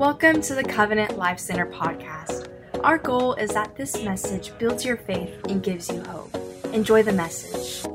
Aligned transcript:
Welcome 0.00 0.40
to 0.40 0.54
the 0.54 0.64
Covenant 0.64 1.18
Life 1.18 1.38
Center 1.38 1.66
podcast. 1.66 2.48
Our 2.82 2.96
goal 2.96 3.34
is 3.34 3.50
that 3.50 3.76
this 3.76 4.02
message 4.02 4.50
builds 4.56 4.82
your 4.82 4.96
faith 4.96 5.38
and 5.50 5.62
gives 5.62 5.90
you 5.90 6.02
hope. 6.04 6.34
Enjoy 6.72 7.02
the 7.02 7.12
message. 7.12 7.86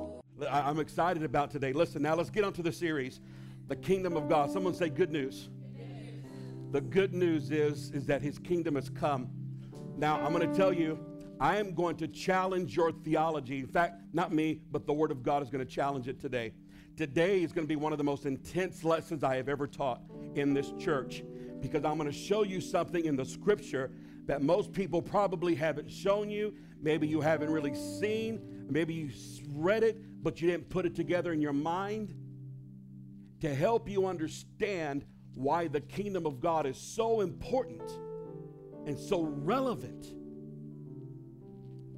I'm 0.48 0.80
excited 0.80 1.24
about 1.24 1.50
today. 1.50 1.74
Listen, 1.74 2.04
now 2.04 2.14
let's 2.14 2.30
get 2.30 2.44
on 2.44 2.54
to 2.54 2.62
the 2.62 2.72
series, 2.72 3.22
The 3.70 3.76
Kingdom 3.76 4.16
of 4.16 4.30
God. 4.30 4.52
Someone 4.52 4.76
say 4.76 4.88
good 4.88 5.12
news. 5.12 5.50
The 6.70 6.82
good 6.82 7.16
news 7.16 7.50
is, 7.50 7.90
is 7.90 8.06
that 8.06 8.22
his 8.22 8.38
kingdom 8.38 8.76
has 8.76 8.88
come. 8.88 9.32
Now, 9.98 10.24
I'm 10.24 10.32
going 10.32 10.48
to 10.48 10.56
tell 10.56 10.72
you, 10.72 11.00
I 11.40 11.58
am 11.58 11.74
going 11.74 11.96
to 11.96 12.08
challenge 12.08 12.78
your 12.78 12.92
theology. 12.92 13.62
In 13.62 13.68
fact, 13.68 14.04
not 14.14 14.32
me, 14.32 14.62
but 14.72 14.86
the 14.86 14.94
Word 14.94 15.10
of 15.10 15.24
God 15.24 15.42
is 15.42 15.50
going 15.50 15.66
to 15.66 15.72
challenge 15.74 16.08
it 16.08 16.22
today. 16.22 16.54
Today 16.98 17.42
is 17.42 17.52
going 17.52 17.66
to 17.66 17.68
be 17.68 17.76
one 17.76 17.94
of 17.94 17.98
the 17.98 18.04
most 18.04 18.28
intense 18.28 18.84
lessons 18.84 19.24
I 19.24 19.38
have 19.38 19.50
ever 19.50 19.66
taught 19.66 20.04
in 20.36 20.54
this 20.54 20.72
church 20.78 21.24
because 21.62 21.84
I'm 21.86 21.98
going 21.98 22.12
to 22.12 22.18
show 22.18 22.44
you 22.44 22.62
something 22.62 23.06
in 23.06 23.16
the 23.16 23.26
scripture 23.26 23.92
that 24.26 24.42
most 24.42 24.72
people 24.72 25.02
probably 25.02 25.56
haven't 25.56 25.90
shown 25.90 26.30
you. 26.30 26.54
Maybe 26.82 27.08
you 27.08 27.22
haven't 27.22 27.50
really 27.50 27.76
seen. 27.76 28.68
Maybe 28.70 28.94
you 28.94 29.12
read 29.50 29.84
it, 29.84 29.98
but 30.24 30.42
you 30.42 30.50
didn't 30.50 30.70
put 30.70 30.86
it 30.86 30.96
together 30.96 31.34
in 31.34 31.42
your 31.42 31.54
mind 31.54 32.16
to 33.42 33.54
help 33.54 33.90
you 33.90 34.08
understand 34.08 35.06
why 35.36 35.68
the 35.68 35.82
kingdom 35.82 36.26
of 36.26 36.40
God 36.40 36.66
is 36.66 36.78
so 36.78 37.22
important 37.22 37.92
and 38.86 38.98
so 38.98 39.22
relevant. 39.22 40.08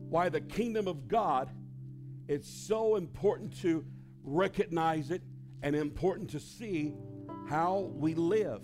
Why 0.10 0.30
the 0.30 0.42
kingdom 0.42 0.88
of 0.88 1.08
God 1.08 1.52
is 2.28 2.46
so 2.46 2.96
important 2.96 3.58
to 3.62 3.86
recognize 4.24 5.12
it 5.12 5.22
and 5.62 5.76
important 5.76 6.30
to 6.32 6.40
see 6.40 6.94
how 7.48 7.92
we 7.94 8.14
live. 8.14 8.62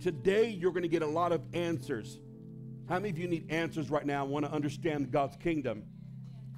Today, 0.00 0.50
you're 0.50 0.72
going 0.72 0.82
to 0.82 0.88
get 0.88 1.02
a 1.02 1.06
lot 1.06 1.32
of 1.32 1.42
answers. 1.52 2.18
How 2.88 2.96
many 2.96 3.10
of 3.10 3.18
you 3.18 3.28
need 3.28 3.50
answers 3.50 3.90
right 3.90 4.06
now 4.06 4.22
and 4.22 4.30
want 4.30 4.44
to 4.44 4.52
understand 4.52 5.10
God's 5.10 5.36
kingdom? 5.36 5.84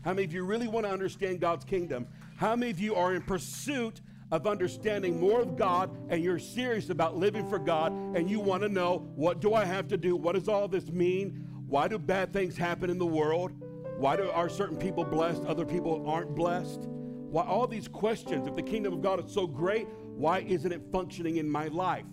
How 0.04 0.12
many 0.12 0.24
of 0.24 0.32
you 0.32 0.44
really 0.44 0.68
want 0.68 0.86
to 0.86 0.92
understand 0.92 1.40
God's 1.40 1.64
kingdom? 1.64 2.06
How 2.36 2.54
many 2.54 2.70
of 2.70 2.78
you 2.78 2.94
are 2.94 3.14
in 3.14 3.22
pursuit 3.22 4.00
of 4.30 4.46
understanding 4.46 5.18
more 5.18 5.40
of 5.40 5.56
God 5.56 5.90
and 6.10 6.22
you're 6.22 6.38
serious 6.38 6.90
about 6.90 7.16
living 7.16 7.48
for 7.48 7.58
God 7.58 7.92
and 7.92 8.28
you 8.28 8.40
want 8.40 8.62
to 8.62 8.68
know 8.68 9.08
what 9.14 9.40
do 9.40 9.54
I 9.54 9.64
have 9.64 9.88
to 9.88 9.96
do? 9.96 10.16
What 10.16 10.34
does 10.34 10.48
all 10.48 10.68
this 10.68 10.88
mean? 10.88 11.46
Why 11.66 11.88
do 11.88 11.98
bad 11.98 12.32
things 12.32 12.56
happen 12.56 12.90
in 12.90 12.98
the 12.98 13.06
world? 13.06 13.52
Why 13.96 14.16
do, 14.16 14.30
are 14.30 14.48
certain 14.48 14.76
people 14.76 15.04
blessed, 15.04 15.44
other 15.44 15.64
people 15.64 16.08
aren't 16.08 16.34
blessed? 16.34 16.80
Why 16.82 17.44
all 17.44 17.66
these 17.66 17.88
questions? 17.88 18.46
If 18.46 18.54
the 18.54 18.62
kingdom 18.62 18.92
of 18.92 19.02
God 19.02 19.24
is 19.24 19.32
so 19.32 19.46
great, 19.46 19.88
why 20.14 20.40
isn't 20.40 20.70
it 20.70 20.82
functioning 20.92 21.36
in 21.36 21.50
my 21.50 21.68
life? 21.68 22.04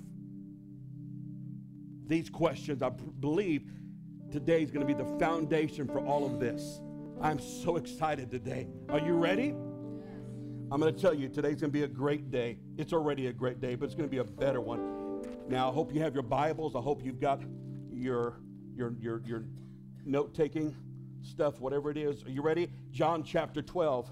These 2.07 2.29
questions, 2.29 2.81
I 2.81 2.89
believe, 2.89 3.63
today 4.31 4.61
is 4.61 4.71
going 4.71 4.85
to 4.85 4.93
be 4.93 5.01
the 5.01 5.17
foundation 5.17 5.87
for 5.87 5.99
all 5.99 6.25
of 6.25 6.39
this. 6.39 6.81
I'm 7.21 7.39
so 7.39 7.77
excited 7.77 8.29
today. 8.29 8.67
Are 8.89 8.99
you 8.99 9.13
ready? 9.13 9.55
I'm 10.71 10.81
going 10.81 10.93
to 10.93 10.99
tell 10.99 11.13
you, 11.13 11.29
today's 11.29 11.61
going 11.61 11.71
to 11.71 11.77
be 11.77 11.83
a 11.83 11.87
great 11.87 12.31
day. 12.31 12.57
It's 12.77 12.93
already 12.93 13.27
a 13.27 13.33
great 13.33 13.61
day, 13.61 13.75
but 13.75 13.85
it's 13.85 13.95
going 13.95 14.09
to 14.09 14.11
be 14.11 14.17
a 14.19 14.23
better 14.23 14.61
one. 14.61 15.23
Now, 15.47 15.69
I 15.69 15.73
hope 15.73 15.93
you 15.93 16.01
have 16.01 16.13
your 16.13 16.23
Bibles. 16.23 16.75
I 16.75 16.79
hope 16.79 17.03
you've 17.03 17.19
got 17.19 17.41
your 17.91 18.39
your 18.75 18.93
your 18.99 19.21
your 19.25 19.45
note-taking 20.05 20.75
stuff, 21.21 21.59
whatever 21.59 21.91
it 21.91 21.97
is. 21.97 22.23
Are 22.23 22.29
you 22.29 22.41
ready? 22.41 22.69
John 22.91 23.23
chapter 23.23 23.61
12. 23.61 24.09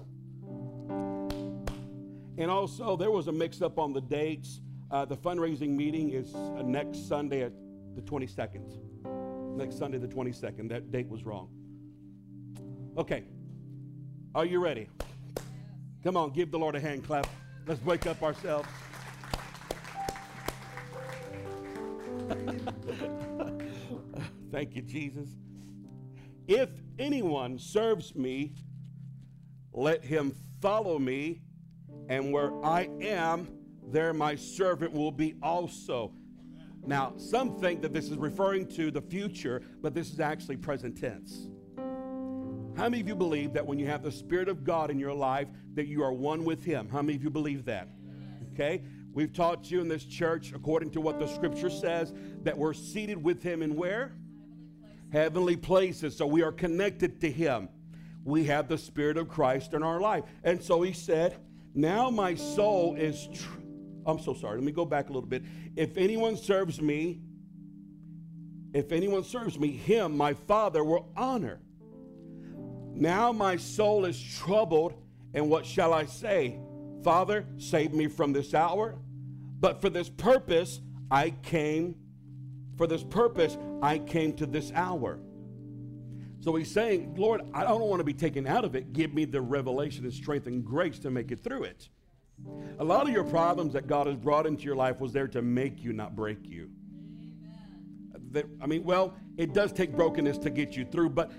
And 2.36 2.50
also, 2.50 2.96
there 2.96 3.10
was 3.10 3.28
a 3.28 3.32
mix-up 3.32 3.78
on 3.78 3.92
the 3.92 4.00
dates. 4.00 4.60
Uh, 4.90 5.04
the 5.04 5.16
fundraising 5.16 5.70
meeting 5.70 6.10
is 6.10 6.34
uh, 6.34 6.62
next 6.62 7.08
Sunday 7.08 7.42
at 7.42 7.52
the 7.94 8.02
22nd. 8.02 9.56
Next 9.56 9.78
Sunday, 9.78 9.98
the 9.98 10.08
22nd. 10.08 10.68
That 10.68 10.90
date 10.90 11.08
was 11.08 11.24
wrong. 11.24 11.48
Okay. 12.96 13.24
Are 14.34 14.44
you 14.44 14.58
ready? 14.58 14.88
Come 16.02 16.16
on, 16.16 16.30
give 16.30 16.50
the 16.50 16.58
Lord 16.58 16.74
a 16.74 16.80
hand 16.80 17.06
clap. 17.06 17.26
Let's 17.66 17.82
wake 17.84 18.06
up 18.06 18.22
ourselves. 18.22 18.68
Thank 24.52 24.74
you, 24.76 24.82
Jesus. 24.82 25.28
If 26.46 26.68
anyone 26.98 27.58
serves 27.58 28.14
me, 28.14 28.54
let 29.72 30.04
him 30.04 30.36
follow 30.60 30.98
me, 30.98 31.40
and 32.08 32.32
where 32.32 32.52
I 32.64 32.88
am, 33.00 33.48
there 33.86 34.12
my 34.12 34.36
servant 34.36 34.92
will 34.92 35.10
be 35.10 35.34
also. 35.42 36.12
Now, 36.86 37.14
some 37.16 37.58
think 37.58 37.80
that 37.82 37.92
this 37.92 38.10
is 38.10 38.16
referring 38.18 38.66
to 38.72 38.90
the 38.90 39.00
future, 39.00 39.62
but 39.80 39.94
this 39.94 40.12
is 40.12 40.20
actually 40.20 40.56
present 40.58 40.98
tense. 40.98 41.48
How 42.76 42.88
many 42.88 43.00
of 43.00 43.08
you 43.08 43.14
believe 43.14 43.52
that 43.54 43.64
when 43.64 43.78
you 43.78 43.86
have 43.86 44.02
the 44.02 44.12
Spirit 44.12 44.48
of 44.48 44.64
God 44.64 44.90
in 44.90 44.98
your 44.98 45.14
life, 45.14 45.48
that 45.74 45.86
you 45.86 46.02
are 46.02 46.12
one 46.12 46.44
with 46.44 46.64
Him? 46.64 46.88
How 46.90 47.02
many 47.02 47.16
of 47.16 47.22
you 47.22 47.30
believe 47.30 47.64
that? 47.66 47.88
Okay? 48.52 48.82
We've 49.12 49.32
taught 49.32 49.70
you 49.70 49.80
in 49.80 49.88
this 49.88 50.04
church, 50.04 50.52
according 50.52 50.90
to 50.90 51.00
what 51.00 51.20
the 51.20 51.28
scripture 51.28 51.70
says, 51.70 52.12
that 52.42 52.58
we're 52.58 52.74
seated 52.74 53.22
with 53.22 53.42
Him 53.42 53.62
in 53.62 53.76
where? 53.76 54.16
Heavenly 55.12 55.56
places. 55.56 56.16
So 56.16 56.26
we 56.26 56.42
are 56.42 56.52
connected 56.52 57.20
to 57.20 57.30
Him. 57.30 57.68
We 58.24 58.44
have 58.44 58.68
the 58.68 58.78
Spirit 58.78 59.16
of 59.16 59.28
Christ 59.28 59.72
in 59.72 59.82
our 59.84 60.00
life. 60.00 60.24
And 60.42 60.60
so 60.60 60.82
He 60.82 60.92
said, 60.92 61.36
Now 61.74 62.10
my 62.10 62.34
soul 62.34 62.96
is. 62.96 63.28
I'm 64.06 64.18
so 64.18 64.34
sorry. 64.34 64.56
Let 64.56 64.64
me 64.64 64.72
go 64.72 64.84
back 64.84 65.08
a 65.08 65.12
little 65.12 65.28
bit. 65.28 65.42
If 65.76 65.96
anyone 65.96 66.36
serves 66.36 66.80
me, 66.80 67.20
if 68.72 68.92
anyone 68.92 69.24
serves 69.24 69.58
me, 69.58 69.70
him, 69.70 70.16
my 70.16 70.34
Father, 70.34 70.82
will 70.82 71.12
honor. 71.16 71.60
Now 72.92 73.32
my 73.32 73.56
soul 73.56 74.04
is 74.04 74.20
troubled, 74.20 74.94
and 75.32 75.48
what 75.48 75.64
shall 75.64 75.92
I 75.92 76.06
say? 76.06 76.58
Father, 77.02 77.46
save 77.56 77.92
me 77.92 78.08
from 78.08 78.32
this 78.32 78.54
hour. 78.54 78.98
But 79.60 79.80
for 79.80 79.90
this 79.90 80.08
purpose, 80.08 80.80
I 81.10 81.30
came, 81.30 81.96
for 82.76 82.86
this 82.86 83.02
purpose, 83.02 83.56
I 83.82 83.98
came 83.98 84.32
to 84.34 84.46
this 84.46 84.72
hour. 84.72 85.18
So 86.40 86.54
he's 86.56 86.70
saying, 86.70 87.14
Lord, 87.16 87.40
I 87.54 87.64
don't 87.64 87.80
want 87.80 88.00
to 88.00 88.04
be 88.04 88.12
taken 88.12 88.46
out 88.46 88.64
of 88.64 88.74
it. 88.74 88.92
Give 88.92 89.14
me 89.14 89.24
the 89.24 89.40
revelation 89.40 90.04
and 90.04 90.12
strength 90.12 90.46
and 90.46 90.64
grace 90.64 90.98
to 91.00 91.10
make 91.10 91.30
it 91.30 91.42
through 91.42 91.64
it. 91.64 91.88
A 92.78 92.84
lot 92.84 93.06
of 93.06 93.12
your 93.12 93.24
problems 93.24 93.72
that 93.74 93.86
God 93.86 94.06
has 94.06 94.16
brought 94.16 94.46
into 94.46 94.64
your 94.64 94.76
life 94.76 95.00
was 95.00 95.12
there 95.12 95.28
to 95.28 95.42
make 95.42 95.82
you, 95.82 95.92
not 95.92 96.16
break 96.16 96.38
you. 96.42 96.70
I 98.60 98.66
mean, 98.66 98.82
well, 98.82 99.14
it 99.36 99.52
does 99.52 99.72
take 99.72 99.94
brokenness 99.94 100.38
to 100.38 100.50
get 100.50 100.76
you 100.76 100.84
through, 100.84 101.10
but 101.10 101.30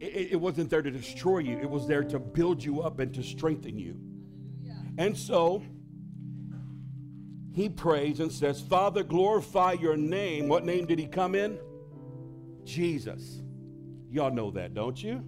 it, 0.00 0.32
it 0.32 0.40
wasn't 0.40 0.68
there 0.68 0.82
to 0.82 0.90
destroy 0.90 1.38
you. 1.38 1.58
It 1.58 1.70
was 1.70 1.86
there 1.86 2.02
to 2.04 2.18
build 2.18 2.62
you 2.62 2.82
up 2.82 2.98
and 2.98 3.14
to 3.14 3.22
strengthen 3.22 3.78
you. 3.78 4.00
And 4.98 5.16
so 5.16 5.62
he 7.52 7.68
prays 7.68 8.18
and 8.18 8.32
says, 8.32 8.60
Father, 8.60 9.04
glorify 9.04 9.72
your 9.72 9.96
name. 9.96 10.48
What 10.48 10.64
name 10.64 10.86
did 10.86 10.98
he 10.98 11.06
come 11.06 11.36
in? 11.36 11.58
Jesus. 12.64 13.40
Y'all 14.10 14.32
know 14.32 14.50
that, 14.50 14.74
don't 14.74 15.00
you? 15.00 15.24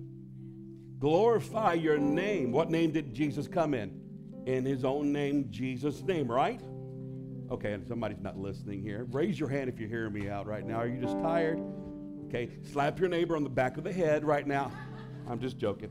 Glorify 0.99 1.75
your 1.75 1.99
name. 1.99 2.51
What 2.51 2.69
name 2.69 2.91
did 2.91 3.15
Jesus 3.15 3.47
come 3.47 3.75
in? 3.75 4.00
In 4.47 4.65
his 4.65 4.85
own 4.85 5.13
name, 5.13 5.49
Jesus' 5.51 6.03
name, 6.03 6.31
right? 6.31 6.61
Okay, 7.51 7.73
and 7.73 7.87
somebody's 7.87 8.21
not 8.21 8.39
listening 8.39 8.83
here. 8.83 9.07
Raise 9.11 9.39
your 9.39 9.49
hand 9.49 9.69
if 9.69 9.79
you're 9.79 9.89
hearing 9.89 10.13
me 10.13 10.29
out 10.29 10.47
right 10.47 10.65
now. 10.65 10.77
Are 10.77 10.87
you 10.87 11.01
just 11.01 11.19
tired? 11.19 11.61
Okay, 12.27 12.51
slap 12.63 13.01
your 13.01 13.09
neighbor 13.09 13.37
on 13.37 13.43
the 13.43 13.51
back 13.51 13.77
of 13.77 13.85
the 13.85 13.93
head 13.93 14.25
right 14.25 14.47
now. 14.47 14.71
I'm 15.29 15.41
just 15.41 15.59
joking. 15.59 15.91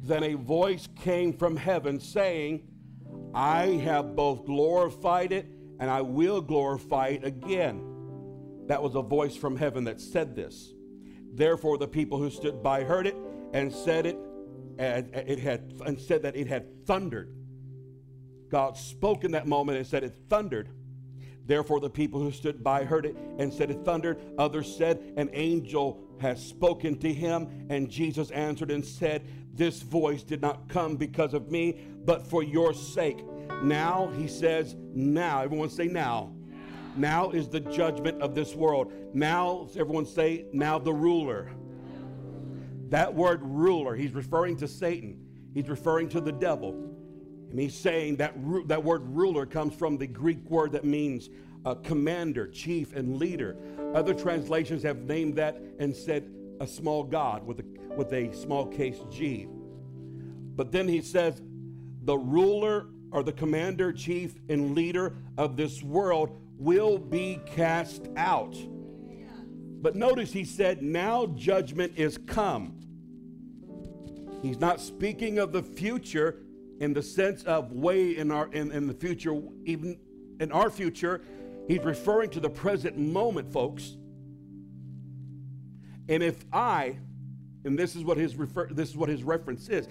Then 0.00 0.22
a 0.22 0.34
voice 0.34 0.88
came 0.96 1.32
from 1.32 1.56
heaven 1.56 2.00
saying, 2.00 2.68
I 3.34 3.66
have 3.84 4.16
both 4.16 4.44
glorified 4.44 5.32
it 5.32 5.46
and 5.78 5.90
I 5.90 6.02
will 6.02 6.40
glorify 6.40 7.08
it 7.08 7.24
again. 7.24 7.84
That 8.66 8.82
was 8.82 8.94
a 8.94 9.02
voice 9.02 9.36
from 9.36 9.56
heaven 9.56 9.84
that 9.84 10.00
said 10.00 10.36
this. 10.36 10.72
Therefore, 11.34 11.78
the 11.78 11.88
people 11.88 12.18
who 12.18 12.30
stood 12.30 12.62
by 12.62 12.84
heard 12.84 13.06
it 13.06 13.16
and 13.52 13.72
said 13.72 14.06
it, 14.06 14.18
and 14.78 15.14
it 15.14 15.38
had 15.38 15.72
and 15.84 16.00
said 16.00 16.22
that 16.22 16.36
it 16.36 16.46
had 16.46 16.86
thundered. 16.86 17.34
God 18.50 18.76
spoke 18.76 19.24
in 19.24 19.30
that 19.32 19.46
moment 19.46 19.78
and 19.78 19.86
said 19.86 20.04
it 20.04 20.14
thundered. 20.28 20.68
Therefore, 21.44 21.80
the 21.80 21.90
people 21.90 22.20
who 22.20 22.30
stood 22.30 22.62
by 22.62 22.84
heard 22.84 23.06
it 23.06 23.16
and 23.38 23.52
said 23.52 23.70
it 23.70 23.84
thundered. 23.84 24.20
Others 24.38 24.76
said, 24.76 25.14
An 25.16 25.30
angel 25.32 26.04
has 26.20 26.44
spoken 26.44 26.98
to 27.00 27.12
him. 27.12 27.66
And 27.68 27.90
Jesus 27.90 28.30
answered 28.30 28.70
and 28.70 28.84
said, 28.84 29.26
This 29.52 29.82
voice 29.82 30.22
did 30.22 30.40
not 30.40 30.68
come 30.68 30.96
because 30.96 31.34
of 31.34 31.50
me, 31.50 31.80
but 32.04 32.26
for 32.26 32.42
your 32.42 32.72
sake. 32.72 33.24
Now, 33.62 34.12
he 34.16 34.28
says, 34.28 34.76
Now. 34.94 35.42
Everyone 35.42 35.70
say, 35.70 35.86
Now. 35.86 36.32
Now 36.94 37.30
is 37.30 37.48
the 37.48 37.60
judgment 37.60 38.20
of 38.20 38.34
this 38.34 38.54
world. 38.54 38.92
Now, 39.14 39.68
everyone 39.76 40.06
say, 40.06 40.46
Now 40.52 40.78
the 40.78 40.92
ruler. 40.92 41.50
That 42.92 43.14
word 43.14 43.40
ruler, 43.42 43.96
he's 43.96 44.12
referring 44.12 44.58
to 44.58 44.68
Satan, 44.68 45.18
he's 45.54 45.70
referring 45.70 46.10
to 46.10 46.20
the 46.20 46.30
devil. 46.30 46.90
And 47.48 47.58
he's 47.58 47.74
saying 47.74 48.16
that 48.16 48.34
ru- 48.36 48.66
that 48.66 48.84
word 48.84 49.02
ruler 49.06 49.46
comes 49.46 49.74
from 49.74 49.96
the 49.96 50.06
Greek 50.06 50.38
word 50.50 50.72
that 50.72 50.84
means 50.84 51.30
commander, 51.84 52.46
chief, 52.48 52.94
and 52.94 53.16
leader. 53.16 53.56
Other 53.94 54.12
translations 54.12 54.82
have 54.82 54.98
named 55.04 55.36
that 55.36 55.58
and 55.78 55.96
said 55.96 56.30
a 56.60 56.66
small 56.66 57.02
god 57.02 57.46
with 57.46 57.60
a, 57.60 57.64
with 57.96 58.12
a 58.12 58.30
small 58.34 58.66
case 58.66 58.98
G. 59.10 59.48
But 60.54 60.70
then 60.70 60.86
he 60.86 61.00
says, 61.00 61.40
the 62.04 62.18
ruler 62.18 62.88
or 63.10 63.22
the 63.22 63.32
commander, 63.32 63.90
chief, 63.92 64.34
and 64.50 64.74
leader 64.74 65.16
of 65.38 65.56
this 65.56 65.82
world 65.82 66.38
will 66.58 66.98
be 66.98 67.40
cast 67.46 68.08
out. 68.18 68.54
But 69.80 69.96
notice 69.96 70.30
he 70.30 70.44
said, 70.44 70.82
now 70.82 71.26
judgment 71.26 71.94
is 71.96 72.18
come. 72.26 72.81
He's 74.42 74.58
not 74.58 74.80
speaking 74.80 75.38
of 75.38 75.52
the 75.52 75.62
future 75.62 76.40
in 76.80 76.92
the 76.92 77.02
sense 77.02 77.44
of 77.44 77.72
way 77.72 78.16
in 78.16 78.32
our 78.32 78.52
in, 78.52 78.72
in 78.72 78.88
the 78.88 78.94
future, 78.94 79.40
even 79.64 79.98
in 80.40 80.50
our 80.50 80.68
future. 80.68 81.22
He's 81.68 81.82
referring 81.84 82.30
to 82.30 82.40
the 82.40 82.50
present 82.50 82.98
moment, 82.98 83.52
folks. 83.52 83.96
And 86.08 86.22
if 86.22 86.44
I, 86.52 86.98
and 87.64 87.78
this 87.78 87.94
is 87.94 88.02
what 88.02 88.16
his 88.16 88.34
refer, 88.34 88.66
this 88.66 88.88
is 88.90 88.96
what 88.96 89.08
his 89.08 89.22
reference 89.22 89.68
is, 89.68 89.86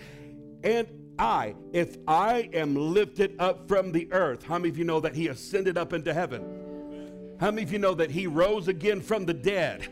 and 0.63 0.87
I, 1.17 1.55
if 1.71 1.97
I 2.07 2.49
am 2.53 2.75
lifted 2.75 3.35
up 3.39 3.69
from 3.69 3.93
the 3.93 4.11
earth, 4.11 4.43
how 4.43 4.57
many 4.57 4.69
of 4.69 4.77
you 4.77 4.83
know 4.83 4.99
that 4.99 5.15
he 5.15 5.29
ascended 5.29 5.77
up 5.77 5.93
into 5.93 6.13
heaven? 6.13 7.37
How 7.39 7.51
many 7.51 7.63
of 7.63 7.71
you 7.71 7.79
know 7.79 7.93
that 7.93 8.11
he 8.11 8.27
rose 8.27 8.67
again 8.67 9.01
from 9.01 9.25
the 9.25 9.33
dead? 9.33 9.87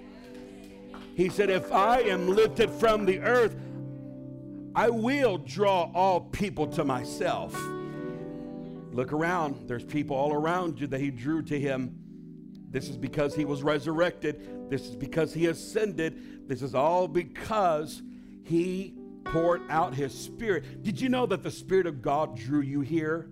He 1.15 1.29
said, 1.29 1.50
If 1.50 1.71
I 1.71 2.01
am 2.01 2.27
lifted 2.27 2.69
from 2.69 3.05
the 3.05 3.19
earth, 3.19 3.55
I 4.79 4.89
will 4.89 5.37
draw 5.37 5.91
all 5.93 6.21
people 6.21 6.65
to 6.67 6.85
myself. 6.85 7.53
Look 8.93 9.11
around. 9.11 9.67
There's 9.67 9.83
people 9.83 10.15
all 10.15 10.31
around 10.31 10.79
you 10.79 10.87
that 10.87 11.01
he 11.01 11.11
drew 11.11 11.41
to 11.41 11.59
him. 11.59 11.97
This 12.69 12.87
is 12.87 12.95
because 12.95 13.35
he 13.35 13.43
was 13.43 13.61
resurrected. 13.61 14.69
This 14.69 14.87
is 14.87 14.95
because 14.95 15.33
he 15.33 15.47
ascended. 15.47 16.47
This 16.47 16.61
is 16.61 16.75
all 16.75 17.09
because 17.09 18.01
he 18.45 18.93
poured 19.25 19.63
out 19.69 19.95
his 19.95 20.17
spirit. 20.17 20.81
Did 20.81 21.01
you 21.01 21.09
know 21.09 21.25
that 21.25 21.43
the 21.43 21.51
Spirit 21.51 21.85
of 21.85 22.01
God 22.01 22.37
drew 22.37 22.61
you 22.61 22.79
here? 22.79 23.29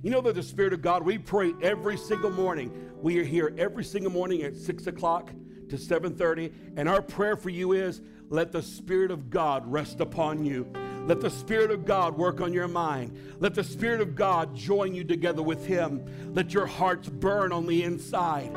You 0.00 0.10
know 0.10 0.22
that 0.22 0.36
the 0.36 0.42
Spirit 0.42 0.72
of 0.72 0.80
God, 0.80 1.02
we 1.02 1.18
pray 1.18 1.52
every 1.60 1.98
single 1.98 2.30
morning. 2.30 2.72
We 2.96 3.18
are 3.18 3.24
here 3.24 3.54
every 3.58 3.84
single 3.84 4.10
morning 4.10 4.40
at 4.40 4.56
6 4.56 4.86
o'clock 4.86 5.32
to 5.68 5.76
7:30. 5.76 6.50
And 6.78 6.88
our 6.88 7.02
prayer 7.02 7.36
for 7.36 7.50
you 7.50 7.72
is 7.72 8.00
let 8.32 8.50
the 8.50 8.62
Spirit 8.62 9.10
of 9.10 9.28
God 9.28 9.70
rest 9.70 10.00
upon 10.00 10.42
you. 10.42 10.66
Let 11.06 11.20
the 11.20 11.28
Spirit 11.28 11.70
of 11.70 11.84
God 11.84 12.16
work 12.16 12.40
on 12.40 12.54
your 12.54 12.66
mind. 12.66 13.14
Let 13.40 13.54
the 13.54 13.62
Spirit 13.62 14.00
of 14.00 14.14
God 14.14 14.56
join 14.56 14.94
you 14.94 15.04
together 15.04 15.42
with 15.42 15.66
Him. 15.66 16.32
Let 16.32 16.54
your 16.54 16.64
hearts 16.64 17.10
burn 17.10 17.52
on 17.52 17.66
the 17.66 17.84
inside. 17.84 18.50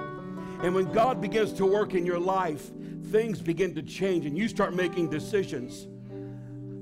And 0.63 0.73
when 0.73 0.89
God 0.93 1.19
begins 1.19 1.51
to 1.53 1.65
work 1.65 1.93
in 1.93 2.05
your 2.05 2.19
life, 2.19 2.71
things 3.11 3.41
begin 3.41 3.75
to 3.75 3.81
change 3.81 4.25
and 4.25 4.37
you 4.37 4.47
start 4.47 4.73
making 4.73 5.09
decisions. 5.09 5.87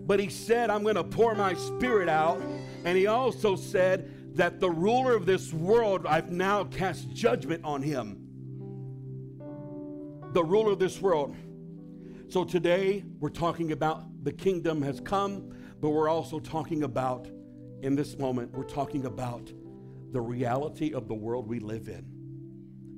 But 0.05 0.19
he 0.19 0.29
said, 0.29 0.69
I'm 0.69 0.83
going 0.83 0.95
to 0.95 1.03
pour 1.03 1.33
my 1.33 1.55
spirit 1.55 2.09
out. 2.09 2.39
And 2.85 2.95
he 2.95 3.07
also 3.07 3.55
said 3.55 4.35
that 4.35 4.59
the 4.59 4.69
ruler 4.69 5.15
of 5.15 5.25
this 5.25 5.51
world, 5.51 6.05
I've 6.05 6.31
now 6.31 6.65
cast 6.65 7.11
judgment 7.11 7.63
on 7.63 7.81
him. 7.81 8.19
The 10.33 10.43
ruler 10.43 10.73
of 10.73 10.79
this 10.79 11.01
world. 11.01 11.35
So 12.33 12.43
today 12.43 13.03
we're 13.19 13.29
talking 13.29 13.73
about 13.73 14.23
the 14.23 14.33
kingdom 14.33 14.81
has 14.81 14.99
come, 14.99 15.53
but 15.79 15.91
we're 15.91 16.09
also 16.09 16.39
talking 16.39 16.81
about, 16.81 17.27
in 17.83 17.95
this 17.95 18.17
moment, 18.17 18.51
we're 18.53 18.63
talking 18.63 19.05
about 19.05 19.53
the 20.11 20.19
reality 20.19 20.95
of 20.95 21.07
the 21.07 21.13
world 21.13 21.47
we 21.47 21.59
live 21.59 21.89
in. 21.89 22.03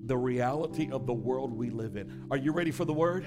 The 0.05 0.15
reality 0.15 0.89
of 0.89 1.05
the 1.05 1.13
world 1.13 1.51
we 1.51 1.69
live 1.69 1.97
in. 1.97 2.27
Are 2.31 2.37
you 2.37 2.53
ready 2.53 2.71
for 2.71 2.85
the 2.85 2.93
word? 2.93 3.25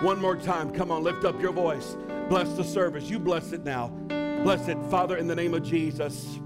One 0.00 0.20
more 0.20 0.36
time. 0.36 0.70
Come 0.70 0.92
on, 0.92 1.02
lift 1.02 1.24
up 1.24 1.42
your 1.42 1.52
voice. 1.52 1.96
Bless 2.28 2.52
the 2.52 2.62
service. 2.62 3.10
You 3.10 3.18
bless 3.18 3.50
it 3.50 3.64
now. 3.64 3.88
Bless 4.44 4.68
it, 4.68 4.78
Father, 4.92 5.16
in 5.16 5.26
the 5.26 5.34
name 5.34 5.54
of 5.54 5.64
Jesus. 5.64 6.38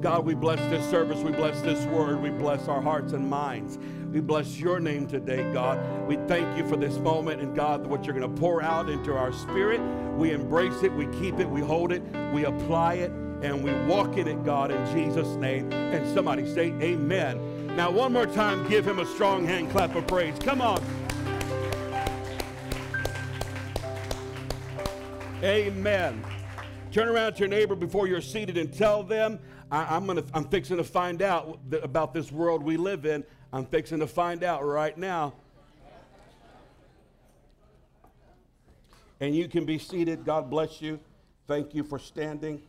God, 0.00 0.26
we 0.26 0.34
bless 0.34 0.58
this 0.68 0.84
service. 0.90 1.22
We 1.22 1.30
bless 1.30 1.60
this 1.60 1.86
word. 1.86 2.20
We 2.20 2.30
bless 2.30 2.66
our 2.66 2.82
hearts 2.82 3.12
and 3.12 3.30
minds. 3.30 3.78
We 4.12 4.20
bless 4.20 4.58
your 4.58 4.80
name 4.80 5.06
today, 5.06 5.52
God. 5.52 5.78
We 6.06 6.16
thank 6.26 6.56
you 6.56 6.66
for 6.66 6.76
this 6.76 6.98
moment 6.98 7.40
and 7.40 7.54
God, 7.54 7.86
what 7.86 8.04
you're 8.04 8.18
going 8.18 8.34
to 8.34 8.40
pour 8.40 8.62
out 8.62 8.88
into 8.88 9.14
our 9.14 9.32
spirit. 9.32 9.80
We 10.16 10.32
embrace 10.32 10.82
it, 10.82 10.92
we 10.92 11.06
keep 11.18 11.38
it, 11.38 11.48
we 11.48 11.60
hold 11.60 11.92
it, 11.92 12.02
we 12.32 12.44
apply 12.44 12.94
it, 12.94 13.10
and 13.42 13.62
we 13.62 13.72
walk 13.86 14.16
in 14.16 14.26
it, 14.26 14.44
God, 14.44 14.70
in 14.70 14.96
Jesus' 14.96 15.36
name. 15.36 15.72
And 15.72 16.14
somebody 16.14 16.46
say, 16.46 16.72
Amen. 16.80 17.76
Now, 17.76 17.90
one 17.90 18.12
more 18.12 18.26
time, 18.26 18.66
give 18.68 18.86
him 18.86 19.00
a 19.00 19.06
strong 19.06 19.44
hand 19.44 19.70
clap 19.70 19.94
of 19.94 20.06
praise. 20.06 20.38
Come 20.38 20.62
on. 20.62 20.82
Amen. 25.42 26.24
Turn 26.90 27.08
around 27.08 27.34
to 27.34 27.40
your 27.40 27.48
neighbor 27.48 27.74
before 27.74 28.08
you're 28.08 28.22
seated 28.22 28.56
and 28.56 28.72
tell 28.72 29.02
them, 29.02 29.38
I, 29.70 29.96
am 29.96 30.06
gonna, 30.06 30.24
I'm 30.32 30.44
fixing 30.44 30.78
to 30.78 30.84
find 30.84 31.20
out 31.20 31.58
about 31.82 32.14
this 32.14 32.32
world 32.32 32.62
we 32.62 32.78
live 32.78 33.04
in. 33.04 33.22
I'm 33.52 33.64
fixing 33.66 34.00
to 34.00 34.06
find 34.06 34.42
out 34.42 34.64
right 34.64 34.96
now. 34.96 35.34
And 39.20 39.34
you 39.34 39.48
can 39.48 39.64
be 39.64 39.78
seated. 39.78 40.24
God 40.24 40.50
bless 40.50 40.82
you. 40.82 41.00
Thank 41.46 41.74
you 41.74 41.84
for 41.84 41.98
standing. 41.98 42.62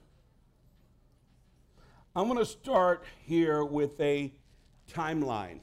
I'm 2.16 2.28
going 2.28 2.40
to 2.40 2.46
start 2.46 3.04
here 3.26 3.64
with 3.64 4.00
a 4.00 4.32
timeline. 4.92 5.60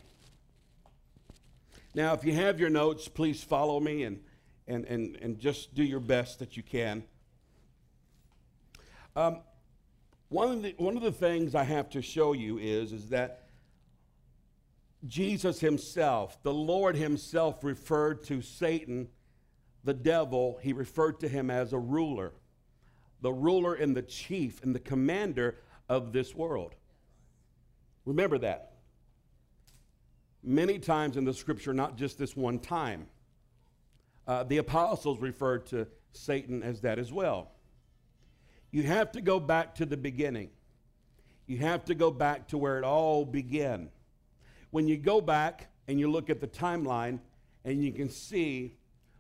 Now, 1.95 2.13
if 2.13 2.25
you 2.25 2.33
have 2.35 2.61
your 2.61 2.71
notes, 2.71 3.09
please 3.09 3.43
follow 3.43 3.81
me 3.81 4.03
and, 4.03 4.21
and, 4.67 4.85
and, 4.87 5.17
and 5.23 5.39
just 5.39 5.75
do 5.75 5.85
your 5.85 6.01
best 6.01 6.41
that 6.41 6.57
you 6.57 6.63
can. 6.63 7.05
Um, 9.17 9.39
one, 10.29 10.51
of 10.51 10.63
the, 10.63 10.75
one 10.77 10.97
of 10.97 11.03
the 11.03 11.13
things 11.13 11.55
I 11.55 11.63
have 11.63 11.89
to 11.91 12.03
show 12.03 12.33
you 12.33 12.59
is, 12.59 12.93
is 12.93 13.09
that 13.11 13.44
Jesus 15.07 15.61
himself, 15.61 16.43
the 16.43 16.53
Lord 16.53 16.97
himself, 16.97 17.63
referred 17.63 18.23
to 18.25 18.41
Satan, 18.41 19.09
the 19.83 19.95
devil, 19.95 20.59
he 20.63 20.73
referred 20.73 21.21
to 21.21 21.29
him 21.29 21.51
as 21.51 21.73
a 21.73 21.79
ruler, 21.79 22.33
the 23.21 23.33
ruler 23.33 23.75
and 23.75 23.95
the 23.95 24.03
chief 24.03 24.63
and 24.63 24.75
the 24.75 24.81
commander 24.81 25.59
of 25.89 26.13
this 26.13 26.35
world. 26.35 26.75
Remember 28.05 28.39
that. 28.39 28.73
Many 30.43 30.79
times 30.79 31.17
in 31.17 31.25
the 31.25 31.35
scripture, 31.35 31.73
not 31.73 31.97
just 31.97 32.19
this 32.19 32.37
one 32.37 32.59
time. 32.59 33.07
Uh, 34.27 34.43
the 34.45 34.59
apostles 34.59 35.19
referred 35.21 35.67
to 35.67 35.87
Satan 36.13 36.63
as 36.63 36.81
that 36.83 36.99
as 36.99 37.13
well. 37.13 37.53
You 38.71 38.83
have 38.83 39.13
to 39.13 39.21
go 39.21 39.39
back 39.39 39.75
to 39.77 39.87
the 39.87 39.97
beginning. 39.97 40.51
You 41.47 41.59
have 41.59 41.85
to 41.87 41.95
go 41.95 42.11
back 42.11 42.49
to 42.49 42.59
where 42.59 42.79
it 42.79 42.85
all 42.85 43.25
began. 43.25 43.91
When 44.75 44.89
you 44.89 44.97
go 44.97 45.21
back 45.21 45.69
and 45.87 46.01
you 46.01 46.11
look 46.11 46.29
at 46.29 46.41
the 46.41 46.49
timeline, 46.49 47.21
and 47.65 47.81
you 47.81 47.93
can 47.93 48.11
see 48.11 48.77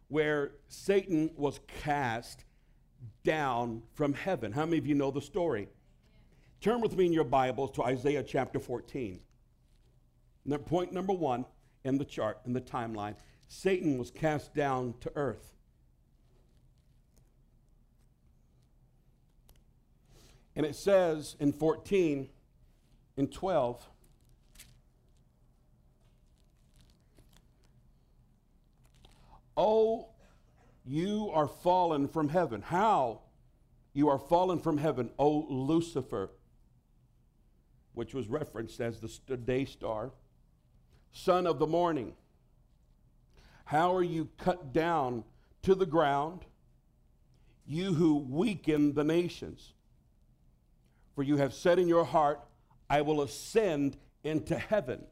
where 0.08 0.50
Satan 0.66 1.30
was 1.36 1.60
cast 1.80 2.44
down 3.22 3.84
from 3.92 4.14
heaven. 4.14 4.50
How 4.50 4.64
many 4.64 4.78
of 4.78 4.86
you 4.88 4.96
know 4.96 5.12
the 5.12 5.20
story? 5.20 5.68
Turn 6.60 6.80
with 6.80 6.96
me 6.96 7.06
in 7.06 7.12
your 7.12 7.22
Bibles 7.22 7.70
to 7.76 7.84
Isaiah 7.84 8.24
chapter 8.24 8.58
14. 8.58 9.20
Point 10.66 10.92
number 10.92 11.12
one 11.12 11.44
in 11.84 11.98
the 11.98 12.04
chart, 12.04 12.40
in 12.44 12.52
the 12.52 12.60
timeline 12.60 13.14
Satan 13.46 13.96
was 13.96 14.10
cast 14.10 14.56
down 14.56 14.94
to 15.02 15.12
earth. 15.14 15.52
And 20.56 20.66
it 20.66 20.74
says 20.74 21.36
in 21.38 21.52
14 21.52 22.28
and 23.16 23.30
12, 23.30 23.88
Oh, 29.56 30.08
you 30.84 31.30
are 31.32 31.46
fallen 31.46 32.08
from 32.08 32.28
heaven. 32.28 32.62
How? 32.62 33.20
You 33.92 34.08
are 34.08 34.18
fallen 34.18 34.58
from 34.58 34.78
heaven, 34.78 35.10
O 35.18 35.46
Lucifer, 35.48 36.30
which 37.94 38.12
was 38.12 38.28
referenced 38.28 38.80
as 38.80 39.00
the 39.00 39.36
day 39.36 39.64
star, 39.64 40.10
son 41.12 41.46
of 41.46 41.58
the 41.58 41.66
morning. 41.66 42.14
How 43.66 43.94
are 43.94 44.02
you 44.02 44.28
cut 44.36 44.72
down 44.72 45.24
to 45.62 45.74
the 45.74 45.86
ground, 45.86 46.44
you 47.66 47.94
who 47.94 48.16
weaken 48.16 48.94
the 48.94 49.04
nations? 49.04 49.72
For 51.14 51.22
you 51.22 51.36
have 51.36 51.54
said 51.54 51.78
in 51.78 51.88
your 51.88 52.04
heart, 52.04 52.40
I 52.90 53.02
will 53.02 53.22
ascend 53.22 53.96
into 54.24 54.58
heaven. 54.58 55.04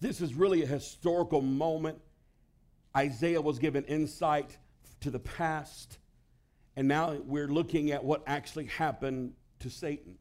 This 0.00 0.20
is 0.20 0.34
really 0.34 0.62
a 0.62 0.66
historical 0.66 1.40
moment. 1.40 1.98
Isaiah 2.96 3.40
was 3.40 3.58
given 3.58 3.84
insight 3.84 4.56
to 5.00 5.10
the 5.10 5.18
past, 5.18 5.98
and 6.76 6.88
now 6.88 7.16
we're 7.24 7.48
looking 7.48 7.90
at 7.90 8.04
what 8.04 8.22
actually 8.26 8.66
happened 8.66 9.32
to 9.60 9.70
Satan. 9.70 10.16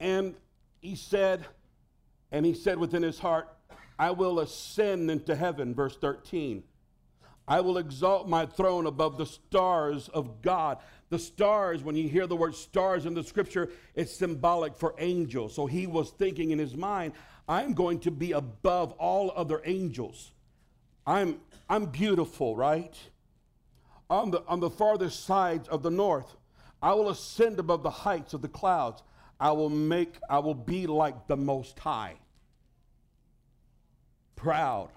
And 0.00 0.34
he 0.80 0.94
said, 0.94 1.46
and 2.30 2.44
he 2.44 2.54
said 2.54 2.78
within 2.78 3.02
his 3.02 3.18
heart, 3.18 3.48
I 3.98 4.12
will 4.12 4.40
ascend 4.40 5.10
into 5.10 5.34
heaven, 5.34 5.74
verse 5.74 5.96
13. 5.96 6.62
I 7.48 7.60
will 7.62 7.78
exalt 7.78 8.28
my 8.28 8.44
throne 8.44 8.86
above 8.86 9.16
the 9.16 9.26
stars 9.26 10.08
of 10.10 10.42
God. 10.42 10.78
The 11.08 11.18
stars, 11.18 11.82
when 11.82 11.96
you 11.96 12.06
hear 12.08 12.26
the 12.26 12.36
word 12.36 12.54
stars 12.54 13.06
in 13.06 13.14
the 13.14 13.24
scripture, 13.24 13.70
it's 13.94 14.14
symbolic 14.14 14.76
for 14.76 14.94
angels. 14.98 15.54
So 15.54 15.66
he 15.66 15.86
was 15.86 16.10
thinking 16.10 16.50
in 16.50 16.58
his 16.58 16.76
mind, 16.76 17.14
I'm 17.48 17.72
going 17.72 18.00
to 18.00 18.10
be 18.10 18.32
above 18.32 18.92
all 18.92 19.32
other 19.34 19.62
angels. 19.64 20.32
I'm, 21.08 21.40
I'm 21.70 21.86
beautiful, 21.86 22.54
right? 22.54 22.94
On 24.10 24.30
the, 24.30 24.44
on 24.46 24.60
the 24.60 24.68
farthest 24.68 25.24
sides 25.24 25.66
of 25.68 25.82
the 25.82 25.90
north, 25.90 26.36
I 26.82 26.92
will 26.92 27.08
ascend 27.08 27.58
above 27.58 27.82
the 27.82 27.90
heights 27.90 28.34
of 28.34 28.42
the 28.42 28.48
clouds. 28.48 29.02
I 29.40 29.52
will 29.52 29.70
make, 29.70 30.18
I 30.28 30.38
will 30.40 30.54
be 30.54 30.86
like 30.86 31.26
the 31.26 31.36
Most 31.36 31.78
High. 31.78 32.16
Proud. 34.36 34.90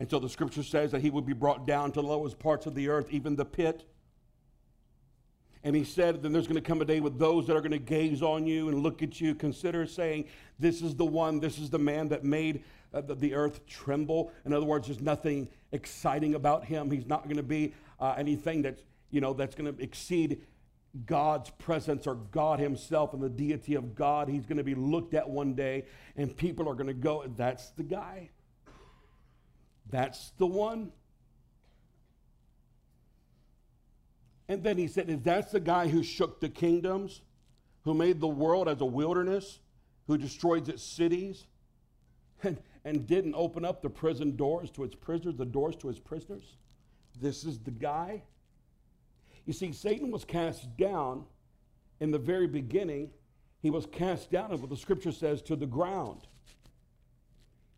And 0.00 0.10
so 0.10 0.18
the 0.18 0.28
scripture 0.28 0.64
says 0.64 0.90
that 0.90 1.02
he 1.02 1.10
would 1.10 1.24
be 1.24 1.34
brought 1.34 1.68
down 1.68 1.92
to 1.92 2.02
the 2.02 2.06
lowest 2.08 2.40
parts 2.40 2.66
of 2.66 2.74
the 2.74 2.88
earth, 2.88 3.06
even 3.12 3.36
the 3.36 3.44
pit. 3.44 3.84
And 5.64 5.76
he 5.76 5.84
said, 5.84 6.22
then 6.22 6.32
there's 6.32 6.46
going 6.46 6.60
to 6.60 6.66
come 6.66 6.80
a 6.80 6.84
day 6.84 7.00
with 7.00 7.18
those 7.18 7.46
that 7.46 7.56
are 7.56 7.60
going 7.60 7.70
to 7.70 7.78
gaze 7.78 8.20
on 8.20 8.46
you 8.46 8.68
and 8.68 8.82
look 8.82 9.02
at 9.02 9.20
you, 9.20 9.34
consider 9.34 9.86
saying, 9.86 10.24
This 10.58 10.82
is 10.82 10.96
the 10.96 11.04
one, 11.04 11.38
this 11.38 11.58
is 11.58 11.70
the 11.70 11.78
man 11.78 12.08
that 12.08 12.24
made 12.24 12.64
uh, 12.92 13.00
the, 13.00 13.34
earth 13.34 13.64
tremble. 13.66 14.32
In 14.44 14.52
other 14.52 14.66
words, 14.66 14.88
there's 14.88 15.00
nothing 15.00 15.48
exciting 15.70 16.34
about 16.34 16.64
him. 16.64 16.90
He's 16.90 17.06
not 17.06 17.24
going 17.24 17.36
to 17.36 17.42
be 17.42 17.74
uh, 18.00 18.14
anything 18.18 18.62
that's, 18.62 18.82
you 19.10 19.20
know, 19.20 19.32
that's 19.32 19.54
going 19.54 19.72
to 19.72 19.82
exceed 19.82 20.42
God's 21.06 21.50
presence 21.50 22.06
or 22.06 22.16
God 22.16 22.58
Himself 22.58 23.14
and 23.14 23.22
the 23.22 23.30
deity 23.30 23.74
of 23.76 23.94
God. 23.94 24.28
He's 24.28 24.44
going 24.44 24.58
to 24.58 24.64
be 24.64 24.74
looked 24.74 25.14
at 25.14 25.28
one 25.28 25.54
day, 25.54 25.86
and 26.16 26.36
people 26.36 26.68
are 26.68 26.74
going 26.74 26.88
to 26.88 26.94
go, 26.94 27.24
That's 27.36 27.70
the 27.70 27.82
guy. 27.82 28.30
That's 29.90 30.32
the 30.38 30.46
one. 30.46 30.92
And 34.48 34.62
then 34.62 34.76
he 34.78 34.88
said, 34.88 35.08
Is 35.08 35.20
that 35.22 35.52
the 35.52 35.60
guy 35.60 35.88
who 35.88 36.02
shook 36.02 36.40
the 36.40 36.48
kingdoms, 36.48 37.22
who 37.84 37.94
made 37.94 38.20
the 38.20 38.28
world 38.28 38.68
as 38.68 38.80
a 38.80 38.86
wilderness, 38.86 39.60
who 40.06 40.18
destroyed 40.18 40.68
its 40.68 40.82
cities, 40.82 41.46
and, 42.42 42.58
and 42.84 43.06
didn't 43.06 43.34
open 43.34 43.64
up 43.64 43.82
the 43.82 43.90
prison 43.90 44.36
doors 44.36 44.70
to 44.72 44.84
its 44.84 44.94
prisoners, 44.94 45.36
the 45.36 45.44
doors 45.44 45.76
to 45.76 45.88
his 45.88 45.98
prisoners? 45.98 46.56
This 47.20 47.44
is 47.44 47.58
the 47.58 47.70
guy. 47.70 48.22
You 49.46 49.52
see, 49.52 49.72
Satan 49.72 50.10
was 50.10 50.24
cast 50.24 50.76
down 50.76 51.24
in 52.00 52.10
the 52.10 52.18
very 52.18 52.46
beginning. 52.46 53.10
He 53.60 53.70
was 53.70 53.86
cast 53.86 54.30
down, 54.30 54.50
and 54.50 54.60
what 54.60 54.70
the 54.70 54.76
scripture 54.76 55.12
says, 55.12 55.42
to 55.42 55.56
the 55.56 55.66
ground. 55.66 56.26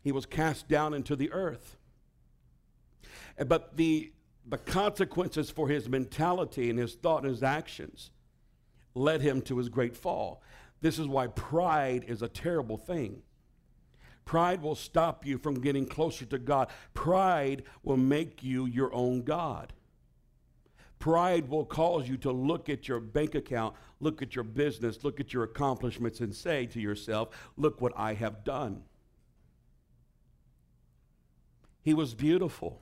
He 0.03 0.11
was 0.11 0.25
cast 0.25 0.67
down 0.67 0.93
into 0.93 1.15
the 1.15 1.31
earth. 1.31 1.77
But 3.47 3.75
the 3.75 4.11
the 4.47 4.57
consequences 4.57 5.49
for 5.49 5.67
his 5.67 5.89
mentality 5.89 6.69
and 6.69 6.77
his 6.77 6.93
thought 6.93 7.23
and 7.23 7.31
his 7.31 7.43
actions 7.43 8.11
led 8.93 9.21
him 9.21 9.41
to 9.41 9.57
his 9.57 9.69
great 9.69 9.95
fall. 9.95 10.41
This 10.81 10.99
is 10.99 11.07
why 11.07 11.27
pride 11.27 12.05
is 12.07 12.21
a 12.21 12.27
terrible 12.27 12.77
thing. 12.77 13.23
Pride 14.23 14.61
will 14.61 14.75
stop 14.75 15.25
you 15.25 15.37
from 15.37 15.61
getting 15.61 15.85
closer 15.85 16.25
to 16.25 16.39
God. 16.39 16.69
Pride 16.93 17.63
will 17.83 17.97
make 17.97 18.43
you 18.43 18.65
your 18.65 18.93
own 18.93 19.21
God. 19.21 19.73
Pride 20.97 21.49
will 21.49 21.65
cause 21.65 22.07
you 22.07 22.17
to 22.17 22.31
look 22.31 22.69
at 22.69 22.87
your 22.87 22.99
bank 22.99 23.35
account, 23.35 23.75
look 23.99 24.21
at 24.21 24.33
your 24.35 24.43
business, 24.43 25.03
look 25.03 25.19
at 25.19 25.33
your 25.33 25.43
accomplishments, 25.43 26.19
and 26.19 26.33
say 26.33 26.65
to 26.67 26.79
yourself, 26.79 27.29
Look 27.57 27.81
what 27.81 27.93
I 27.95 28.13
have 28.13 28.43
done. 28.43 28.83
He 31.83 31.93
was 31.93 32.15
beautiful. 32.15 32.81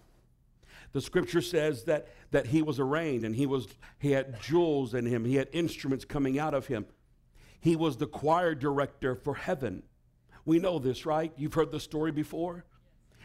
The 0.93 1.01
scripture 1.01 1.41
says 1.41 1.83
that, 1.85 2.07
that 2.31 2.47
he 2.47 2.61
was 2.61 2.79
arraigned 2.79 3.25
and 3.25 3.35
he, 3.35 3.45
was, 3.45 3.67
he 3.99 4.11
had 4.11 4.39
jewels 4.41 4.93
in 4.93 5.05
him, 5.05 5.25
he 5.25 5.35
had 5.35 5.49
instruments 5.51 6.05
coming 6.05 6.39
out 6.39 6.53
of 6.53 6.67
him. 6.67 6.85
He 7.59 7.75
was 7.75 7.97
the 7.97 8.07
choir 8.07 8.55
director 8.55 9.15
for 9.15 9.35
heaven. 9.35 9.83
We 10.45 10.59
know 10.59 10.79
this, 10.79 11.05
right? 11.05 11.33
You've 11.35 11.53
heard 11.53 11.71
the 11.71 11.79
story 11.79 12.11
before. 12.11 12.65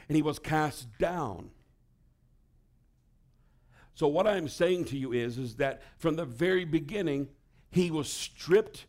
And 0.09 0.17
he 0.17 0.23
was 0.23 0.39
cast 0.39 0.99
down. 0.99 1.51
So 3.95 4.07
what 4.07 4.27
I'm 4.27 4.49
saying 4.49 4.87
to 4.87 4.97
you 4.97 5.13
is, 5.13 5.37
is 5.37 5.57
that 5.57 5.83
from 5.99 6.17
the 6.17 6.25
very 6.25 6.65
beginning, 6.65 7.29
he 7.71 7.91
was 7.91 8.09
stripped, 8.09 8.87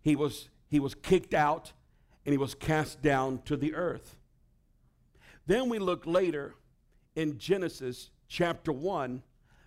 he 0.00 0.16
was, 0.16 0.48
he 0.66 0.80
was 0.80 0.94
kicked 0.94 1.34
out, 1.34 1.72
and 2.24 2.32
he 2.32 2.38
was 2.38 2.54
cast 2.54 3.02
down 3.02 3.42
to 3.44 3.56
the 3.56 3.74
earth. 3.74 4.16
Then 5.46 5.68
we 5.68 5.78
look 5.78 6.06
later 6.06 6.54
in 7.20 7.38
Genesis 7.38 8.08
chapter 8.28 8.72
1 8.72 9.22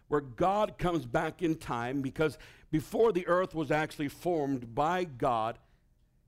where 0.07 0.21
God 0.21 0.77
comes 0.77 1.05
back 1.05 1.43
in 1.43 1.55
time 1.55 2.01
because 2.01 2.37
before 2.71 3.11
the 3.11 3.27
earth 3.27 3.53
was 3.53 3.69
actually 3.69 4.07
formed 4.07 4.73
by 4.73 5.03
God, 5.03 5.59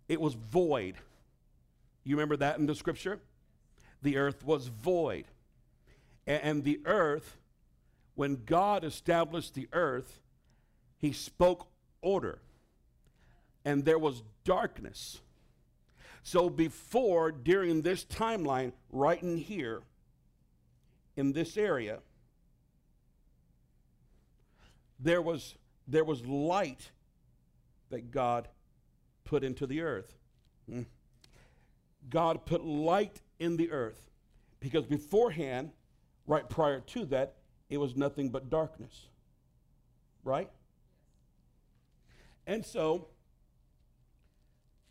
it 0.08 0.22
was 0.22 0.36
void. 0.36 0.96
You 2.04 2.16
remember 2.16 2.38
that 2.38 2.60
in 2.60 2.68
the 2.68 2.76
scripture? 2.76 3.20
The 4.04 4.18
earth 4.18 4.46
was 4.46 4.68
void. 4.68 5.26
And 6.28 6.64
the 6.64 6.80
earth, 6.86 7.38
when 8.14 8.44
God 8.46 8.84
established 8.84 9.56
the 9.56 9.68
earth, 9.74 10.20
he 11.00 11.12
spoke 11.12 11.68
order. 12.02 12.40
And 13.64 13.84
there 13.84 14.00
was 14.00 14.22
darkness. 14.44 15.22
So 16.22 16.50
before, 16.50 17.32
during 17.32 17.82
this 17.82 18.06
timeline, 18.06 18.74
right 18.92 19.22
in 19.22 19.38
here, 19.38 19.82
in 21.16 21.34
this 21.34 21.58
area, 21.58 22.00
there 25.00 25.22
was, 25.22 25.56
there 25.88 26.04
was 26.04 26.26
light 26.26 26.92
that 27.90 28.12
God 28.12 28.48
put 29.24 29.44
into 29.44 29.68
the 29.68 29.82
earth. 29.82 30.14
Hmm. 30.70 30.84
God 32.10 32.46
put 32.46 32.64
light 32.64 33.22
in 33.40 33.58
the 33.58 33.72
earth 33.72 34.02
because 34.60 34.86
beforehand, 34.86 35.72
right 36.28 36.48
prior 36.48 36.80
to 36.80 37.06
that, 37.06 37.36
it 37.70 37.78
was 37.78 37.96
nothing 37.96 38.30
but 38.30 38.50
darkness. 38.50 39.08
Right? 40.24 40.50
And 42.48 42.66
so, 42.66 43.08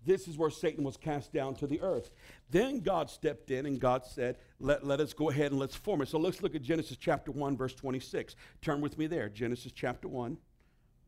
this 0.05 0.29
is 0.29 0.37
where 0.37 0.51
Satan 0.51 0.85
was 0.85 0.97
cast 0.97 1.33
down 1.33 1.55
to 1.57 1.67
the 1.67 1.81
earth. 1.81 2.11
Then 2.51 2.81
God 2.81 3.11
stepped 3.11 3.51
in 3.51 3.67
and 3.67 3.81
God 3.81 4.05
said, 4.05 4.37
let, 4.61 4.85
let 4.87 5.01
us 5.01 5.13
go 5.13 5.31
ahead 5.31 5.51
and 5.51 5.61
let's 5.61 5.75
form 5.77 6.03
it. 6.03 6.09
So 6.09 6.19
let's 6.19 6.43
look 6.43 6.55
at 6.55 6.63
Genesis 6.63 6.97
chapter 6.99 7.31
1, 7.31 7.57
verse 7.57 7.75
26. 7.75 8.37
Turn 8.61 8.81
with 8.81 8.99
me 8.99 9.07
there. 9.07 9.29
Genesis 9.29 9.73
chapter 9.73 10.09
1, 10.09 10.37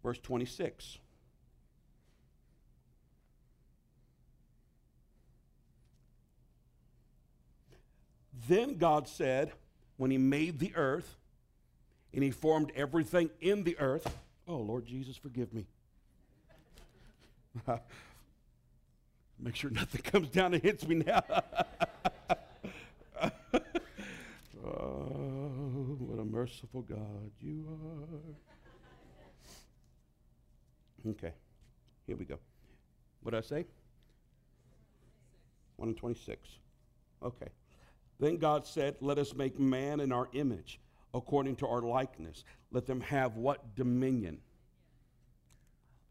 verse 0.03 0.19
26. 0.19 0.99
Then 8.49 8.77
God 8.77 9.09
said, 9.09 9.53
when 9.97 10.11
He 10.11 10.19
made 10.19 10.59
the 10.59 10.75
earth 10.77 11.17
and 12.15 12.23
He 12.23 12.31
formed 12.31 12.73
everything 12.77 13.31
in 13.41 13.65
the 13.65 13.79
earth, 13.79 14.15
oh 14.47 14.59
Lord 14.59 14.87
Jesus, 14.87 15.17
forgive 15.17 15.53
me. 15.53 15.67
Make 19.39 19.57
sure 19.57 19.71
nothing 19.71 20.03
comes 20.03 20.29
down 20.29 20.55
and 20.55 20.63
hits 20.63 20.87
me 20.87 20.97
now. 20.97 21.23
oh, 24.65 25.97
what 25.99 26.19
a 26.19 26.25
merciful 26.25 26.83
God 26.83 27.31
you 27.41 27.67
are. 27.69 28.35
Okay, 31.11 31.33
here 32.07 32.17
we 32.17 32.25
go. 32.25 32.39
What 33.23 33.33
did 33.33 33.39
I 33.39 33.43
say? 33.43 33.67
126. 35.77 36.49
Okay. 37.23 37.49
Then 38.19 38.39
God 38.39 38.67
said, 38.67 38.97
Let 39.01 39.19
us 39.19 39.35
make 39.35 39.59
man 39.59 40.01
in 40.01 40.11
our 40.11 40.29
image, 40.33 40.81
according 41.15 41.57
to 41.57 41.67
our 41.67 41.83
likeness. 41.83 42.45
Let 42.73 42.87
them 42.87 43.03
have 43.03 43.37
what? 43.37 43.77
Dominion. 43.77 44.39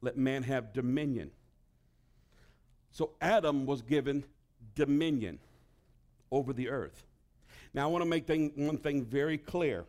Let 0.02 0.18
man 0.18 0.44
have 0.44 0.74
dominion. 0.74 1.32
So 2.96 3.12
Adam 3.20 3.66
was 3.66 3.82
given 3.82 4.24
dominion 4.74 5.38
over 6.32 6.54
the 6.54 6.70
earth. 6.70 7.06
Now 7.74 7.84
I 7.84 7.92
want 7.92 8.06
to 8.06 8.10
make 8.10 8.26
thing, 8.26 8.54
one 8.56 8.78
thing 8.78 9.04
very 9.04 9.38
clear. 9.38 9.84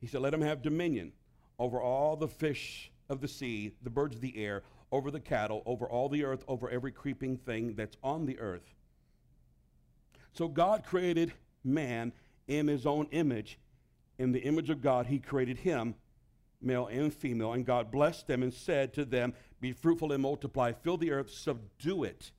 He 0.00 0.06
said, 0.06 0.22
Let 0.22 0.32
him 0.32 0.40
have 0.40 0.62
dominion 0.62 1.12
over 1.58 1.82
all 1.82 2.16
the 2.16 2.26
fish 2.26 2.90
of 3.10 3.20
the 3.20 3.28
sea, 3.28 3.74
the 3.82 3.90
birds 3.90 4.14
of 4.14 4.22
the 4.22 4.34
air, 4.42 4.62
over 4.92 5.10
the 5.10 5.20
cattle, 5.20 5.62
over 5.66 5.86
all 5.86 6.08
the 6.08 6.24
earth, 6.24 6.42
over 6.48 6.70
every 6.70 6.90
creeping 6.90 7.36
thing 7.36 7.74
that's 7.74 7.98
on 8.02 8.24
the 8.24 8.38
earth. 8.38 8.72
So 10.32 10.48
God 10.48 10.84
created 10.84 11.34
man 11.64 12.14
in 12.48 12.66
his 12.66 12.86
own 12.86 13.08
image. 13.10 13.58
In 14.18 14.32
the 14.32 14.40
image 14.40 14.70
of 14.70 14.80
God, 14.80 15.04
he 15.04 15.18
created 15.18 15.58
him, 15.58 15.96
male 16.60 16.86
and 16.86 17.12
female. 17.12 17.52
And 17.52 17.64
God 17.64 17.90
blessed 17.90 18.26
them 18.26 18.42
and 18.42 18.52
said 18.52 18.92
to 18.94 19.04
them, 19.04 19.34
Be 19.60 19.72
fruitful 19.72 20.12
and 20.12 20.22
multiply, 20.22 20.72
fill 20.72 20.96
the 20.96 21.12
earth, 21.12 21.30
subdue 21.30 22.04
it, 22.04 22.30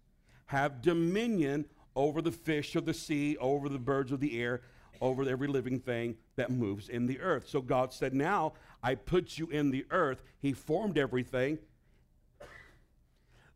have 0.48 0.82
dominion 0.82 1.66
over 1.96 2.22
the 2.22 2.32
fish 2.32 2.76
of 2.76 2.86
the 2.86 2.94
sea, 2.94 3.38
over 3.38 3.70
the 3.70 3.80
birds 3.80 4.12
of 4.12 4.20
the 4.20 4.42
air, 4.42 4.62
over 5.02 5.28
every 5.28 5.48
living 5.48 5.80
thing 5.80 6.16
that 6.36 6.52
moves 6.52 6.90
in 6.90 7.06
the 7.06 7.20
earth. 7.20 7.48
So 7.48 7.62
God 7.62 7.94
said, 7.94 8.14
Now 8.14 8.54
I 8.84 8.96
put 8.96 9.38
you 9.38 9.48
in 9.48 9.72
the 9.72 9.86
earth. 9.92 10.24
He 10.40 10.54
formed 10.54 10.98
everything. 10.98 11.60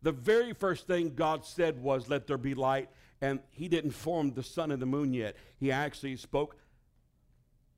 The 0.02 0.12
very 0.12 0.54
first 0.54 0.88
thing 0.88 1.14
God 1.16 1.46
said 1.46 1.82
was, 1.82 2.10
Let 2.10 2.28
there 2.28 2.38
be 2.38 2.54
light. 2.54 2.90
And 3.22 3.40
He 3.50 3.68
didn't 3.68 3.92
form 3.92 4.34
the 4.34 4.44
sun 4.44 4.72
and 4.72 4.82
the 4.82 4.86
moon 4.86 5.14
yet. 5.14 5.36
He 5.58 5.72
actually 5.72 6.16
spoke 6.16 6.56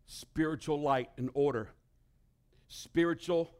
spiritual 0.05 0.81
light 0.81 1.09
and 1.17 1.29
order, 1.33 1.69
spiritual, 2.71 3.51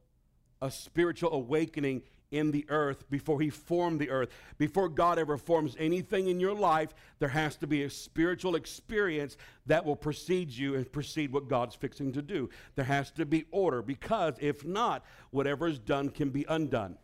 a 0.61 0.71
spiritual 0.71 1.33
awakening 1.33 2.03
in 2.31 2.51
the 2.51 2.65
earth 2.69 3.09
before 3.09 3.41
he 3.41 3.49
formed 3.49 3.99
the 3.99 4.09
earth. 4.09 4.29
Before 4.57 4.87
God 4.87 5.19
ever 5.19 5.37
forms 5.37 5.75
anything 5.77 6.29
in 6.29 6.39
your 6.39 6.55
life, 6.55 6.93
there 7.19 7.29
has 7.29 7.57
to 7.57 7.67
be 7.67 7.83
a 7.83 7.89
spiritual 7.89 8.55
experience 8.55 9.35
that 9.65 9.85
will 9.85 9.97
precede 9.97 10.49
you 10.49 10.75
and 10.75 10.89
precede 10.89 11.33
what 11.33 11.49
God's 11.49 11.75
fixing 11.75 12.13
to 12.13 12.21
do. 12.21 12.49
There 12.75 12.85
has 12.85 13.11
to 13.11 13.25
be 13.25 13.45
order 13.51 13.81
because 13.81 14.35
if 14.39 14.65
not, 14.65 15.03
whatever 15.31 15.67
is 15.67 15.77
done 15.77 16.09
can 16.09 16.29
be 16.29 16.45
undone. 16.47 16.97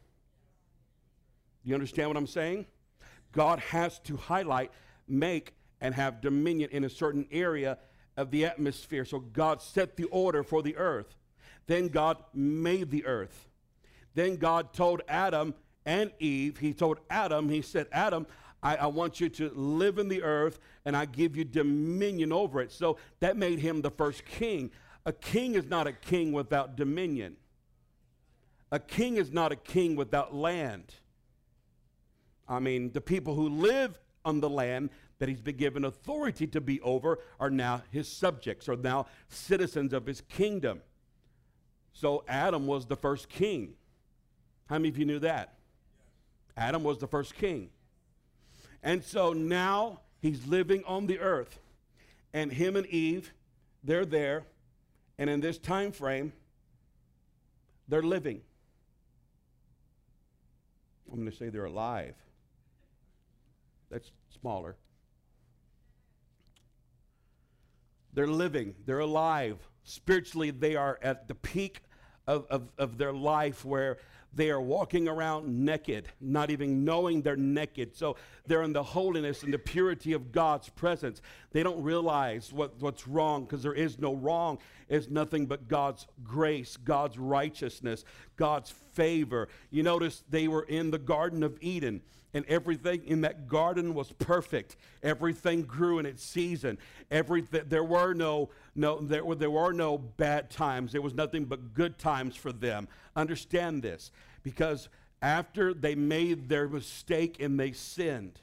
You 1.64 1.74
understand 1.74 2.10
what 2.10 2.18
I'm 2.18 2.28
saying? 2.28 2.66
God 3.34 3.60
has 3.60 4.00
to 4.00 4.16
highlight, 4.16 4.72
make, 5.10 5.54
and 5.82 5.94
have 5.94 6.22
dominion 6.22 6.70
in 6.72 6.86
a 6.86 6.90
certain 6.90 7.28
area 7.32 7.78
of 8.16 8.32
the 8.32 8.46
atmosphere. 8.46 9.04
So 9.04 9.20
God 9.20 9.62
set 9.62 9.98
the 9.98 10.06
order 10.06 10.44
for 10.44 10.64
the 10.64 10.78
earth. 10.78 11.14
Then 11.67 11.89
God 11.89 12.17
made 12.33 12.89
the 12.89 13.05
earth. 13.05 13.47
Then 14.15 14.38
God 14.38 14.74
told 14.74 15.01
Adam 15.07 15.53
and 15.86 16.12
Eve, 16.19 16.57
He 16.57 16.74
told 16.74 17.00
Adam, 17.09 17.50
He 17.50 17.62
said, 17.62 17.88
Adam, 17.91 18.25
I, 18.63 18.75
I, 18.77 18.88
want 18.88 19.19
you 19.19 19.29
to 19.29 19.50
live 19.53 20.00
in 20.00 20.07
the 20.07 20.24
earth 20.24 20.59
and 20.83 20.97
I 20.97 21.05
give 21.05 21.38
you 21.38 21.43
dominion 21.43 22.33
over 22.33 22.59
it. 22.59 22.71
So 22.71 22.97
that 23.19 23.38
made 23.38 23.59
him 23.59 23.81
the 23.81 23.91
first 23.91 24.25
king. 24.25 24.71
A 25.05 25.13
king 25.13 25.53
is 25.53 25.65
not 25.65 25.86
a 25.86 25.93
king 25.93 26.31
without 26.33 26.75
dominion, 26.75 27.38
a 28.71 28.79
king 28.79 29.15
is 29.17 29.31
not 29.31 29.51
a 29.51 29.55
king 29.55 29.95
without 29.95 30.36
land. 30.36 30.95
I 32.50 32.59
mean, 32.59 32.91
the 32.93 33.01
people 33.01 33.36
who 33.36 33.50
live 33.50 34.00
on 34.25 34.39
the 34.39 34.50
land 34.50 34.89
that 35.19 35.29
he's 35.29 35.41
been 35.41 35.57
given 35.57 35.86
authority 35.86 36.47
to 36.47 36.62
be 36.62 36.79
over 36.81 37.19
are 37.39 37.50
now 37.50 37.83
his 37.91 38.07
subjects, 38.07 38.69
are 38.69 38.75
now 38.75 39.07
citizens 39.29 39.93
of 39.93 40.05
his 40.05 40.21
kingdom. 40.21 40.81
So 42.00 42.24
Adam 42.27 42.68
was 42.68 42.86
the 42.86 42.96
first 42.96 43.27
king. 43.27 43.74
How 44.68 44.75
many 44.75 44.89
of 44.89 45.00
you 45.00 45.06
knew 45.06 45.18
that? 45.18 45.56
Adam 46.56 46.84
was 46.84 47.00
the 47.00 47.08
first 47.08 47.34
king. 47.34 47.72
And 48.84 49.04
so 49.04 49.34
now 49.34 50.01
he's 50.20 50.46
living 50.46 50.84
on 50.86 51.08
the 51.08 51.18
earth. 51.18 51.58
And 52.36 52.51
him 52.51 52.75
and 52.75 52.86
Eve, 52.86 53.34
they're 53.84 54.06
there. 54.06 54.44
And 55.18 55.27
in 55.27 55.39
this 55.39 55.58
time 55.58 55.92
frame, 55.92 56.34
they're 57.88 58.04
living. 58.04 58.42
I'm 61.12 61.18
going 61.18 61.32
to 61.32 61.36
say 61.36 61.50
they're 61.50 61.66
alive. 61.66 62.13
That's 63.89 64.12
smaller. 64.39 64.75
They're 68.13 68.27
living, 68.27 68.75
they're 68.86 69.00
alive. 69.00 69.58
Spiritually, 69.84 70.51
they 70.51 70.75
are 70.75 71.00
at 71.01 71.27
the 71.27 71.34
peak 71.34 71.82
of, 72.27 72.46
of, 72.50 72.67
of 72.77 72.98
their 72.98 73.13
life 73.13 73.65
where 73.65 73.98
they 74.34 74.51
are 74.51 74.62
walking 74.62 75.07
around 75.07 75.48
naked, 75.65 76.10
not 76.22 76.51
even 76.51 76.86
knowing 76.86 77.22
they're 77.22 77.36
naked. 77.36 77.96
So 77.96 78.17
they're 78.46 78.62
in 78.62 78.74
the 78.74 78.84
holiness 78.84 79.41
and 79.41 79.54
the 79.54 79.58
purity 79.58 80.13
of 80.13 80.32
God's 80.32 80.69
presence. 80.69 81.21
They 81.52 81.63
don't 81.63 81.82
realize 81.82 82.54
what, 82.54 82.80
what's 82.80 83.08
wrong 83.08 83.45
because 83.45 83.63
there 83.63 83.73
is 83.73 83.97
no 83.97 84.13
wrong. 84.13 84.60
It's 84.89 85.10
nothing 85.10 85.47
but 85.47 85.67
God's 85.67 86.06
grace, 86.23 86.78
God's 86.78 87.17
righteousness, 87.17 88.06
God's 88.36 88.69
favor. 88.93 89.47
You 89.71 89.82
notice 89.82 90.23
they 90.30 90.47
were 90.47 90.63
in 90.63 90.91
the 90.91 90.99
Garden 90.99 91.41
of 91.41 91.58
Eden 91.62 92.02
and 92.34 92.45
everything 92.47 93.04
in 93.06 93.21
that 93.21 93.47
garden 93.47 93.93
was 93.93 94.12
perfect. 94.12 94.75
Everything 95.02 95.63
grew 95.63 95.97
in 95.97 96.06
its 96.06 96.23
season. 96.23 96.78
Everything 97.10 97.63
there 97.67 97.84
were 97.84 98.13
no 98.13 98.49
no 98.78 99.00
there 99.00 99.26
were 99.26 99.36
there 99.36 99.52
were 99.52 99.74
no 99.74 99.98
bad 99.98 100.50
times. 100.50 100.92
There 100.92 101.02
was 101.02 101.13
nothing 101.13 101.46
but 101.46 101.74
good 101.74 101.98
times 101.98 102.36
for 102.36 102.52
them. 102.52 102.88
Understand 103.16 103.84
this 103.84 104.12
because 104.44 104.90
after 105.22 105.74
they 105.74 105.96
made 105.96 106.50
their 106.50 106.68
mistake 106.68 107.42
and 107.42 107.60
they 107.60 107.72
sinned, 107.72 108.40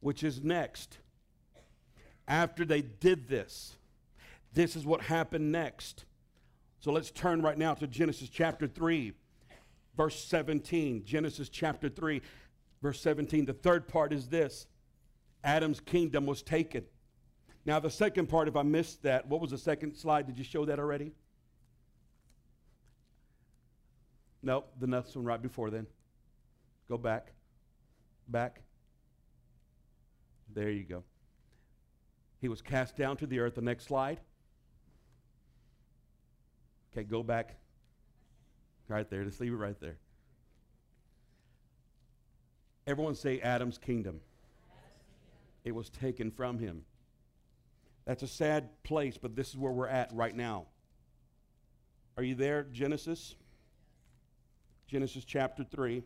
which 0.00 0.22
is 0.22 0.42
next. 0.42 0.98
After 2.28 2.64
they 2.64 2.82
did 2.82 3.28
this, 3.28 3.76
this 4.52 4.76
is 4.76 4.86
what 4.86 5.02
happened 5.02 5.50
next. 5.50 6.04
So 6.78 6.92
let's 6.92 7.10
turn 7.10 7.42
right 7.42 7.58
now 7.58 7.74
to 7.74 7.86
Genesis 7.86 8.28
chapter 8.28 8.66
3, 8.68 9.12
verse 9.96 10.24
17. 10.24 11.04
Genesis 11.04 11.48
chapter 11.48 11.88
3. 11.88 12.22
Verse 12.82 13.00
17, 13.00 13.44
the 13.44 13.52
third 13.52 13.88
part 13.88 14.12
is 14.12 14.28
this 14.28 14.66
Adam's 15.44 15.80
kingdom 15.80 16.26
was 16.26 16.42
taken. 16.42 16.84
Now, 17.66 17.78
the 17.78 17.90
second 17.90 18.28
part, 18.28 18.48
if 18.48 18.56
I 18.56 18.62
missed 18.62 19.02
that, 19.02 19.26
what 19.26 19.40
was 19.40 19.50
the 19.50 19.58
second 19.58 19.94
slide? 19.94 20.26
Did 20.26 20.38
you 20.38 20.44
show 20.44 20.64
that 20.64 20.78
already? 20.78 21.12
No, 24.42 24.64
the 24.78 24.86
next 24.86 25.14
one 25.14 25.24
right 25.24 25.40
before 25.40 25.70
then. 25.70 25.86
Go 26.88 26.96
back. 26.96 27.32
Back. 28.28 28.62
There 30.54 30.70
you 30.70 30.84
go. 30.84 31.04
He 32.40 32.48
was 32.48 32.62
cast 32.62 32.96
down 32.96 33.18
to 33.18 33.26
the 33.26 33.38
earth. 33.38 33.54
The 33.54 33.60
next 33.60 33.84
slide. 33.84 34.18
Okay, 36.92 37.04
go 37.04 37.22
back. 37.22 37.56
Right 38.88 39.08
there. 39.08 39.22
Just 39.24 39.40
leave 39.40 39.52
it 39.52 39.56
right 39.56 39.78
there. 39.80 39.98
Everyone 42.86 43.14
say 43.14 43.40
Adam's 43.40 43.78
kingdom. 43.78 44.20
It 45.64 45.72
was 45.72 45.90
taken 45.90 46.30
from 46.30 46.58
him. 46.58 46.82
That's 48.10 48.24
a 48.24 48.26
sad 48.26 48.70
place, 48.82 49.16
but 49.16 49.36
this 49.36 49.50
is 49.50 49.56
where 49.56 49.70
we're 49.70 49.86
at 49.86 50.12
right 50.12 50.34
now. 50.34 50.66
Are 52.16 52.24
you 52.24 52.34
there, 52.34 52.64
Genesis? 52.64 53.36
Genesis 54.88 55.24
chapter 55.24 55.62
3, 55.62 56.02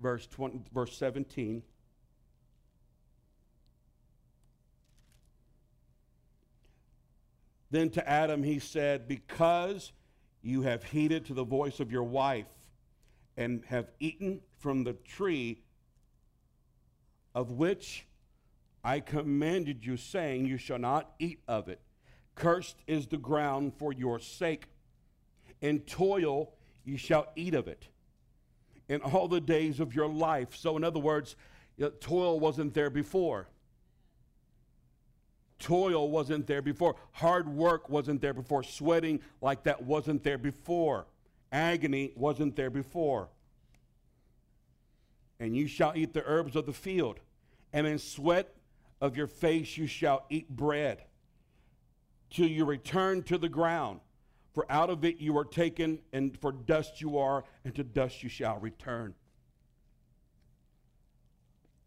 verse, 0.00 0.26
20, 0.26 0.62
verse 0.74 0.96
17. 0.96 1.62
Then 7.70 7.90
to 7.90 8.08
Adam 8.08 8.42
he 8.42 8.58
said, 8.58 9.06
Because 9.06 9.92
you 10.42 10.62
have 10.62 10.82
heeded 10.82 11.26
to 11.26 11.34
the 11.34 11.44
voice 11.44 11.78
of 11.78 11.92
your 11.92 12.02
wife 12.02 12.50
and 13.36 13.64
have 13.66 13.92
eaten 14.00 14.40
from 14.58 14.82
the 14.82 14.94
tree 14.94 15.62
of 17.36 17.52
which 17.52 18.04
I 18.82 19.00
commanded 19.00 19.84
you, 19.84 19.96
saying, 19.96 20.46
You 20.46 20.56
shall 20.56 20.78
not 20.78 21.12
eat 21.18 21.40
of 21.46 21.68
it. 21.68 21.80
Cursed 22.34 22.76
is 22.86 23.06
the 23.06 23.18
ground 23.18 23.74
for 23.78 23.92
your 23.92 24.18
sake. 24.18 24.66
In 25.60 25.80
toil 25.80 26.54
you 26.84 26.96
shall 26.96 27.26
eat 27.36 27.54
of 27.54 27.68
it 27.68 27.88
in 28.88 29.00
all 29.02 29.28
the 29.28 29.40
days 29.40 29.78
of 29.80 29.94
your 29.94 30.08
life. 30.08 30.56
So, 30.56 30.76
in 30.76 30.84
other 30.84 30.98
words, 30.98 31.36
toil 32.00 32.40
wasn't 32.40 32.72
there 32.72 32.90
before. 32.90 33.48
Toil 35.58 36.10
wasn't 36.10 36.46
there 36.46 36.62
before. 36.62 36.96
Hard 37.12 37.46
work 37.46 37.90
wasn't 37.90 38.22
there 38.22 38.32
before. 38.32 38.62
Sweating 38.62 39.20
like 39.42 39.64
that 39.64 39.82
wasn't 39.82 40.24
there 40.24 40.38
before. 40.38 41.06
Agony 41.52 42.12
wasn't 42.16 42.56
there 42.56 42.70
before 42.70 43.28
and 45.40 45.56
you 45.56 45.66
shall 45.66 45.92
eat 45.96 46.12
the 46.12 46.22
herbs 46.26 46.54
of 46.54 46.66
the 46.66 46.72
field, 46.72 47.18
and 47.72 47.86
in 47.86 47.98
sweat 47.98 48.54
of 49.00 49.16
your 49.16 49.26
face 49.26 49.76
you 49.76 49.86
shall 49.86 50.24
eat 50.28 50.48
bread, 50.48 51.04
till 52.30 52.48
you 52.48 52.64
return 52.64 53.22
to 53.24 53.38
the 53.38 53.48
ground. 53.48 54.00
For 54.52 54.66
out 54.70 54.90
of 54.90 55.04
it 55.04 55.18
you 55.18 55.36
are 55.38 55.44
taken, 55.44 56.00
and 56.12 56.36
for 56.40 56.52
dust 56.52 57.00
you 57.00 57.18
are, 57.18 57.44
and 57.64 57.74
to 57.74 57.84
dust 57.84 58.22
you 58.22 58.28
shall 58.28 58.58
return. 58.58 59.14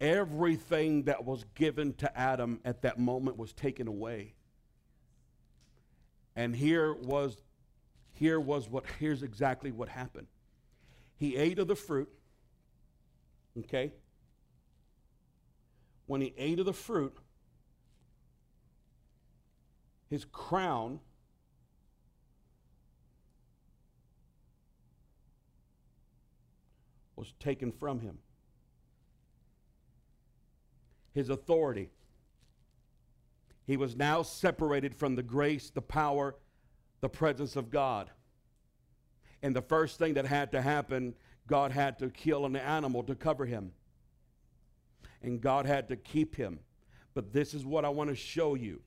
Everything 0.00 1.04
that 1.04 1.24
was 1.24 1.44
given 1.54 1.94
to 1.94 2.18
Adam 2.18 2.60
at 2.64 2.82
that 2.82 2.98
moment 2.98 3.36
was 3.36 3.52
taken 3.52 3.86
away. 3.86 4.34
And 6.36 6.54
here 6.54 6.92
was 6.92 7.36
here 8.12 8.40
was 8.40 8.68
what 8.68 8.84
here's 8.98 9.22
exactly 9.22 9.70
what 9.72 9.88
happened. 9.88 10.26
He 11.16 11.36
ate 11.36 11.58
of 11.58 11.68
the 11.68 11.76
fruit 11.76 12.08
Okay? 13.58 13.92
when 16.06 16.20
he 16.20 16.34
ate 16.36 16.58
of 16.58 16.66
the 16.66 16.72
fruit, 16.72 17.16
his 20.10 20.24
crown 20.26 21.00
was 27.16 27.32
taken 27.40 27.72
from 27.72 28.00
him. 28.00 28.18
His 31.14 31.30
authority. 31.30 31.90
He 33.66 33.76
was 33.76 33.96
now 33.96 34.22
separated 34.22 34.94
from 34.94 35.14
the 35.14 35.22
grace, 35.22 35.70
the 35.70 35.80
power, 35.80 36.36
the 37.00 37.08
presence 37.08 37.56
of 37.56 37.70
God. 37.70 38.10
And 39.42 39.54
the 39.56 39.62
first 39.62 39.98
thing 39.98 40.14
that 40.14 40.26
had 40.26 40.52
to 40.52 40.60
happen, 40.60 41.14
God 41.46 41.70
had 41.70 41.98
to 42.00 42.10
kill 42.10 42.46
an 42.46 42.56
animal 42.56 43.02
to 43.04 43.14
cover 43.14 43.46
him. 43.46 43.72
And 45.24 45.40
God 45.40 45.64
had 45.64 45.88
to 45.88 45.96
keep 45.96 46.36
him. 46.36 46.60
But 47.14 47.32
this 47.32 47.54
is 47.54 47.64
what 47.64 47.86
I 47.86 47.88
want 47.88 48.10
to 48.10 48.16
show 48.16 48.54
you. 48.54 48.82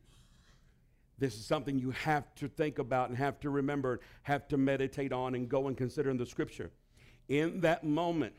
This 1.17 1.33
is 1.33 1.43
something 1.43 1.79
you 1.79 1.89
have 1.89 2.35
to 2.35 2.47
think 2.47 2.77
about 2.77 3.09
and 3.09 3.17
have 3.17 3.39
to 3.39 3.49
remember, 3.49 4.01
have 4.21 4.47
to 4.49 4.57
meditate 4.57 5.11
on, 5.11 5.33
and 5.33 5.49
go 5.49 5.67
and 5.67 5.75
consider 5.75 6.11
in 6.11 6.17
the 6.17 6.27
scripture. 6.27 6.69
In 7.27 7.61
that 7.61 7.83
moment, 7.83 8.35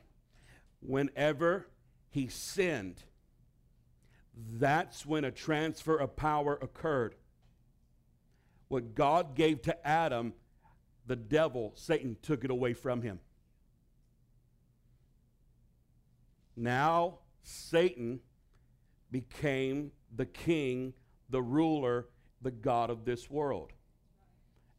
whenever 0.80 1.66
he 2.08 2.28
sinned, 2.28 3.02
that's 4.52 5.04
when 5.04 5.24
a 5.24 5.32
transfer 5.32 5.96
of 5.96 6.14
power 6.14 6.56
occurred. 6.62 7.16
What 8.68 8.94
God 8.94 9.34
gave 9.34 9.62
to 9.62 9.86
Adam, 9.86 10.34
the 11.04 11.16
devil, 11.16 11.72
Satan, 11.74 12.16
took 12.22 12.44
it 12.44 12.50
away 12.52 12.74
from 12.74 13.02
him. 13.02 13.18
Now, 16.56 17.18
Satan 17.42 18.20
became 19.10 19.92
the 20.14 20.26
king, 20.26 20.92
the 21.30 21.42
ruler, 21.42 22.06
the 22.42 22.50
God 22.50 22.90
of 22.90 23.04
this 23.04 23.30
world. 23.30 23.72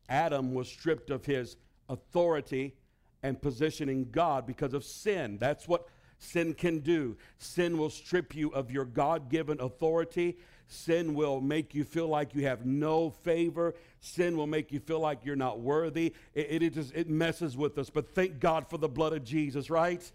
Adam 0.08 0.54
was 0.54 0.68
stripped 0.68 1.10
of 1.10 1.26
his 1.26 1.58
authority 1.88 2.76
and 3.22 3.42
position 3.42 3.90
in 3.90 4.10
God 4.12 4.46
because 4.48 4.74
of 4.74 4.84
sin. 4.84 5.38
That's 5.40 5.68
what 5.68 5.88
sin 6.18 6.54
can 6.54 6.80
do. 6.80 7.18
Sin 7.38 7.78
will 7.78 7.90
strip 7.90 8.36
you 8.36 8.50
of 8.50 8.72
your 8.72 8.86
God 8.86 9.30
given 9.30 9.60
authority. 9.60 10.38
Sin 10.68 11.16
will 11.16 11.42
make 11.42 11.74
you 11.74 11.84
feel 11.84 12.08
like 12.08 12.36
you 12.36 12.46
have 12.46 12.66
no 12.66 13.10
favor. 13.10 13.74
Sin 14.02 14.38
will 14.38 14.48
make 14.48 14.72
you 14.72 14.80
feel 14.80 15.00
like 15.00 15.26
you're 15.26 15.36
not 15.36 15.60
worthy. 15.60 16.14
It, 16.34 16.64
it, 16.64 16.74
just 16.74 16.94
it 16.96 17.10
messes 17.10 17.58
with 17.58 17.78
us. 17.78 17.90
But 17.90 18.14
thank 18.14 18.40
God 18.40 18.68
for 18.70 18.78
the 18.78 18.90
blood 18.90 19.14
of 19.14 19.24
Jesus, 19.24 19.70
right? 19.70 20.12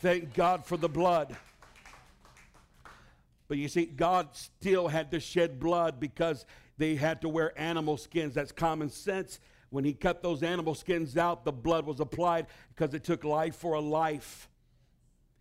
Thank 0.00 0.34
God 0.34 0.64
for 0.66 0.76
the 0.76 0.88
blood. 0.88 1.36
But 3.48 3.58
you 3.58 3.68
see, 3.68 3.86
God 3.86 4.28
still 4.34 4.88
had 4.88 5.10
to 5.12 5.20
shed 5.20 5.60
blood 5.60 6.00
because 6.00 6.44
they 6.78 6.96
had 6.96 7.20
to 7.22 7.28
wear 7.28 7.58
animal 7.58 7.96
skins. 7.96 8.34
That's 8.34 8.52
common 8.52 8.90
sense. 8.90 9.40
When 9.70 9.84
he 9.84 9.92
cut 9.92 10.22
those 10.22 10.42
animal 10.42 10.74
skins 10.74 11.16
out, 11.16 11.44
the 11.44 11.52
blood 11.52 11.86
was 11.86 12.00
applied 12.00 12.46
because 12.74 12.94
it 12.94 13.04
took 13.04 13.24
life 13.24 13.56
for 13.56 13.74
a 13.74 13.80
life. 13.80 14.48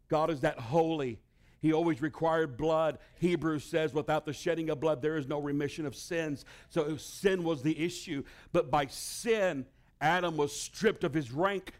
God 0.08 0.30
is 0.30 0.42
that 0.42 0.60
holy. 0.60 1.20
He 1.62 1.74
always 1.74 2.02
required 2.02 2.58
blood. 2.58 3.00
Hebrews 3.20 3.64
says, 3.64 3.94
without 3.94 4.26
the 4.26 4.34
shedding 4.34 4.70
of 4.70 4.80
blood, 4.80 5.02
there 5.02 5.18
is 5.18 5.28
no 5.28 5.40
remission 5.40 5.86
of 5.86 5.96
sins. 5.96 6.46
So 6.70 6.96
sin 6.98 7.44
was 7.44 7.64
the 7.64 7.84
issue. 7.84 8.24
But 8.52 8.70
by 8.70 8.88
sin, 8.88 9.66
Adam 10.00 10.38
was 10.38 10.56
stripped 10.60 11.04
of 11.04 11.14
his 11.14 11.32
rank 11.32 11.74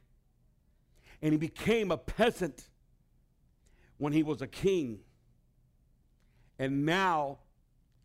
and 1.22 1.34
he 1.34 1.38
became 1.38 1.92
a 1.92 1.98
peasant 1.98 2.68
when 3.98 4.14
he 4.14 4.24
was 4.24 4.42
a 4.42 4.48
king. 4.48 5.00
And 6.58 6.86
now 6.86 7.40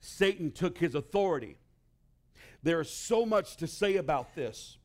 Satan 0.00 0.50
took 0.50 0.78
his 0.78 0.94
authority. 0.94 1.56
There 2.62 2.80
is 2.80 2.90
so 2.90 3.24
much 3.24 3.56
to 3.58 3.66
say 3.66 3.96
about 3.96 4.34
this. 4.34 4.78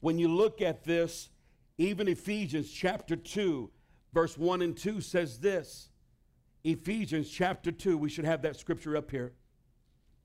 When 0.00 0.18
you 0.18 0.28
look 0.28 0.60
at 0.60 0.84
this, 0.84 1.30
even 1.78 2.08
Ephesians 2.08 2.70
chapter 2.70 3.16
2, 3.16 3.70
verse 4.12 4.36
1 4.36 4.62
and 4.62 4.76
2 4.76 5.00
says 5.00 5.38
this. 5.38 5.88
Ephesians 6.64 7.30
chapter 7.30 7.72
2, 7.72 7.96
we 7.96 8.08
should 8.08 8.24
have 8.24 8.42
that 8.42 8.56
scripture 8.56 8.96
up 8.96 9.10
here. 9.10 9.32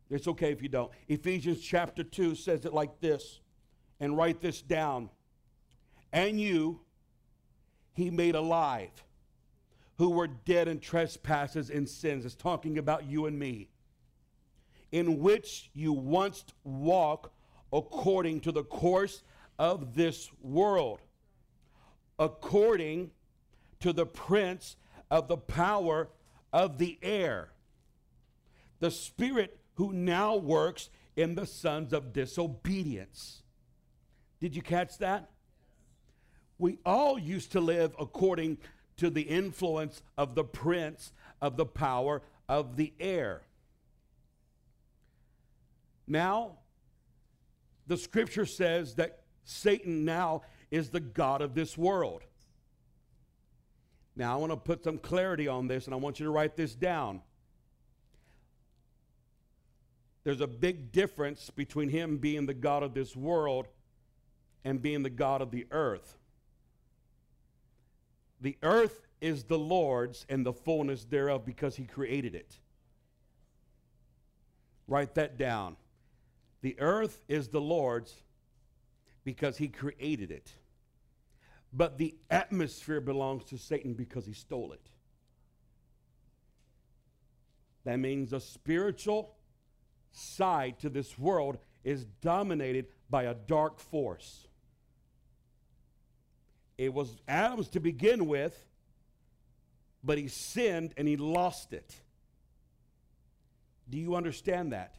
It's 0.10 0.28
okay 0.28 0.52
if 0.52 0.62
you 0.62 0.70
don't. 0.70 0.92
Ephesians 1.08 1.62
chapter 1.62 2.04
2 2.04 2.36
says 2.36 2.66
it 2.66 2.74
like 2.74 3.00
this, 3.00 3.40
and 4.00 4.18
write 4.18 4.42
this 4.42 4.62
down. 4.62 5.10
And 6.12 6.40
you, 6.40 6.82
he 7.94 8.10
made 8.10 8.36
alive, 8.36 8.92
who 9.98 10.10
were 10.10 10.28
dead 10.28 10.68
in 10.68 10.80
trespasses 10.80 11.70
and 11.70 11.88
sins. 11.88 12.26
It's 12.26 12.36
talking 12.36 12.78
about 12.78 13.06
you 13.06 13.26
and 13.26 13.38
me 13.38 13.70
in 14.92 15.20
which 15.20 15.70
you 15.74 15.92
once 15.92 16.46
walk 16.64 17.32
according 17.74 18.40
to 18.42 18.52
the 18.52 18.64
course 18.64 19.24
of 19.60 19.96
this 19.96 20.30
world, 20.42 21.02
according 22.20 23.12
to 23.80 23.92
the 23.92 24.06
prince 24.06 24.78
of 25.12 25.28
the 25.28 25.38
power 25.38 26.10
of 26.54 26.78
the 26.78 26.98
air, 27.02 27.50
the 28.80 28.92
spirit 28.92 29.60
who 29.76 29.92
now 29.92 30.36
works 30.36 30.90
in 31.16 31.36
the 31.36 31.46
sons 31.46 31.92
of 31.92 32.14
disobedience. 32.14 33.44
Did 34.40 34.56
you 34.56 34.62
catch 34.62 34.98
that? 35.00 35.30
We 36.58 36.80
all 36.86 37.20
used 37.20 37.52
to 37.52 37.60
live 37.60 37.94
according 38.00 38.60
to 38.98 39.10
the 39.10 39.22
influence 39.22 40.02
of 40.18 40.36
the 40.36 40.44
prince 40.44 41.12
of 41.42 41.58
the 41.58 41.66
power 41.66 42.22
of 42.48 42.78
the 42.78 42.94
air. 43.00 43.42
Now, 46.08 46.60
the 47.88 47.98
scripture 47.98 48.46
says 48.46 48.96
that 48.96 49.22
Satan 49.44 50.06
now 50.06 50.42
is 50.72 50.90
the 50.90 51.00
God 51.00 51.42
of 51.42 51.54
this 51.54 51.78
world. 51.78 52.24
Now, 54.16 54.34
I 54.34 54.38
want 54.38 54.52
to 54.52 54.58
put 54.58 54.84
some 54.84 54.98
clarity 54.98 55.48
on 55.48 55.68
this, 55.68 55.86
and 55.86 55.94
I 55.94 55.98
want 55.98 56.20
you 56.20 56.26
to 56.26 56.32
write 56.32 56.56
this 56.56 56.74
down. 56.74 57.22
There's 60.24 60.42
a 60.42 60.48
big 60.48 60.92
difference 60.92 61.50
between 61.50 61.90
him 61.90 62.18
being 62.18 62.46
the 62.46 62.54
God 62.54 62.82
of 62.82 62.94
this 62.94 63.16
world 63.16 63.68
and 64.64 64.82
being 64.82 65.04
the 65.04 65.10
God 65.10 65.42
of 65.42 65.52
the 65.52 65.68
earth. 65.70 66.18
The 68.46 68.58
earth 68.62 69.08
is 69.22 69.46
the 69.46 69.58
Lord's 69.58 70.24
and 70.30 70.46
the 70.46 70.54
fullness 70.54 71.04
thereof 71.04 71.48
because 71.48 71.78
he 71.78 71.86
created 71.86 72.36
it. 72.36 72.60
Write 74.88 75.16
that 75.16 75.36
down. 75.36 75.78
The 76.62 76.80
earth 76.80 77.24
is 77.28 77.48
the 77.48 77.60
Lord's 77.60 78.14
because 79.24 79.58
he 79.58 79.68
created 79.68 80.30
it. 80.30 80.54
But 81.74 81.98
the 81.98 82.14
atmosphere 82.30 83.02
belongs 83.02 83.46
to 83.46 83.58
Satan 83.58 83.96
because 83.96 84.28
he 84.28 84.34
stole 84.34 84.74
it. 84.74 84.92
That 87.84 87.98
means 87.98 88.30
the 88.30 88.40
spiritual 88.40 89.38
side 90.12 90.78
to 90.82 90.90
this 90.90 91.18
world 91.18 91.58
is 91.84 92.06
dominated 92.22 92.90
by 93.10 93.24
a 93.24 93.34
dark 93.34 93.80
force. 93.80 94.46
It 96.78 96.94
was 96.94 97.16
Adam's 97.28 97.70
to 97.70 97.80
begin 97.80 98.28
with, 98.28 98.66
but 100.04 100.18
he 100.18 100.28
sinned 100.28 100.94
and 100.98 101.08
he 101.08 101.18
lost 101.18 101.74
it. 101.74 101.96
Do 103.90 103.98
you 103.98 104.16
understand 104.16 104.74
that? 104.74 104.96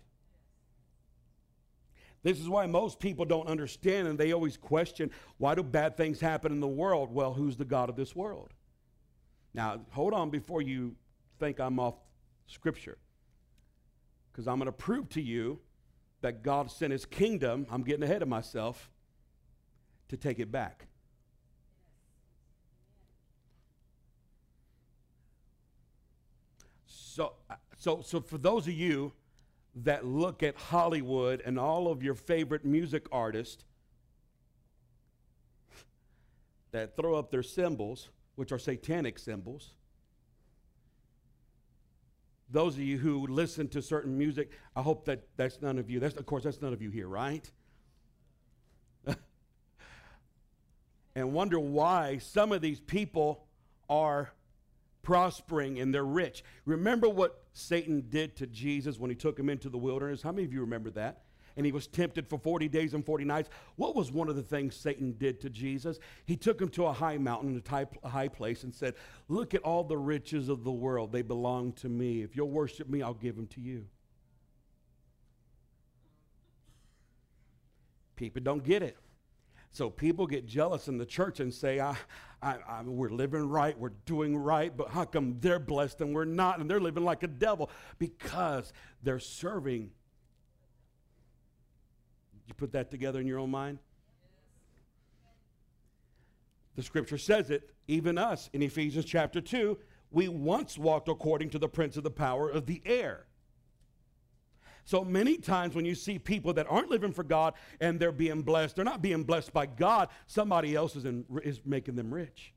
This 2.22 2.40
is 2.40 2.48
why 2.48 2.66
most 2.66 2.98
people 2.98 3.24
don't 3.24 3.46
understand 3.46 4.08
and 4.08 4.18
they 4.18 4.32
always 4.32 4.56
question 4.56 5.10
why 5.38 5.54
do 5.54 5.62
bad 5.62 5.96
things 5.96 6.18
happen 6.20 6.50
in 6.50 6.60
the 6.60 6.66
world? 6.66 7.12
Well, 7.12 7.32
who's 7.32 7.56
the 7.56 7.64
God 7.64 7.88
of 7.88 7.96
this 7.96 8.16
world? 8.16 8.52
Now, 9.54 9.80
hold 9.90 10.12
on 10.12 10.30
before 10.30 10.60
you 10.60 10.96
think 11.38 11.60
I'm 11.60 11.78
off 11.78 11.94
scripture. 12.46 12.98
Because 14.32 14.48
I'm 14.48 14.56
going 14.56 14.66
to 14.66 14.72
prove 14.72 15.08
to 15.10 15.22
you 15.22 15.60
that 16.20 16.42
God 16.42 16.70
sent 16.70 16.92
his 16.92 17.04
kingdom, 17.04 17.66
I'm 17.70 17.82
getting 17.82 18.02
ahead 18.02 18.22
of 18.22 18.28
myself, 18.28 18.90
to 20.08 20.16
take 20.16 20.38
it 20.38 20.50
back. 20.50 20.88
So, 27.16 27.32
uh, 27.48 27.54
so, 27.78 28.02
so 28.02 28.20
for 28.20 28.36
those 28.36 28.66
of 28.66 28.74
you 28.74 29.10
that 29.76 30.04
look 30.04 30.42
at 30.42 30.54
Hollywood 30.54 31.42
and 31.46 31.58
all 31.58 31.88
of 31.90 32.02
your 32.02 32.14
favorite 32.14 32.66
music 32.66 33.06
artists 33.10 33.64
that 36.72 36.94
throw 36.94 37.14
up 37.14 37.30
their 37.30 37.42
symbols, 37.42 38.10
which 38.34 38.52
are 38.52 38.58
satanic 38.58 39.18
symbols. 39.18 39.72
Those 42.50 42.74
of 42.74 42.80
you 42.80 42.98
who 42.98 43.26
listen 43.28 43.66
to 43.68 43.80
certain 43.80 44.18
music, 44.18 44.50
I 44.76 44.82
hope 44.82 45.06
that 45.06 45.26
that's 45.38 45.62
none 45.62 45.78
of 45.78 45.88
you. 45.88 46.00
That's, 46.00 46.16
of 46.16 46.26
course, 46.26 46.44
that's 46.44 46.60
none 46.60 46.74
of 46.74 46.82
you 46.82 46.90
here, 46.90 47.08
right? 47.08 47.50
and 51.14 51.32
wonder 51.32 51.58
why 51.58 52.18
some 52.18 52.52
of 52.52 52.60
these 52.60 52.78
people 52.78 53.46
are 53.88 54.32
prospering 55.06 55.78
and 55.78 55.94
they're 55.94 56.04
rich. 56.04 56.42
Remember 56.64 57.08
what 57.08 57.44
Satan 57.52 58.06
did 58.08 58.34
to 58.38 58.46
Jesus 58.48 58.98
when 58.98 59.08
he 59.08 59.14
took 59.14 59.38
him 59.38 59.48
into 59.48 59.68
the 59.68 59.78
wilderness? 59.78 60.20
How 60.20 60.32
many 60.32 60.44
of 60.44 60.52
you 60.52 60.60
remember 60.60 60.90
that? 60.90 61.22
and 61.58 61.64
he 61.64 61.72
was 61.72 61.86
tempted 61.86 62.28
for 62.28 62.38
40 62.38 62.68
days 62.68 62.92
and 62.92 63.02
40 63.02 63.24
nights. 63.24 63.48
What 63.76 63.96
was 63.96 64.12
one 64.12 64.28
of 64.28 64.36
the 64.36 64.42
things 64.42 64.76
Satan 64.76 65.14
did 65.16 65.40
to 65.40 65.48
Jesus? 65.48 65.98
He 66.26 66.36
took 66.36 66.60
him 66.60 66.68
to 66.68 66.84
a 66.84 66.92
high 66.92 67.16
mountain, 67.16 67.62
a 68.02 68.08
high 68.10 68.28
place, 68.28 68.62
and 68.62 68.74
said, 68.74 68.92
Look 69.28 69.54
at 69.54 69.62
all 69.62 69.82
the 69.82 69.96
riches 69.96 70.50
of 70.50 70.64
the 70.64 70.70
world. 70.70 71.12
They 71.12 71.22
belong 71.22 71.72
to 71.74 71.88
me. 71.88 72.20
If 72.20 72.36
you'll 72.36 72.50
worship 72.50 72.90
me, 72.90 73.00
I'll 73.00 73.14
give 73.14 73.36
them 73.36 73.46
to 73.46 73.62
you. 73.62 73.86
People 78.16 78.42
don't 78.42 78.62
get 78.62 78.82
it. 78.82 78.98
So 79.70 79.90
people 79.90 80.26
get 80.26 80.46
jealous 80.46 80.88
in 80.88 80.96
the 80.96 81.06
church 81.06 81.40
and 81.40 81.52
say, 81.52 81.80
I, 81.80 81.96
I, 82.42 82.56
I, 82.66 82.82
we're 82.82 83.10
living 83.10 83.48
right, 83.48 83.78
we're 83.78 83.92
doing 84.06 84.36
right, 84.36 84.74
but 84.74 84.88
how 84.88 85.04
come 85.04 85.36
they're 85.40 85.58
blessed 85.58 86.00
and 86.00 86.14
we're 86.14 86.24
not? 86.24 86.60
And 86.60 86.70
they're 86.70 86.80
living 86.80 87.04
like 87.04 87.22
a 87.22 87.28
devil 87.28 87.70
because 87.98 88.72
they're 89.02 89.18
serving. 89.18 89.90
You 92.46 92.54
put 92.54 92.72
that 92.72 92.90
together 92.90 93.20
in 93.20 93.26
your 93.26 93.38
own 93.38 93.50
mind? 93.50 93.78
The 96.76 96.82
scripture 96.82 97.18
says 97.18 97.50
it, 97.50 97.70
even 97.88 98.18
us 98.18 98.50
in 98.52 98.62
Ephesians 98.62 99.06
chapter 99.06 99.40
2, 99.40 99.78
we 100.10 100.28
once 100.28 100.78
walked 100.78 101.08
according 101.08 101.50
to 101.50 101.58
the 101.58 101.68
prince 101.68 101.96
of 101.96 102.04
the 102.04 102.10
power 102.10 102.48
of 102.48 102.66
the 102.66 102.82
air. 102.84 103.26
So 104.86 105.04
many 105.04 105.36
times 105.36 105.74
when 105.74 105.84
you 105.84 105.96
see 105.96 106.16
people 106.16 106.52
that 106.54 106.66
aren't 106.70 106.90
living 106.90 107.12
for 107.12 107.24
God 107.24 107.54
and 107.80 107.98
they're 107.98 108.12
being 108.12 108.42
blessed, 108.42 108.76
they're 108.76 108.84
not 108.84 109.02
being 109.02 109.24
blessed 109.24 109.52
by 109.52 109.66
God. 109.66 110.08
Somebody 110.28 110.76
else 110.76 110.94
is, 110.94 111.04
in, 111.04 111.24
is 111.42 111.60
making 111.64 111.96
them 111.96 112.14
rich. 112.14 112.54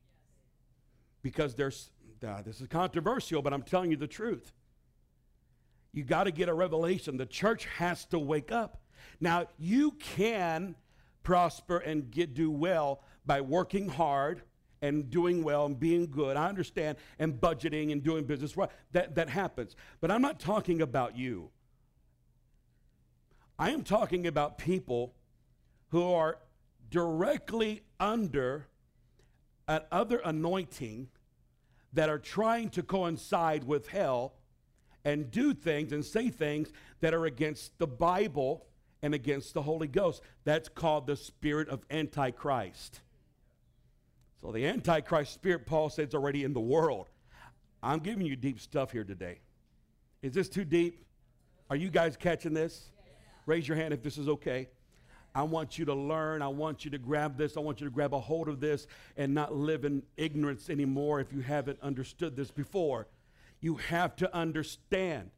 Because 1.22 1.56
there's, 1.56 1.90
uh, 2.26 2.40
this 2.42 2.60
is 2.60 2.68
controversial, 2.68 3.42
but 3.42 3.52
I'm 3.52 3.64
telling 3.64 3.90
you 3.90 3.96
the 3.96 4.06
truth. 4.06 4.52
You 5.92 6.04
got 6.04 6.24
to 6.24 6.30
get 6.30 6.48
a 6.48 6.54
revelation. 6.54 7.16
The 7.16 7.26
church 7.26 7.66
has 7.78 8.04
to 8.06 8.18
wake 8.20 8.52
up. 8.52 8.80
Now, 9.20 9.48
you 9.58 9.90
can 9.98 10.76
prosper 11.24 11.78
and 11.78 12.12
get 12.12 12.32
do 12.32 12.48
well 12.48 13.02
by 13.26 13.40
working 13.40 13.88
hard 13.88 14.42
and 14.82 15.10
doing 15.10 15.42
well 15.42 15.66
and 15.66 15.78
being 15.78 16.06
good. 16.08 16.36
I 16.36 16.48
understand 16.48 16.96
and 17.18 17.34
budgeting 17.34 17.90
and 17.90 18.04
doing 18.04 18.24
business. 18.24 18.54
That, 18.92 19.16
that 19.16 19.28
happens. 19.28 19.74
But 20.00 20.12
I'm 20.12 20.22
not 20.22 20.38
talking 20.38 20.80
about 20.80 21.18
you. 21.18 21.50
I 23.60 23.72
am 23.72 23.84
talking 23.84 24.26
about 24.26 24.56
people 24.56 25.12
who 25.90 26.14
are 26.14 26.38
directly 26.90 27.82
under 28.00 28.68
another 29.68 30.22
anointing 30.24 31.08
that 31.92 32.08
are 32.08 32.18
trying 32.18 32.70
to 32.70 32.82
coincide 32.82 33.64
with 33.64 33.86
hell 33.88 34.32
and 35.04 35.30
do 35.30 35.52
things 35.52 35.92
and 35.92 36.02
say 36.02 36.30
things 36.30 36.72
that 37.02 37.12
are 37.12 37.26
against 37.26 37.78
the 37.78 37.86
Bible 37.86 38.64
and 39.02 39.14
against 39.14 39.52
the 39.52 39.60
Holy 39.60 39.88
Ghost. 39.88 40.22
That's 40.44 40.70
called 40.70 41.06
the 41.06 41.16
spirit 41.16 41.68
of 41.68 41.84
Antichrist. 41.90 43.02
So 44.40 44.52
the 44.52 44.66
Antichrist 44.66 45.34
spirit, 45.34 45.66
Paul 45.66 45.90
says, 45.90 46.08
is 46.08 46.14
already 46.14 46.44
in 46.44 46.54
the 46.54 46.60
world. 46.60 47.10
I'm 47.82 47.98
giving 47.98 48.24
you 48.24 48.36
deep 48.36 48.58
stuff 48.58 48.90
here 48.90 49.04
today. 49.04 49.40
Is 50.22 50.32
this 50.32 50.48
too 50.48 50.64
deep? 50.64 51.04
Are 51.68 51.76
you 51.76 51.90
guys 51.90 52.16
catching 52.16 52.54
this? 52.54 52.88
Raise 53.46 53.66
your 53.66 53.76
hand 53.76 53.94
if 53.94 54.02
this 54.02 54.18
is 54.18 54.28
okay. 54.28 54.68
I 55.34 55.42
want 55.42 55.78
you 55.78 55.84
to 55.84 55.94
learn. 55.94 56.42
I 56.42 56.48
want 56.48 56.84
you 56.84 56.90
to 56.90 56.98
grab 56.98 57.36
this. 57.36 57.56
I 57.56 57.60
want 57.60 57.80
you 57.80 57.86
to 57.86 57.92
grab 57.92 58.14
a 58.14 58.20
hold 58.20 58.48
of 58.48 58.60
this 58.60 58.86
and 59.16 59.34
not 59.34 59.54
live 59.54 59.84
in 59.84 60.02
ignorance 60.16 60.68
anymore 60.68 61.20
if 61.20 61.32
you 61.32 61.40
haven't 61.40 61.78
understood 61.82 62.36
this 62.36 62.50
before. 62.50 63.06
You 63.60 63.76
have 63.76 64.16
to 64.16 64.34
understand. 64.34 65.30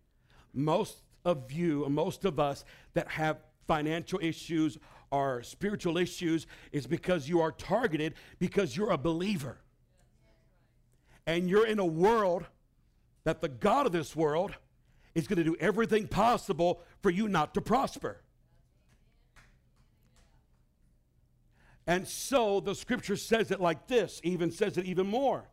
Most 0.55 1.03
of 1.25 1.53
you, 1.53 1.87
most 1.89 2.25
of 2.25 2.41
us 2.41 2.65
that 2.95 3.09
have 3.09 3.39
financial 3.67 4.19
issues 4.23 4.79
or 5.11 5.43
spiritual 5.43 5.99
issues 5.99 6.47
is 6.73 6.87
because 6.87 7.29
you 7.29 7.41
are 7.41 7.53
targeted 7.53 8.15
because 8.39 8.77
you're 8.77 8.91
a 8.91 8.99
believer. 8.99 9.59
And 11.27 11.49
you're 11.49 11.67
in 11.67 11.79
a 11.79 11.87
world 11.87 12.47
that 13.25 13.41
the 13.41 13.49
God 13.49 13.87
of 13.87 13.93
this 13.93 14.17
world 14.17 14.53
is 15.15 15.27
going 15.27 15.39
to 15.39 15.45
do 15.45 15.57
everything 15.61 16.09
possible 16.09 16.81
for 17.03 17.11
you 17.11 17.29
not 17.29 17.55
to 17.55 17.61
prosper. 17.61 18.21
And 21.87 22.07
so 22.07 22.61
the 22.61 22.75
scripture 22.75 23.17
says 23.17 23.51
it 23.51 23.61
like 23.61 23.89
this, 23.89 24.21
even 24.25 24.51
says 24.51 24.79
it 24.79 24.85
even 24.85 25.07
more. 25.07 25.49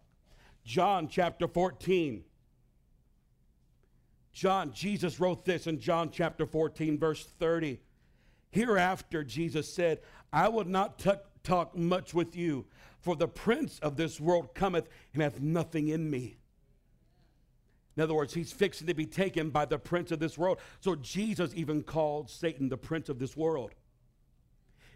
John 0.63 1.07
chapter 1.07 1.47
14. 1.47 2.23
John, 4.31 4.71
Jesus 4.71 5.19
wrote 5.19 5.43
this 5.43 5.67
in 5.67 5.79
John 5.79 6.11
chapter 6.11 6.45
14, 6.45 6.99
verse 6.99 7.25
30. 7.39 7.79
Hereafter, 8.51 9.23
Jesus 9.23 9.71
said, 9.73 9.99
I 10.31 10.49
will 10.49 10.65
not 10.65 10.99
t- 10.99 11.11
talk 11.43 11.75
much 11.75 12.13
with 12.13 12.35
you, 12.35 12.65
for 13.01 13.15
the 13.15 13.27
prince 13.27 13.79
of 13.79 13.97
this 13.97 14.19
world 14.19 14.53
cometh 14.53 14.87
and 15.13 15.23
hath 15.23 15.39
nothing 15.41 15.87
in 15.87 16.09
me. 16.09 16.38
In 17.99 18.03
other 18.03 18.13
words, 18.13 18.33
he's 18.33 18.53
fixing 18.53 18.87
to 18.87 18.93
be 18.93 19.05
taken 19.05 19.49
by 19.49 19.65
the 19.65 19.77
prince 19.77 20.09
of 20.13 20.19
this 20.19 20.37
world. 20.37 20.59
So 20.79 20.95
Jesus 20.95 21.51
even 21.53 21.83
called 21.83 22.29
Satan 22.29 22.69
the 22.69 22.77
prince 22.77 23.09
of 23.09 23.19
this 23.19 23.35
world. 23.35 23.75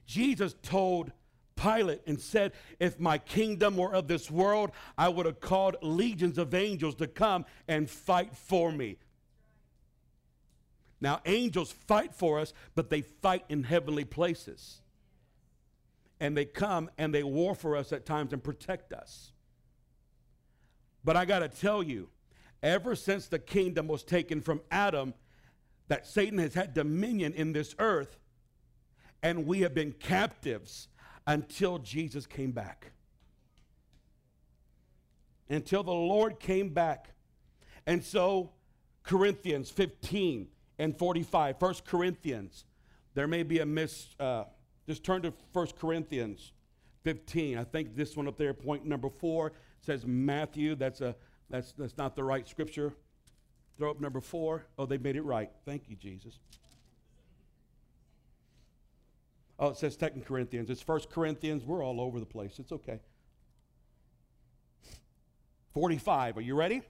Jesus 0.05 0.55
told 0.63 1.11
Pilate 1.57 1.99
and 2.07 2.17
said, 2.17 2.53
If 2.79 3.01
my 3.01 3.17
kingdom 3.17 3.75
were 3.75 3.93
of 3.93 4.07
this 4.07 4.31
world, 4.31 4.71
I 4.97 5.09
would 5.09 5.25
have 5.25 5.41
called 5.41 5.75
legions 5.81 6.37
of 6.37 6.53
angels 6.53 6.95
to 6.95 7.07
come 7.07 7.43
and 7.67 7.89
fight 7.89 8.37
for 8.37 8.71
me. 8.71 8.99
Now, 11.01 11.19
angels 11.25 11.73
fight 11.73 12.15
for 12.15 12.39
us, 12.39 12.53
but 12.73 12.89
they 12.89 13.01
fight 13.01 13.43
in 13.49 13.63
heavenly 13.63 14.05
places. 14.05 14.79
And 16.21 16.37
they 16.37 16.45
come 16.45 16.89
and 16.97 17.13
they 17.13 17.23
war 17.23 17.53
for 17.53 17.75
us 17.75 17.91
at 17.91 18.05
times 18.05 18.31
and 18.31 18.41
protect 18.41 18.93
us. 18.93 19.33
But 21.03 21.17
I 21.17 21.25
got 21.25 21.39
to 21.39 21.49
tell 21.49 21.83
you, 21.83 22.07
ever 22.63 22.95
since 22.95 23.27
the 23.27 23.37
kingdom 23.37 23.87
was 23.87 24.03
taken 24.03 24.41
from 24.41 24.61
Adam, 24.71 25.13
that 25.89 26.07
Satan 26.07 26.39
has 26.39 26.53
had 26.53 26.73
dominion 26.73 27.33
in 27.33 27.51
this 27.51 27.75
earth, 27.77 28.17
and 29.21 29.45
we 29.45 29.61
have 29.61 29.75
been 29.75 29.91
captives 29.91 30.87
until 31.27 31.77
Jesus 31.77 32.25
came 32.25 32.51
back. 32.51 32.91
Until 35.49 35.83
the 35.83 35.91
Lord 35.91 36.39
came 36.39 36.69
back. 36.69 37.09
And 37.85 38.03
so, 38.03 38.51
Corinthians 39.03 39.69
15 39.69 40.47
and 40.79 40.97
45, 40.97 41.61
1 41.61 41.75
Corinthians, 41.85 42.65
there 43.13 43.27
may 43.27 43.43
be 43.43 43.59
a 43.59 43.65
miss. 43.65 44.07
Uh, 44.19 44.45
just 44.87 45.03
turn 45.03 45.21
to 45.21 45.33
1 45.51 45.67
Corinthians 45.79 46.53
15. 47.03 47.57
I 47.57 47.63
think 47.65 47.95
this 47.95 48.15
one 48.15 48.27
up 48.27 48.37
there, 48.37 48.53
point 48.53 48.85
number 48.85 49.09
four, 49.09 49.53
says 49.81 50.05
Matthew. 50.05 50.75
That's 50.75 51.01
a 51.01 51.15
that's, 51.49 51.71
that's 51.73 51.97
not 51.97 52.15
the 52.15 52.23
right 52.23 52.47
scripture. 52.47 52.93
Throw 53.77 53.91
up 53.91 53.99
number 53.99 54.21
four. 54.21 54.65
Oh, 54.77 54.85
they 54.85 54.97
made 54.97 55.15
it 55.15 55.23
right. 55.23 55.49
Thank 55.65 55.89
you, 55.89 55.95
Jesus. 55.95 56.39
Oh, 59.59 59.69
it 59.69 59.77
says 59.77 59.95
Second 59.95 60.25
Corinthians. 60.25 60.69
It's 60.69 60.81
First 60.81 61.09
Corinthians. 61.09 61.63
We're 61.63 61.83
all 61.83 62.01
over 62.01 62.19
the 62.19 62.25
place. 62.25 62.59
It's 62.59 62.71
okay. 62.71 62.99
45. 65.73 66.37
Are 66.37 66.41
you 66.41 66.55
ready? 66.55 66.81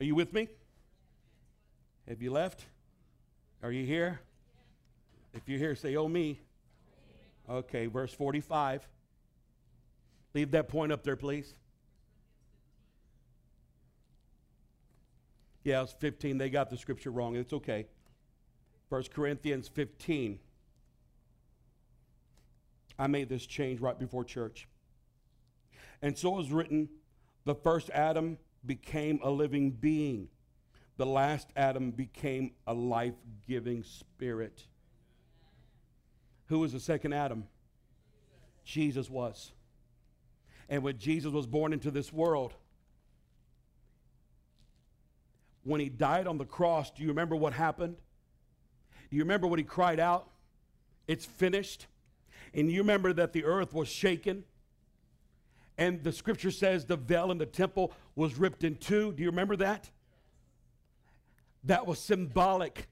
Are 0.00 0.04
you 0.04 0.14
with 0.14 0.32
me? 0.32 0.48
Have 2.08 2.22
you 2.22 2.30
left? 2.30 2.64
Are 3.62 3.72
you 3.72 3.84
here? 3.84 4.20
If 5.34 5.48
you're 5.48 5.58
here, 5.58 5.74
say, 5.74 5.96
Oh, 5.96 6.08
me. 6.08 6.40
Okay, 7.48 7.86
verse 7.86 8.12
45. 8.12 8.86
Leave 10.34 10.50
that 10.50 10.68
point 10.68 10.92
up 10.92 11.02
there, 11.02 11.16
please. 11.16 11.54
Yeah, 15.66 15.82
it's 15.82 15.92
15. 15.94 16.38
They 16.38 16.48
got 16.48 16.70
the 16.70 16.76
scripture 16.76 17.10
wrong. 17.10 17.34
It's 17.34 17.52
okay. 17.52 17.86
1 18.88 19.02
Corinthians 19.12 19.66
15. 19.66 20.38
I 22.96 23.06
made 23.08 23.28
this 23.28 23.44
change 23.44 23.80
right 23.80 23.98
before 23.98 24.22
church. 24.22 24.68
And 26.02 26.16
so 26.16 26.38
is 26.38 26.52
written 26.52 26.88
the 27.44 27.56
first 27.56 27.90
Adam 27.90 28.38
became 28.64 29.18
a 29.24 29.30
living 29.30 29.72
being, 29.72 30.28
the 30.98 31.06
last 31.06 31.48
Adam 31.56 31.90
became 31.90 32.52
a 32.68 32.72
life 32.72 33.14
giving 33.48 33.82
spirit. 33.82 34.68
Who 36.44 36.60
was 36.60 36.74
the 36.74 36.80
second 36.80 37.12
Adam? 37.12 37.42
Jesus 38.64 39.10
was. 39.10 39.50
And 40.68 40.84
when 40.84 40.96
Jesus 40.98 41.32
was 41.32 41.48
born 41.48 41.72
into 41.72 41.90
this 41.90 42.12
world, 42.12 42.54
when 45.66 45.80
he 45.80 45.88
died 45.88 46.26
on 46.26 46.38
the 46.38 46.44
cross, 46.44 46.90
do 46.92 47.02
you 47.02 47.08
remember 47.08 47.34
what 47.34 47.52
happened? 47.52 47.96
Do 49.10 49.16
you 49.16 49.22
remember 49.22 49.48
when 49.48 49.58
he 49.58 49.64
cried 49.64 50.00
out, 50.00 50.30
It's 51.08 51.26
finished? 51.26 51.86
And 52.54 52.70
you 52.70 52.80
remember 52.80 53.12
that 53.12 53.32
the 53.32 53.44
earth 53.44 53.74
was 53.74 53.88
shaken? 53.88 54.44
And 55.76 56.02
the 56.02 56.12
scripture 56.12 56.50
says 56.50 56.86
the 56.86 56.96
veil 56.96 57.30
in 57.30 57.38
the 57.38 57.46
temple 57.46 57.92
was 58.14 58.38
ripped 58.38 58.64
in 58.64 58.76
two. 58.76 59.12
Do 59.12 59.22
you 59.22 59.28
remember 59.28 59.56
that? 59.56 59.90
That 61.64 61.86
was 61.86 61.98
symbolic 61.98 62.88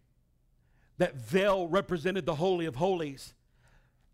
That 0.98 1.14
veil 1.16 1.68
represented 1.68 2.26
the 2.26 2.34
Holy 2.34 2.66
of 2.66 2.76
Holies. 2.76 3.34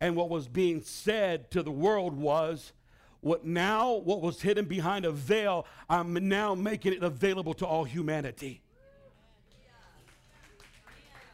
And 0.01 0.16
what 0.16 0.31
was 0.31 0.49
being 0.49 0.83
said 0.83 1.51
to 1.51 1.62
the 1.62 1.70
world 1.70 2.14
was, 2.14 2.73
what 3.21 3.45
now, 3.45 3.93
what 3.93 4.23
was 4.23 4.41
hidden 4.41 4.65
behind 4.65 5.05
a 5.05 5.13
veil, 5.13 5.67
I'm 5.89 6.15
now 6.29 6.55
making 6.55 6.95
it 6.95 7.03
available 7.03 7.55
to 7.55 7.67
all 7.67 7.85
humanity. 7.85 8.63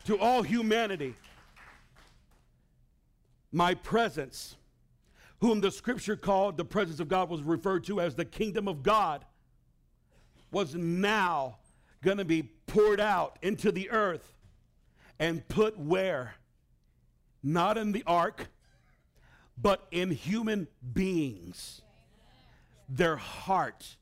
To 0.06 0.18
all 0.18 0.42
humanity. 0.42 1.14
My 3.52 3.74
presence, 3.74 4.56
whom 5.40 5.60
the 5.60 5.70
scripture 5.70 6.16
called 6.16 6.56
the 6.56 6.64
presence 6.64 7.00
of 7.00 7.08
God 7.08 7.28
was 7.28 7.42
referred 7.42 7.84
to 7.84 8.00
as 8.00 8.14
the 8.14 8.24
kingdom 8.24 8.66
of 8.68 8.82
God, 8.82 9.24
was 10.50 10.74
now 10.74 11.58
going 12.02 12.18
to 12.18 12.24
be 12.24 12.42
poured 12.66 13.00
out 13.00 13.38
into 13.42 13.70
the 13.70 13.90
earth 13.90 14.34
and 15.18 15.46
put 15.48 15.78
where? 15.78 16.34
Not 17.42 17.78
in 17.78 17.92
the 17.92 18.02
ark, 18.06 18.48
but 19.56 19.86
in 19.90 20.10
human 20.10 20.68
beings, 20.92 21.82
their 22.88 23.16
heart. 23.16 23.96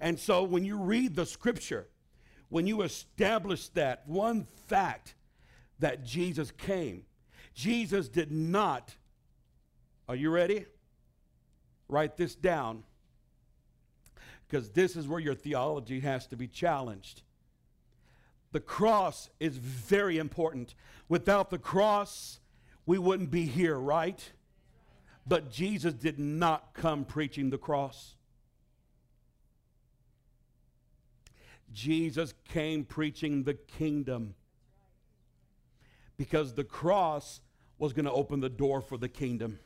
And 0.00 0.18
so 0.18 0.42
when 0.42 0.64
you 0.64 0.78
read 0.78 1.14
the 1.14 1.26
scripture, 1.26 1.86
when 2.48 2.66
you 2.66 2.82
establish 2.82 3.68
that 3.70 4.06
one 4.06 4.46
fact 4.66 5.14
that 5.78 6.04
Jesus 6.04 6.50
came, 6.50 7.04
Jesus 7.54 8.08
did 8.08 8.30
not, 8.30 8.94
are 10.08 10.16
you 10.16 10.30
ready? 10.30 10.66
Write 11.88 12.16
this 12.16 12.34
down 12.34 12.84
because 14.48 14.70
this 14.70 14.96
is 14.96 15.08
where 15.08 15.20
your 15.20 15.34
theology 15.34 16.00
has 16.00 16.26
to 16.28 16.36
be 16.36 16.46
challenged. 16.46 17.22
The 18.52 18.60
cross 18.60 19.28
is 19.40 19.56
very 19.56 20.18
important. 20.18 20.74
Without 21.08 21.50
the 21.50 21.58
cross, 21.58 22.40
we 22.86 22.98
wouldn't 22.98 23.30
be 23.30 23.44
here, 23.44 23.76
right? 23.78 24.32
But 25.26 25.50
Jesus 25.50 25.92
did 25.92 26.18
not 26.18 26.72
come 26.72 27.04
preaching 27.04 27.50
the 27.50 27.58
cross. 27.58 28.14
Jesus 31.72 32.32
came 32.48 32.84
preaching 32.84 33.42
the 33.42 33.54
kingdom 33.54 34.34
because 36.16 36.54
the 36.54 36.64
cross 36.64 37.40
was 37.78 37.92
going 37.92 38.06
to 38.06 38.12
open 38.12 38.40
the 38.40 38.48
door 38.48 38.80
for 38.80 38.96
the 38.96 39.08
kingdom. 39.08 39.58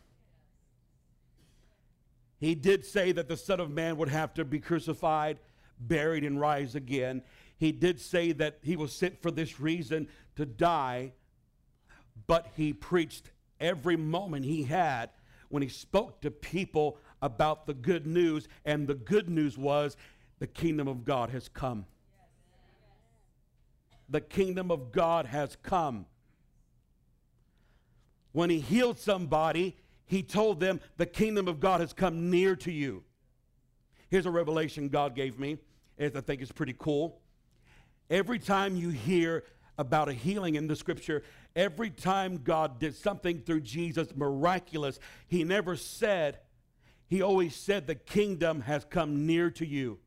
He 2.38 2.54
did 2.54 2.84
say 2.84 3.12
that 3.12 3.28
the 3.28 3.36
Son 3.36 3.60
of 3.60 3.70
Man 3.70 3.98
would 3.98 4.08
have 4.08 4.32
to 4.34 4.44
be 4.44 4.58
crucified, 4.58 5.38
buried, 5.78 6.24
and 6.24 6.40
rise 6.40 6.74
again. 6.74 7.22
He 7.58 7.70
did 7.70 8.00
say 8.00 8.32
that 8.32 8.58
he 8.62 8.76
was 8.76 8.92
sent 8.92 9.20
for 9.20 9.30
this 9.30 9.60
reason 9.60 10.08
to 10.36 10.46
die, 10.46 11.12
but 12.26 12.48
he 12.56 12.72
preached 12.72 13.30
every 13.60 13.96
moment 13.96 14.44
he 14.44 14.62
had 14.62 15.10
when 15.48 15.62
he 15.62 15.68
spoke 15.68 16.20
to 16.22 16.30
people 16.30 16.98
about 17.22 17.66
the 17.66 17.74
good 17.74 18.06
news, 18.06 18.48
and 18.64 18.86
the 18.86 18.94
good 18.94 19.28
news 19.28 19.58
was 19.58 19.96
the 20.38 20.46
kingdom 20.46 20.88
of 20.88 21.04
God 21.04 21.30
has 21.30 21.48
come. 21.48 21.84
The 24.08 24.20
kingdom 24.20 24.70
of 24.70 24.90
God 24.90 25.26
has 25.26 25.56
come. 25.62 26.06
When 28.32 28.48
he 28.48 28.60
healed 28.60 28.98
somebody, 28.98 29.76
he 30.06 30.22
told 30.22 30.60
them, 30.60 30.80
The 30.96 31.06
kingdom 31.06 31.46
of 31.46 31.60
God 31.60 31.80
has 31.80 31.92
come 31.92 32.30
near 32.30 32.56
to 32.56 32.72
you. 32.72 33.02
Here's 34.08 34.26
a 34.26 34.30
revelation 34.30 34.88
God 34.88 35.14
gave 35.14 35.38
me, 35.38 35.58
as 35.98 36.16
I 36.16 36.20
think 36.20 36.42
is 36.42 36.50
pretty 36.50 36.74
cool. 36.78 37.20
Every 38.08 38.38
time 38.38 38.76
you 38.76 38.88
hear 38.88 39.44
about 39.78 40.08
a 40.08 40.12
healing 40.12 40.56
in 40.56 40.66
the 40.66 40.74
scripture, 40.74 41.22
every 41.54 41.90
time 41.90 42.38
God 42.38 42.78
did 42.78 42.94
something 42.94 43.40
through 43.40 43.60
Jesus 43.62 44.14
miraculous, 44.14 44.98
he 45.26 45.44
never 45.44 45.76
said, 45.76 46.38
he 47.06 47.22
always 47.22 47.54
said, 47.54 47.86
The 47.86 47.94
kingdom 47.94 48.60
has 48.62 48.84
come 48.84 49.26
near 49.26 49.50
to 49.52 49.66
you. 49.66 49.98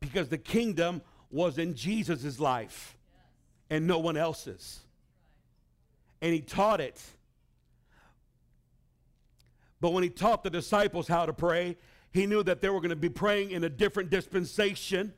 Because 0.00 0.28
the 0.28 0.38
kingdom 0.38 1.02
was 1.30 1.58
in 1.58 1.74
Jesus' 1.74 2.38
life 2.38 2.96
and 3.70 3.86
no 3.86 3.98
one 3.98 4.16
else's. 4.16 4.80
And 6.20 6.32
he 6.32 6.40
taught 6.40 6.80
it 6.80 7.00
but 9.82 9.92
when 9.92 10.04
he 10.04 10.10
taught 10.10 10.44
the 10.44 10.48
disciples 10.50 11.08
how 11.08 11.26
to 11.26 11.32
pray, 11.32 11.76
he 12.12 12.24
knew 12.24 12.44
that 12.44 12.60
they 12.60 12.68
were 12.68 12.78
going 12.78 12.90
to 12.90 12.96
be 12.96 13.08
praying 13.08 13.50
in 13.50 13.64
a 13.64 13.68
different 13.68 14.10
dispensation, 14.10 15.12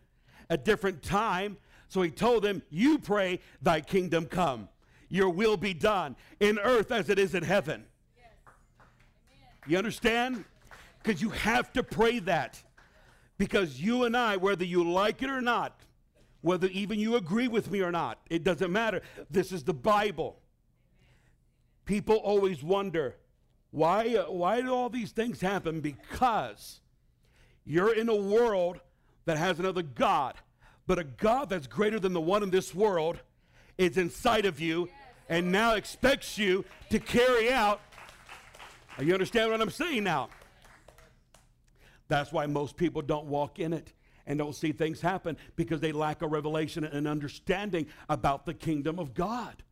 a 0.49 0.57
different 0.57 1.03
time. 1.03 1.59
So 1.89 2.03
he 2.03 2.11
told 2.11 2.43
them, 2.43 2.63
You 2.71 2.99
pray, 2.99 3.41
thy 3.63 3.81
kingdom 3.81 4.27
come. 4.27 4.69
Your 5.09 5.31
will 5.31 5.57
be 5.57 5.75
done 5.75 6.17
in 6.41 6.59
earth 6.59 6.91
as 6.91 7.09
it 7.09 7.19
is 7.19 7.35
in 7.35 7.43
heaven. 7.43 7.85
Yes. 8.17 8.27
You 9.67 9.79
understand? 9.79 10.45
Because 11.03 11.21
you 11.23 11.31
have 11.31 11.73
to 11.75 11.83
pray 11.83 12.19
that. 12.21 12.63
Because 13.39 13.81
you 13.81 14.05
and 14.05 14.17
I, 14.17 14.37
whether 14.37 14.65
you 14.65 14.91
like 14.91 15.23
it 15.23 15.31
or 15.31 15.41
not, 15.41 15.81
whether 16.41 16.67
even 16.69 16.99
you 16.99 17.17
agree 17.17 17.49
with 17.49 17.71
me 17.71 17.81
or 17.81 17.91
not, 17.91 18.19
it 18.29 18.45
doesn't 18.45 18.71
matter. 18.71 19.03
This 19.31 19.53
is 19.53 19.65
the 19.65 19.75
Bible. 19.75 20.39
People 21.85 22.17
always 22.17 22.63
wonder 22.63 23.17
why, 23.71 24.15
uh, 24.15 24.31
why 24.31 24.61
do 24.61 24.73
all 24.73 24.89
these 24.89 25.11
things 25.11 25.41
happen? 25.41 25.81
Because 25.81 26.81
you're 27.65 27.93
in 27.93 28.09
a 28.09 28.15
world 28.15 28.79
that 29.25 29.37
has 29.37 29.59
another 29.59 29.83
God, 29.83 30.35
but 30.87 30.99
a 30.99 31.05
God 31.05 31.49
that's 31.49 31.67
greater 31.67 31.99
than 31.99 32.13
the 32.13 32.21
one 32.21 32.43
in 32.43 32.51
this 32.51 32.75
world 32.75 33.19
is 33.79 33.97
inside 33.97 34.47
of 34.47 34.61
you 34.61 34.89
and 35.29 35.51
now 35.51 35.75
expects 35.75 36.39
you 36.39 36.65
to 36.91 36.99
carry 36.99 37.53
out. 37.53 37.81
You 39.01 39.13
understand 39.13 39.51
what 39.51 39.61
I'm 39.61 39.71
saying 39.71 40.05
now? 40.05 40.29
That's 42.09 42.33
why 42.33 42.47
most 42.47 42.77
people 42.77 43.03
don't 43.03 43.27
walk 43.27 43.59
in 43.59 43.73
it 43.73 43.93
and 44.27 44.39
don't 44.39 44.55
see 44.55 44.73
things 44.73 45.01
happen 45.01 45.37
because 45.57 45.81
they 45.81 45.93
lack 45.93 46.23
a 46.23 46.27
revelation 46.27 46.85
and 46.85 47.09
understanding 47.09 47.87
about 48.09 48.47
the 48.47 48.55
kingdom 48.55 48.99
of 48.99 49.15
God. 49.15 49.63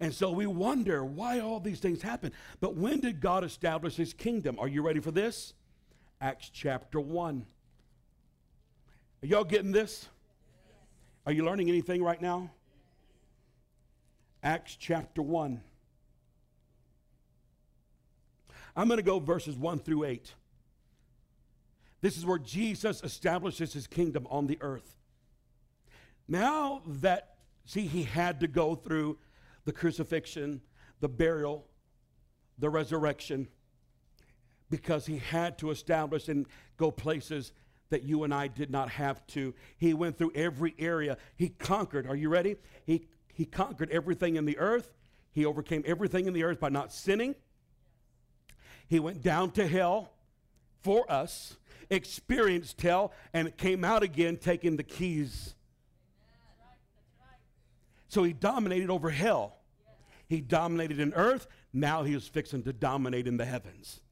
And 0.00 0.12
so 0.12 0.32
we 0.32 0.46
wonder 0.46 1.04
why 1.04 1.40
all 1.40 1.60
these 1.60 1.78
things 1.78 2.02
happen. 2.02 2.32
But 2.60 2.76
when 2.76 3.00
did 3.00 3.20
God 3.20 3.44
establish 3.44 3.94
his 3.94 4.12
kingdom? 4.12 4.58
Are 4.58 4.66
you 4.66 4.82
ready 4.82 5.00
for 5.00 5.12
this? 5.12 5.54
Acts 6.20 6.50
chapter 6.52 6.98
1. 6.98 7.46
Are 9.22 9.26
y'all 9.26 9.44
getting 9.44 9.70
this? 9.70 10.08
Are 11.26 11.32
you 11.32 11.44
learning 11.44 11.68
anything 11.68 12.02
right 12.02 12.20
now? 12.20 12.50
Acts 14.42 14.74
chapter 14.74 15.22
1. 15.22 15.60
I'm 18.74 18.88
going 18.88 18.98
to 18.98 19.04
go 19.04 19.20
verses 19.20 19.56
1 19.56 19.78
through 19.80 20.04
8. 20.04 20.34
This 22.00 22.16
is 22.16 22.26
where 22.26 22.38
Jesus 22.38 23.00
establishes 23.04 23.72
his 23.72 23.86
kingdom 23.86 24.26
on 24.28 24.48
the 24.48 24.58
earth. 24.60 24.96
Now 26.26 26.82
that, 26.86 27.36
see, 27.64 27.86
he 27.86 28.02
had 28.02 28.40
to 28.40 28.48
go 28.48 28.74
through 28.74 29.18
the 29.64 29.72
crucifixion, 29.72 30.62
the 30.98 31.08
burial, 31.08 31.68
the 32.58 32.70
resurrection, 32.70 33.46
because 34.68 35.06
he 35.06 35.18
had 35.18 35.58
to 35.58 35.70
establish 35.70 36.28
and 36.28 36.46
go 36.76 36.90
places 36.90 37.52
that 37.92 38.02
you 38.02 38.24
and 38.24 38.34
I 38.34 38.48
did 38.48 38.70
not 38.70 38.90
have 38.90 39.26
to. 39.28 39.54
He 39.78 39.94
went 39.94 40.18
through 40.18 40.32
every 40.34 40.74
area. 40.78 41.16
He 41.36 41.48
conquered. 41.48 42.06
Are 42.06 42.16
you 42.16 42.28
ready? 42.28 42.56
He, 42.84 43.06
he 43.32 43.46
conquered 43.46 43.90
everything 43.90 44.36
in 44.36 44.44
the 44.44 44.58
earth. 44.58 44.92
He 45.30 45.46
overcame 45.46 45.82
everything 45.86 46.26
in 46.26 46.34
the 46.34 46.44
earth 46.44 46.60
by 46.60 46.68
not 46.68 46.92
sinning. 46.92 47.34
He 48.88 49.00
went 49.00 49.22
down 49.22 49.52
to 49.52 49.66
hell 49.66 50.10
for 50.82 51.10
us, 51.10 51.56
experienced 51.88 52.82
hell, 52.82 53.12
and 53.32 53.56
came 53.56 53.84
out 53.84 54.02
again 54.02 54.36
taking 54.36 54.76
the 54.76 54.82
keys 54.82 55.54
so 58.12 58.22
he 58.24 58.34
dominated 58.34 58.90
over 58.90 59.08
hell. 59.08 59.56
He 60.28 60.42
dominated 60.42 61.00
in 61.00 61.14
earth. 61.14 61.46
Now 61.72 62.02
he 62.02 62.12
is 62.12 62.28
fixing 62.28 62.62
to 62.64 62.72
dominate 62.74 63.26
in 63.26 63.38
the 63.38 63.46
heavens. 63.46 64.02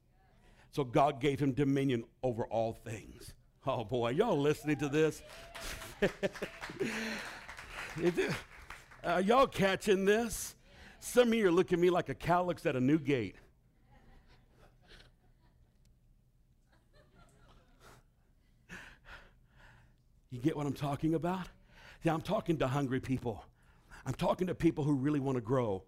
So 0.71 0.83
God 0.83 1.21
gave 1.21 1.39
him 1.39 1.51
dominion 1.51 2.05
over 2.23 2.45
all 2.45 2.73
things. 2.73 3.35
Oh 3.65 3.83
boy, 3.83 4.09
y'all 4.09 4.39
listening 4.39 4.77
to 4.77 4.89
this? 4.89 5.21
Are 9.03 9.15
uh, 9.15 9.17
y'all 9.19 9.45
catching 9.45 10.05
this? 10.05 10.55
Some 10.99 11.27
of 11.27 11.33
you 11.35 11.47
are 11.47 11.51
looking 11.51 11.77
at 11.77 11.81
me 11.81 11.89
like 11.91 12.09
a 12.09 12.15
cow 12.15 12.43
looks 12.43 12.65
at 12.65 12.75
a 12.75 12.79
new 12.79 12.97
gate. 12.97 13.35
You 20.31 20.39
get 20.39 20.55
what 20.55 20.65
I'm 20.65 20.73
talking 20.73 21.13
about? 21.13 21.47
Yeah, 22.03 22.13
I'm 22.13 22.21
talking 22.21 22.57
to 22.59 22.67
hungry 22.67 22.99
people. 22.99 23.43
I'm 24.05 24.13
talking 24.13 24.47
to 24.47 24.55
people 24.55 24.83
who 24.83 24.93
really 24.93 25.19
want 25.19 25.35
to 25.35 25.41
grow. 25.41 25.83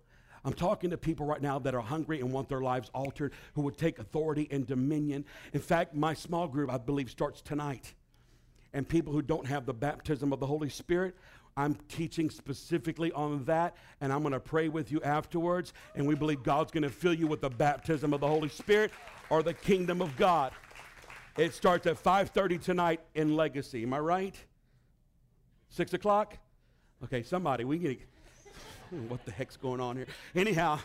I'm 0.46 0.54
talking 0.54 0.90
to 0.90 0.98
people 0.98 1.26
right 1.26 1.42
now 1.42 1.60
that 1.60 1.74
are 1.74 1.82
hungry 1.82 2.20
and 2.20 2.32
want 2.32 2.50
their 2.50 2.62
lives 2.62 2.90
altered, 2.94 3.34
who 3.54 3.62
would 3.62 3.78
take 3.78 4.00
authority 4.00 4.48
and 4.52 4.68
dominion. 4.68 5.26
In 5.54 5.62
fact, 5.62 5.96
my 5.96 6.14
small 6.14 6.48
group, 6.48 6.72
I 6.72 6.78
believe, 6.78 7.10
starts 7.10 7.42
tonight. 7.42 7.94
And 8.74 8.88
people 8.88 9.14
who 9.14 9.22
don't 9.22 9.46
have 9.48 9.66
the 9.66 9.74
baptism 9.74 10.34
of 10.34 10.40
the 10.40 10.48
Holy 10.48 10.70
Spirit, 10.70 11.16
I'm 11.56 11.76
teaching 11.88 12.30
specifically 12.30 13.12
on 13.12 13.46
that, 13.46 13.76
and 14.02 14.12
I'm 14.12 14.22
going 14.22 14.34
to 14.34 14.40
pray 14.40 14.68
with 14.70 14.92
you 14.92 15.02
afterwards. 15.02 15.74
And 15.96 16.08
we 16.08 16.16
believe 16.16 16.44
God's 16.44 16.72
going 16.72 16.84
to 16.84 16.90
fill 16.90 17.14
you 17.14 17.28
with 17.28 17.42
the 17.42 17.50
baptism 17.50 18.14
of 18.14 18.20
the 18.20 18.28
Holy 18.28 18.50
Spirit 18.50 18.92
or 19.30 19.44
the 19.44 19.54
kingdom 19.54 20.02
of 20.02 20.16
God. 20.18 20.52
It 21.38 21.54
starts 21.54 21.88
at 21.88 22.02
5:30 22.02 22.62
tonight 22.62 23.02
in 23.16 23.36
Legacy. 23.36 23.84
Am 23.84 23.94
I 23.94 24.00
right? 24.00 24.36
Six 25.70 25.94
o'clock. 25.94 26.38
Okay, 27.04 27.24
somebody, 27.24 27.64
we 27.64 27.78
get. 27.78 28.00
What 29.08 29.26
the 29.26 29.32
heck's 29.32 29.58
going 29.58 29.80
on 29.80 29.96
here? 29.96 30.08
Anyhow. 30.36 30.80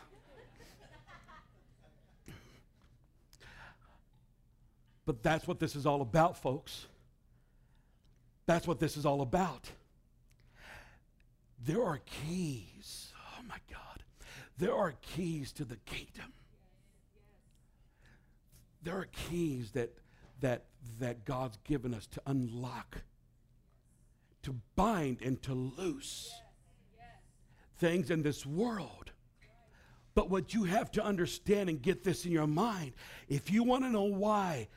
But 5.05 5.23
that's 5.23 5.47
what 5.47 5.59
this 5.59 5.75
is 5.75 5.87
all 5.87 6.03
about, 6.03 6.37
folks. 6.37 6.87
That's 8.47 8.67
what 8.67 8.79
this 8.79 8.97
is 8.97 9.07
all 9.07 9.23
about. 9.23 9.71
There 11.65 11.83
are 11.83 12.01
keys. 12.05 13.13
Oh 13.39 13.43
my 13.49 13.57
God. 13.71 14.03
There 14.59 14.75
are 14.75 14.93
keys 15.01 15.53
to 15.53 15.65
the 15.65 15.77
kingdom. 15.77 16.33
There 18.83 18.97
are 18.97 19.09
keys 19.31 19.73
that 19.73 19.91
that 20.41 20.65
that 21.01 21.25
God's 21.25 21.59
given 21.65 21.95
us 21.95 22.07
to 22.09 22.23
unlock, 22.27 23.03
to 24.43 24.55
bind 24.77 25.23
and 25.23 25.43
to 25.43 25.55
loose 25.55 26.33
things 27.79 28.11
in 28.11 28.23
this 28.23 28.45
world. 28.45 29.13
But 30.15 30.31
what 30.31 30.53
you 30.53 30.65
have 30.65 30.91
to 30.93 31.05
understand 31.05 31.69
and 31.69 31.81
get 31.81 32.03
this 32.03 32.25
in 32.25 32.33
your 32.33 32.47
mind, 32.47 32.93
if 33.29 33.51
you 33.53 33.63
want 33.63 33.85
to 33.85 33.89
know 33.89 34.05
why 34.05 34.69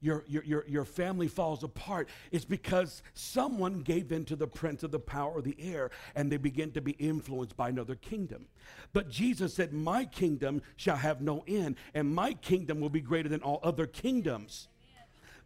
your, 0.00 0.24
your, 0.28 0.44
your, 0.44 0.64
your 0.68 0.84
family 0.84 1.28
falls 1.28 1.64
apart, 1.64 2.08
it's 2.30 2.44
because 2.44 3.02
someone 3.14 3.80
gave 3.80 4.12
in 4.12 4.24
to 4.26 4.36
the 4.36 4.46
prince 4.46 4.82
of 4.82 4.90
the 4.90 4.98
power 4.98 5.38
of 5.38 5.44
the 5.44 5.56
air 5.58 5.90
and 6.14 6.30
they 6.30 6.36
begin 6.36 6.72
to 6.72 6.80
be 6.80 6.92
influenced 6.92 7.56
by 7.56 7.70
another 7.70 7.94
kingdom. 7.94 8.46
But 8.92 9.08
Jesus 9.08 9.54
said, 9.54 9.72
My 9.72 10.04
kingdom 10.04 10.60
shall 10.76 10.96
have 10.96 11.22
no 11.22 11.42
end, 11.48 11.76
and 11.94 12.14
my 12.14 12.34
kingdom 12.34 12.78
will 12.78 12.90
be 12.90 13.00
greater 13.00 13.28
than 13.28 13.42
all 13.42 13.60
other 13.62 13.86
kingdoms. 13.86 14.68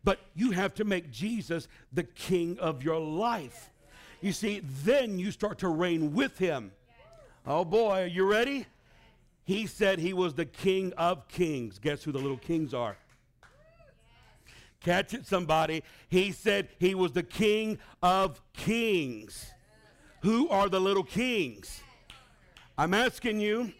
But 0.02 0.18
you 0.34 0.50
have 0.52 0.74
to 0.74 0.84
make 0.84 1.10
Jesus 1.10 1.68
the 1.92 2.04
king 2.04 2.58
of 2.58 2.82
your 2.82 2.98
life. 2.98 3.70
You 4.20 4.32
see, 4.32 4.60
then 4.84 5.18
you 5.18 5.30
start 5.30 5.58
to 5.60 5.68
reign 5.68 6.14
with 6.14 6.38
him. 6.38 6.72
Oh 7.46 7.64
boy, 7.64 8.02
are 8.02 8.06
you 8.06 8.30
ready? 8.30 8.66
He 9.44 9.66
said 9.66 9.98
he 9.98 10.12
was 10.12 10.34
the 10.34 10.44
king 10.44 10.92
of 10.96 11.26
kings. 11.28 11.78
Guess 11.78 12.04
who 12.04 12.12
the 12.12 12.18
little 12.18 12.36
kings 12.36 12.74
are? 12.74 12.96
Catch 14.80 15.14
it, 15.14 15.26
somebody. 15.26 15.82
He 16.08 16.32
said 16.32 16.68
he 16.78 16.94
was 16.94 17.12
the 17.12 17.22
king 17.22 17.78
of 18.02 18.40
kings. 18.52 19.50
Who 20.22 20.48
are 20.48 20.68
the 20.68 20.80
little 20.80 21.04
kings? 21.04 21.82
I'm 22.78 22.94
asking 22.94 23.40
you. 23.40 23.72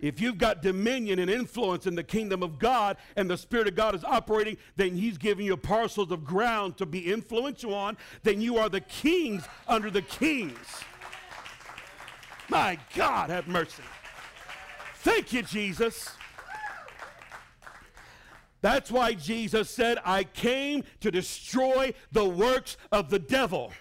If 0.00 0.20
you've 0.20 0.36
got 0.36 0.60
dominion 0.60 1.18
and 1.18 1.30
influence 1.30 1.86
in 1.86 1.94
the 1.94 2.02
kingdom 2.02 2.42
of 2.42 2.58
God 2.58 2.98
and 3.16 3.30
the 3.30 3.38
Spirit 3.38 3.68
of 3.68 3.74
God 3.74 3.94
is 3.94 4.04
operating, 4.04 4.58
then 4.76 4.94
He's 4.94 5.16
giving 5.16 5.46
you 5.46 5.56
parcels 5.56 6.10
of 6.10 6.24
ground 6.24 6.76
to 6.78 6.84
be 6.84 7.10
influential 7.10 7.72
on, 7.72 7.96
then 8.22 8.42
you 8.42 8.58
are 8.58 8.68
the 8.68 8.82
kings 8.82 9.44
under 9.66 9.90
the 9.90 10.02
kings. 10.02 10.58
My 12.48 12.78
God, 12.94 13.30
have 13.30 13.48
mercy. 13.48 13.82
Thank 14.96 15.32
you, 15.32 15.42
Jesus. 15.42 16.10
That's 18.60 18.90
why 18.90 19.12
Jesus 19.12 19.68
said, 19.68 19.98
I 20.04 20.24
came 20.24 20.84
to 21.00 21.10
destroy 21.10 21.92
the 22.12 22.24
works 22.24 22.78
of 22.90 23.10
the 23.10 23.18
devil. 23.18 23.72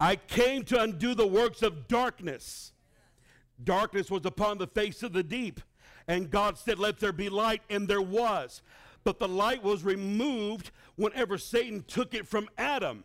I 0.00 0.16
came 0.16 0.64
to 0.64 0.80
undo 0.80 1.14
the 1.14 1.26
works 1.26 1.60
of 1.62 1.86
darkness. 1.86 2.72
Darkness 3.62 4.10
was 4.10 4.24
upon 4.24 4.56
the 4.56 4.66
face 4.66 5.02
of 5.02 5.12
the 5.12 5.22
deep. 5.22 5.60
And 6.08 6.30
God 6.30 6.56
said, 6.56 6.78
Let 6.78 6.98
there 6.98 7.12
be 7.12 7.28
light, 7.28 7.60
and 7.68 7.86
there 7.86 8.00
was. 8.00 8.62
But 9.04 9.18
the 9.18 9.28
light 9.28 9.62
was 9.62 9.84
removed 9.84 10.70
whenever 10.96 11.36
Satan 11.36 11.84
took 11.86 12.14
it 12.14 12.26
from 12.26 12.48
Adam. 12.56 13.04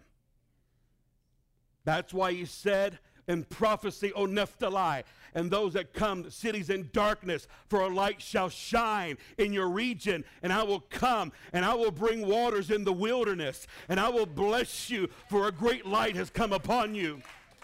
That's 1.84 2.14
why 2.14 2.32
he 2.32 2.46
said, 2.46 3.00
and 3.28 3.48
prophecy, 3.50 4.12
O 4.14 4.26
Naphtali, 4.26 5.04
and 5.34 5.52
those 5.52 5.74
that 5.74 5.94
come, 5.94 6.30
cities 6.30 6.70
in 6.70 6.90
darkness, 6.94 7.48
for 7.68 7.82
a 7.82 7.90
light 7.90 8.22
shall 8.22 8.50
shine 8.50 9.18
in 9.38 9.52
your 9.52 9.70
region, 9.70 10.24
and 10.42 10.54
I 10.54 10.64
will 10.64 10.80
come, 10.80 11.32
and 11.52 11.66
I 11.66 11.74
will 11.74 11.92
bring 11.92 12.28
waters 12.28 12.72
in 12.72 12.84
the 12.84 12.94
wilderness, 12.94 13.68
and 13.90 14.00
I 14.00 14.10
will 14.10 14.26
bless 14.26 14.90
you, 14.90 15.10
for 15.30 15.48
a 15.48 15.52
great 15.52 15.86
light 15.86 16.16
has 16.16 16.30
come 16.30 16.54
upon 16.54 16.96
you. 16.96 17.22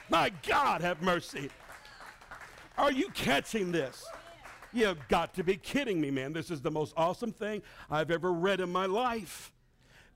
My 0.09 0.31
God, 0.47 0.81
have 0.81 1.01
mercy. 1.01 1.49
Are 2.77 2.91
you 2.91 3.09
catching 3.09 3.71
this? 3.71 4.05
You've 4.73 5.07
got 5.07 5.33
to 5.35 5.43
be 5.43 5.57
kidding 5.57 5.99
me, 5.99 6.11
man. 6.11 6.33
This 6.33 6.49
is 6.49 6.61
the 6.61 6.71
most 6.71 6.93
awesome 6.97 7.31
thing 7.31 7.61
I've 7.89 8.11
ever 8.11 8.31
read 8.31 8.59
in 8.59 8.71
my 8.71 8.85
life 8.85 9.51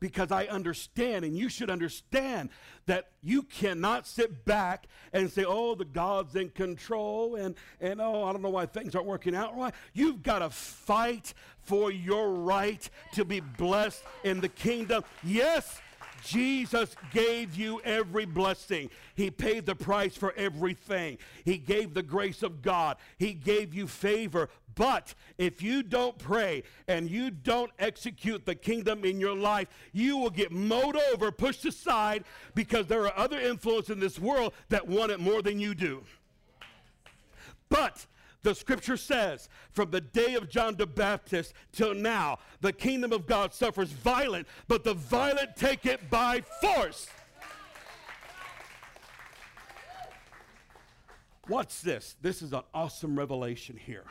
because 0.05 0.31
I 0.31 0.45
understand, 0.45 1.25
and 1.25 1.35
you 1.35 1.49
should 1.49 1.71
understand 1.71 2.49
that 2.85 3.07
you 3.23 3.41
cannot 3.41 4.05
sit 4.05 4.45
back 4.45 4.85
and 5.13 5.31
say, 5.31 5.43
oh, 5.47 5.73
the 5.73 5.83
God's 5.83 6.35
in 6.35 6.49
control, 6.49 7.33
and, 7.37 7.55
and 7.81 7.99
oh, 7.99 8.23
I 8.23 8.31
don't 8.31 8.43
know 8.43 8.51
why 8.51 8.67
things 8.67 8.93
aren't 8.93 9.07
working 9.07 9.35
out 9.35 9.57
right. 9.57 9.73
You've 9.93 10.21
got 10.21 10.39
to 10.39 10.51
fight 10.51 11.33
for 11.63 11.91
your 11.91 12.29
right 12.29 12.87
to 13.13 13.25
be 13.25 13.39
blessed 13.39 14.03
in 14.23 14.41
the 14.41 14.49
kingdom. 14.49 15.03
Yes, 15.23 15.81
Jesus 16.25 16.95
gave 17.11 17.55
you 17.55 17.81
every 17.83 18.25
blessing. 18.25 18.89
He 19.15 19.29
paid 19.31 19.65
the 19.65 19.75
price 19.75 20.17
for 20.17 20.33
everything. 20.35 21.17
He 21.43 21.57
gave 21.57 21.93
the 21.93 22.03
grace 22.03 22.43
of 22.43 22.61
God. 22.61 22.97
He 23.17 23.33
gave 23.33 23.73
you 23.73 23.87
favor. 23.87 24.49
But 24.73 25.13
if 25.37 25.61
you 25.61 25.83
don't 25.83 26.17
pray 26.17 26.63
and 26.87 27.09
you 27.09 27.31
don't 27.31 27.71
execute 27.79 28.45
the 28.45 28.55
kingdom 28.55 29.05
in 29.05 29.19
your 29.19 29.35
life, 29.35 29.67
you 29.93 30.17
will 30.17 30.29
get 30.29 30.51
mowed 30.51 30.97
over, 31.13 31.31
pushed 31.31 31.65
aside, 31.65 32.25
because 32.55 32.87
there 32.87 33.05
are 33.05 33.17
other 33.17 33.39
influences 33.39 33.91
in 33.91 33.99
this 33.99 34.19
world 34.19 34.53
that 34.69 34.87
want 34.87 35.11
it 35.11 35.19
more 35.19 35.41
than 35.41 35.59
you 35.59 35.73
do. 35.75 36.03
But 37.69 38.05
the 38.45 38.53
scripture 38.53 38.95
says, 38.95 39.49
from 39.71 39.89
the 39.89 39.99
day 39.99 40.35
of 40.35 40.47
John 40.49 40.75
the 40.75 40.85
Baptist 40.85 41.53
till 41.71 41.95
now, 41.95 42.37
the 42.61 42.71
kingdom 42.71 43.11
of 43.11 43.25
God 43.25 43.55
suffers 43.55 43.91
violent, 43.91 44.47
but 44.67 44.83
the 44.83 44.93
violent 44.93 45.55
take 45.55 45.87
it 45.87 46.11
by 46.11 46.41
force. 46.61 47.07
What's 51.47 51.81
this? 51.81 52.15
This 52.21 52.43
is 52.43 52.53
an 52.53 52.61
awesome 52.71 53.17
revelation 53.17 53.77
here. 53.77 54.05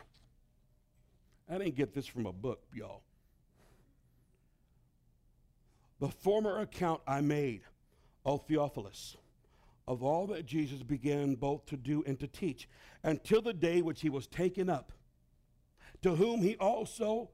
I 1.48 1.58
didn't 1.58 1.76
get 1.76 1.94
this 1.94 2.06
from 2.06 2.26
a 2.26 2.32
book, 2.32 2.60
y'all. 2.74 3.02
The 6.00 6.08
former 6.08 6.58
account 6.58 7.02
I 7.06 7.20
made, 7.20 7.60
O 8.26 8.38
Theophilus, 8.38 9.16
of 9.86 10.02
all 10.02 10.26
that 10.28 10.46
Jesus 10.46 10.82
began 10.82 11.34
both 11.34 11.66
to 11.66 11.76
do 11.76 12.02
and 12.06 12.18
to 12.20 12.26
teach, 12.26 12.68
until 13.02 13.42
the 13.42 13.52
day 13.52 13.82
which 13.82 14.00
he 14.00 14.08
was 14.08 14.26
taken 14.26 14.70
up, 14.70 14.92
to 16.02 16.14
whom 16.14 16.40
he 16.40 16.56
also 16.56 17.30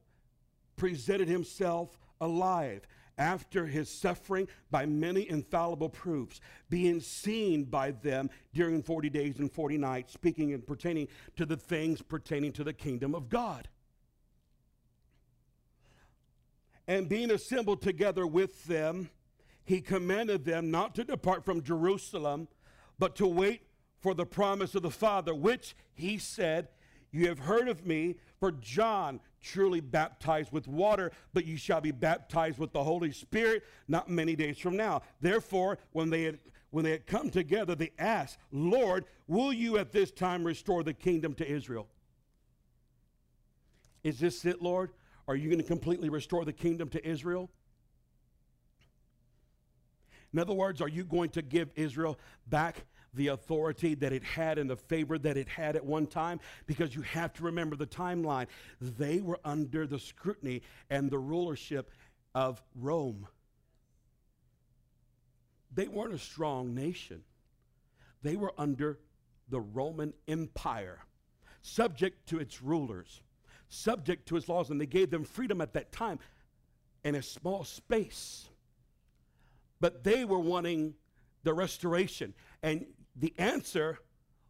presented 0.76 1.28
himself 1.28 1.98
alive 2.20 2.86
after 3.18 3.66
his 3.66 3.90
suffering 3.90 4.48
by 4.70 4.86
many 4.86 5.28
infallible 5.28 5.90
proofs, 5.90 6.40
being 6.70 7.01
seen 7.01 7.64
by 7.64 7.90
them 7.90 8.30
during 8.55 8.82
40 8.82 9.11
days 9.11 9.38
and 9.38 9.53
40 9.53 9.76
nights, 9.76 10.12
speaking 10.12 10.55
and 10.55 10.66
pertaining 10.66 11.07
to 11.36 11.44
the 11.44 11.57
things 11.57 12.01
pertaining 12.01 12.51
to 12.53 12.64
the 12.64 12.72
kingdom 12.72 13.14
of 13.14 13.28
God. 13.28 13.68
And 16.88 17.09
being 17.09 17.30
assembled 17.30 17.82
together 17.82 18.26
with 18.26 18.64
them, 18.64 19.11
he 19.71 19.81
commanded 19.81 20.45
them 20.45 20.68
not 20.68 20.97
to 20.97 21.05
depart 21.05 21.45
from 21.45 21.62
Jerusalem, 21.62 22.49
but 22.99 23.14
to 23.14 23.27
wait 23.29 23.62
for 24.01 24.14
the 24.14 24.27
promise 24.27 24.75
of 24.75 24.83
the 24.83 24.91
Father, 24.91 25.33
which 25.33 25.77
he 25.95 26.18
said, 26.18 26.66
You 27.12 27.29
have 27.29 27.39
heard 27.39 27.68
of 27.68 27.87
me, 27.87 28.16
for 28.41 28.51
John 28.51 29.21
truly 29.41 29.79
baptized 29.79 30.51
with 30.51 30.66
water, 30.66 31.12
but 31.33 31.47
you 31.47 31.57
shall 31.57 31.81
be 31.81 31.93
baptized 31.93 32.59
with 32.59 32.73
the 32.73 32.83
Holy 32.83 33.12
Spirit 33.12 33.62
not 33.87 34.11
many 34.11 34.35
days 34.35 34.59
from 34.59 34.77
now. 34.77 35.03
Therefore, 35.21 35.79
when 35.93 36.11
they 36.11 36.25
had 36.25 36.41
when 36.71 36.85
they 36.85 36.91
had 36.91 37.07
come 37.07 37.31
together, 37.31 37.77
they 37.77 37.93
asked, 37.97 38.39
Lord, 38.51 39.05
will 39.29 39.53
you 39.53 39.79
at 39.79 39.93
this 39.93 40.11
time 40.11 40.43
restore 40.43 40.83
the 40.83 40.95
kingdom 40.95 41.35
to 41.35 41.49
Israel? 41.49 41.87
Is 44.03 44.18
this 44.18 44.45
it, 44.45 44.61
Lord? 44.61 44.91
Are 45.29 45.37
you 45.37 45.49
going 45.49 45.61
to 45.61 45.66
completely 45.66 46.09
restore 46.09 46.45
the 46.45 46.53
kingdom 46.53 46.89
to 46.89 47.09
Israel? 47.09 47.51
In 50.33 50.39
other 50.39 50.55
words, 50.55 50.81
are 50.81 50.89
you 50.89 51.05
going 51.05 51.31
to 51.31 51.43
give 51.43 51.70
Israel 51.74 52.18
back 52.47 52.85
the 53.14 53.28
authority 53.28 53.95
that 53.97 54.12
it 54.12 54.22
had 54.22 54.59
and 54.59 54.70
the 54.70 54.76
favor 54.76 55.18
that 55.18 55.37
it 55.37 55.49
had 55.49 55.76
at 55.76 55.85
one 55.85 56.07
time? 56.07 56.41
Because 56.66 56.95
you 56.95 57.03
have 57.03 57.33
to 57.35 57.45
remember 57.45 57.76
the 57.76 57.87
timeline. 57.87 58.47
They 58.81 59.20
were 59.20 59.41
under 59.45 59.87
the 59.87 59.99
scrutiny 59.99 60.62
and 60.89 61.11
the 61.11 61.18
rulership 61.18 61.91
of 62.35 62.62
Rome. 62.76 63.26
they 65.72 65.89
weren't 65.89 66.14
a 66.14 66.18
strong 66.18 66.74
nation. 66.74 67.22
They 68.22 68.37
were 68.37 68.53
under 68.59 68.99
the 69.49 69.61
Roman 69.61 70.12
Empire, 70.28 70.99
subject 71.62 72.28
to 72.28 72.39
its 72.39 72.61
rulers, 72.62 73.22
subject 73.68 74.28
to 74.28 74.37
its 74.37 74.49
laws, 74.49 74.70
and 74.70 74.81
they 74.81 74.87
gave 74.87 75.11
them 75.11 75.24
freedom 75.24 75.61
at 75.61 75.72
that 75.74 75.93
time 75.93 76.18
in 77.05 77.14
a 77.14 77.22
small 77.22 77.64
space. 77.64 78.49
But 79.81 80.05
they 80.05 80.24
were 80.24 80.39
wanting 80.39 80.95
the 81.43 81.55
restoration. 81.55 82.35
And 82.62 82.87
the 83.16 83.35
answer 83.39 83.99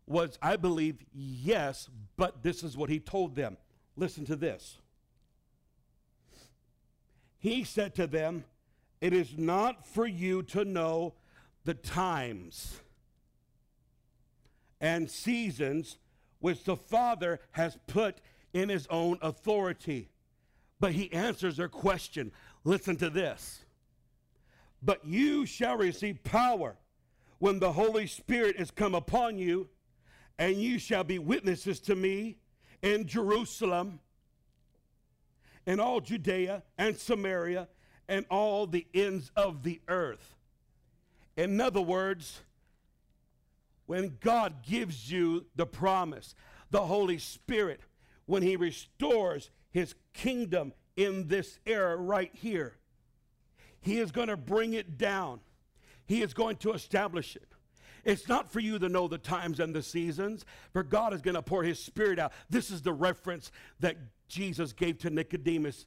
was, 0.07 0.39
I 0.43 0.57
believe, 0.57 1.05
yes, 1.13 1.89
but 2.17 2.43
this 2.43 2.63
is 2.63 2.77
what 2.77 2.91
he 2.91 2.99
told 2.99 3.37
them. 3.37 3.57
Listen 3.97 4.25
to 4.27 4.37
this. 4.37 4.79
He 7.39 7.65
said 7.65 7.95
to 7.95 8.07
them, 8.07 8.45
It 9.01 9.13
is 9.13 9.39
not 9.39 9.87
for 9.87 10.07
you 10.07 10.43
to 10.45 10.65
know 10.65 11.15
the 11.65 11.75
times 11.75 12.81
and 14.81 15.11
seasons 15.11 15.99
which 16.41 16.65
the 16.65 16.77
Father 16.77 17.41
has 17.53 17.79
put 17.87 18.21
in 18.53 18.69
his 18.69 18.87
own 18.89 19.19
authority. 19.21 20.09
But 20.81 20.93
he 20.93 21.13
answers 21.13 21.59
their 21.59 21.69
question. 21.69 22.33
Listen 22.65 22.97
to 22.97 23.11
this. 23.11 23.61
But 24.83 25.05
you 25.05 25.47
shall 25.47 25.77
receive 25.77 26.23
power 26.25 26.77
when 27.39 27.59
the 27.59 27.73
Holy 27.73 28.07
Spirit 28.07 28.57
is 28.57 28.71
come 28.71 28.95
upon 28.95 29.39
you, 29.39 29.69
and 30.39 30.57
you 30.57 30.79
shall 30.79 31.05
be 31.05 31.19
witnesses 31.19 31.81
to 31.81 31.95
me 31.95 32.39
in 32.83 33.07
Jerusalem, 33.07 34.01
in 35.67 35.81
all 35.81 36.01
Judea 36.01 36.63
and 36.79 36.97
Samaria, 36.97 37.69
and 38.09 38.27
all 38.31 38.67
the 38.67 38.87
ends 38.95 39.31
of 39.37 39.63
the 39.63 39.81
earth. 39.89 40.35
In 41.37 41.61
other 41.61 41.81
words, 41.81 42.41
when 43.87 44.17
God 44.21 44.63
gives 44.63 45.11
you 45.11 45.47
the 45.57 45.67
promise, 45.67 46.35
the 46.71 46.87
Holy 46.87 47.19
Spirit, 47.19 47.81
when 48.27 48.43
He 48.43 48.57
restores 48.57 49.51
His 49.71 49.95
kingdom 50.13 50.73
in 50.97 51.29
this 51.29 51.59
era 51.67 51.97
right 51.97 52.31
here, 52.35 52.77
He 53.81 53.99
is 53.99 54.11
going 54.11 54.29
to 54.29 54.37
bring 54.37 54.75
it 54.75 54.99
down, 54.99 55.41
He 56.07 56.23
is 56.23 56.35
going 56.35 56.57
to 56.57 56.73
establish 56.73 57.37
it. 57.37 57.49
It's 58.03 58.29
not 58.29 58.51
for 58.51 58.61
you 58.61 58.79
to 58.79 58.89
know 58.89 59.09
the 59.09 59.19
times 59.19 59.61
and 59.61 59.75
the 59.75 59.83
seasons, 59.83 60.47
for 60.73 60.83
God 60.83 61.13
is 61.13 61.21
going 61.21 61.35
to 61.35 61.43
pour 61.43 61.63
His 61.63 61.79
Spirit 61.79 62.19
out. 62.19 62.33
This 62.49 62.71
is 62.71 62.81
the 62.83 62.93
reference 62.93 63.53
that 63.81 63.97
Jesus 64.29 64.73
gave 64.73 64.99
to 64.99 65.11
Nicodemus. 65.11 65.87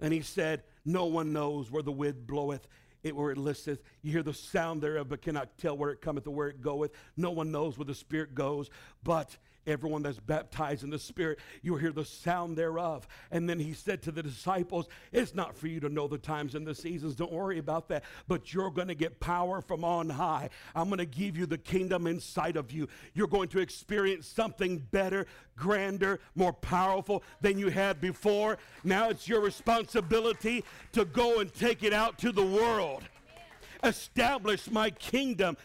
And 0.00 0.12
He 0.12 0.22
said, 0.22 0.62
No 0.84 1.06
one 1.06 1.32
knows 1.32 1.70
where 1.70 1.82
the 1.82 1.92
wind 1.92 2.26
bloweth 2.26 2.66
it 3.02 3.16
where 3.16 3.30
it 3.30 3.38
listeth. 3.38 3.82
You 4.02 4.12
hear 4.12 4.22
the 4.22 4.34
sound 4.34 4.80
thereof, 4.80 5.08
but 5.08 5.22
cannot 5.22 5.58
tell 5.58 5.76
where 5.76 5.90
it 5.90 6.00
cometh 6.00 6.26
or 6.26 6.30
where 6.30 6.48
it 6.48 6.60
goeth. 6.60 6.92
No 7.16 7.30
one 7.30 7.50
knows 7.50 7.76
where 7.76 7.84
the 7.84 7.94
Spirit 7.94 8.34
goes, 8.34 8.70
but 9.02 9.36
everyone 9.66 10.02
that's 10.02 10.18
baptized 10.18 10.84
in 10.84 10.90
the 10.90 10.98
Spirit, 10.98 11.38
you'll 11.62 11.78
hear 11.78 11.92
the 11.92 12.04
sound 12.04 12.56
thereof. 12.56 13.06
And 13.30 13.48
then 13.48 13.58
he 13.58 13.72
said 13.72 14.02
to 14.02 14.12
the 14.12 14.22
disciples, 14.22 14.88
It's 15.12 15.34
not 15.34 15.56
for 15.56 15.66
you 15.66 15.80
to 15.80 15.88
know 15.88 16.08
the 16.08 16.18
times 16.18 16.54
and 16.54 16.66
the 16.66 16.74
seasons. 16.74 17.14
Don't 17.14 17.32
worry 17.32 17.58
about 17.58 17.88
that. 17.88 18.04
But 18.28 18.52
you're 18.52 18.70
going 18.70 18.88
to 18.88 18.94
get 18.94 19.20
power 19.20 19.60
from 19.60 19.84
on 19.84 20.10
high. 20.10 20.50
I'm 20.74 20.88
going 20.88 20.98
to 20.98 21.06
give 21.06 21.36
you 21.36 21.46
the 21.46 21.58
kingdom 21.58 22.06
inside 22.06 22.56
of 22.56 22.72
you. 22.72 22.88
You're 23.14 23.26
going 23.26 23.48
to 23.48 23.60
experience 23.60 24.26
something 24.26 24.78
better, 24.78 25.26
grander, 25.56 26.20
more 26.34 26.52
powerful 26.52 27.22
than 27.40 27.58
you 27.58 27.68
had 27.68 28.00
before. 28.00 28.58
Now 28.84 29.10
it's 29.10 29.28
your 29.28 29.40
responsibility 29.40 30.64
to 30.92 31.04
go 31.04 31.40
and 31.40 31.52
take 31.52 31.82
it 31.82 31.92
out 31.92 32.18
to 32.18 32.32
the 32.32 32.44
world. 32.44 33.02
Establish 33.82 34.70
my 34.70 34.90
kingdom. 34.90 35.56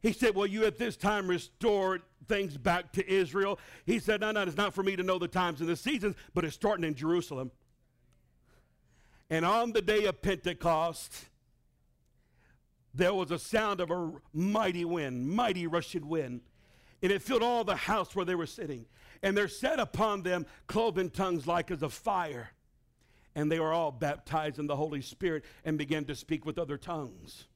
He 0.00 0.12
said, 0.12 0.34
Well, 0.34 0.46
you 0.46 0.64
at 0.64 0.78
this 0.78 0.96
time 0.96 1.28
restored 1.28 2.02
things 2.28 2.56
back 2.56 2.92
to 2.92 3.10
Israel. 3.10 3.58
He 3.84 3.98
said, 3.98 4.20
No, 4.20 4.30
no, 4.30 4.42
it's 4.42 4.56
not 4.56 4.74
for 4.74 4.82
me 4.82 4.96
to 4.96 5.02
know 5.02 5.18
the 5.18 5.28
times 5.28 5.60
and 5.60 5.68
the 5.68 5.76
seasons, 5.76 6.14
but 6.34 6.44
it's 6.44 6.54
starting 6.54 6.84
in 6.84 6.94
Jerusalem. 6.94 7.50
And 9.30 9.44
on 9.44 9.72
the 9.72 9.82
day 9.82 10.04
of 10.04 10.22
Pentecost, 10.22 11.26
there 12.94 13.12
was 13.12 13.30
a 13.30 13.38
sound 13.38 13.80
of 13.80 13.90
a 13.90 14.12
mighty 14.32 14.84
wind, 14.84 15.28
mighty 15.28 15.66
rushing 15.66 16.08
wind. 16.08 16.40
And 17.02 17.12
it 17.12 17.22
filled 17.22 17.42
all 17.42 17.62
the 17.62 17.76
house 17.76 18.16
where 18.16 18.24
they 18.24 18.34
were 18.34 18.46
sitting. 18.46 18.86
And 19.22 19.36
there 19.36 19.48
set 19.48 19.78
upon 19.78 20.22
them 20.22 20.46
cloven 20.66 21.10
tongues 21.10 21.46
like 21.46 21.70
as 21.70 21.82
a 21.82 21.88
fire. 21.88 22.50
And 23.34 23.52
they 23.52 23.60
were 23.60 23.72
all 23.72 23.92
baptized 23.92 24.58
in 24.58 24.66
the 24.66 24.76
Holy 24.76 25.02
Spirit 25.02 25.44
and 25.64 25.78
began 25.78 26.04
to 26.06 26.14
speak 26.14 26.44
with 26.44 26.58
other 26.58 26.76
tongues. 26.76 27.46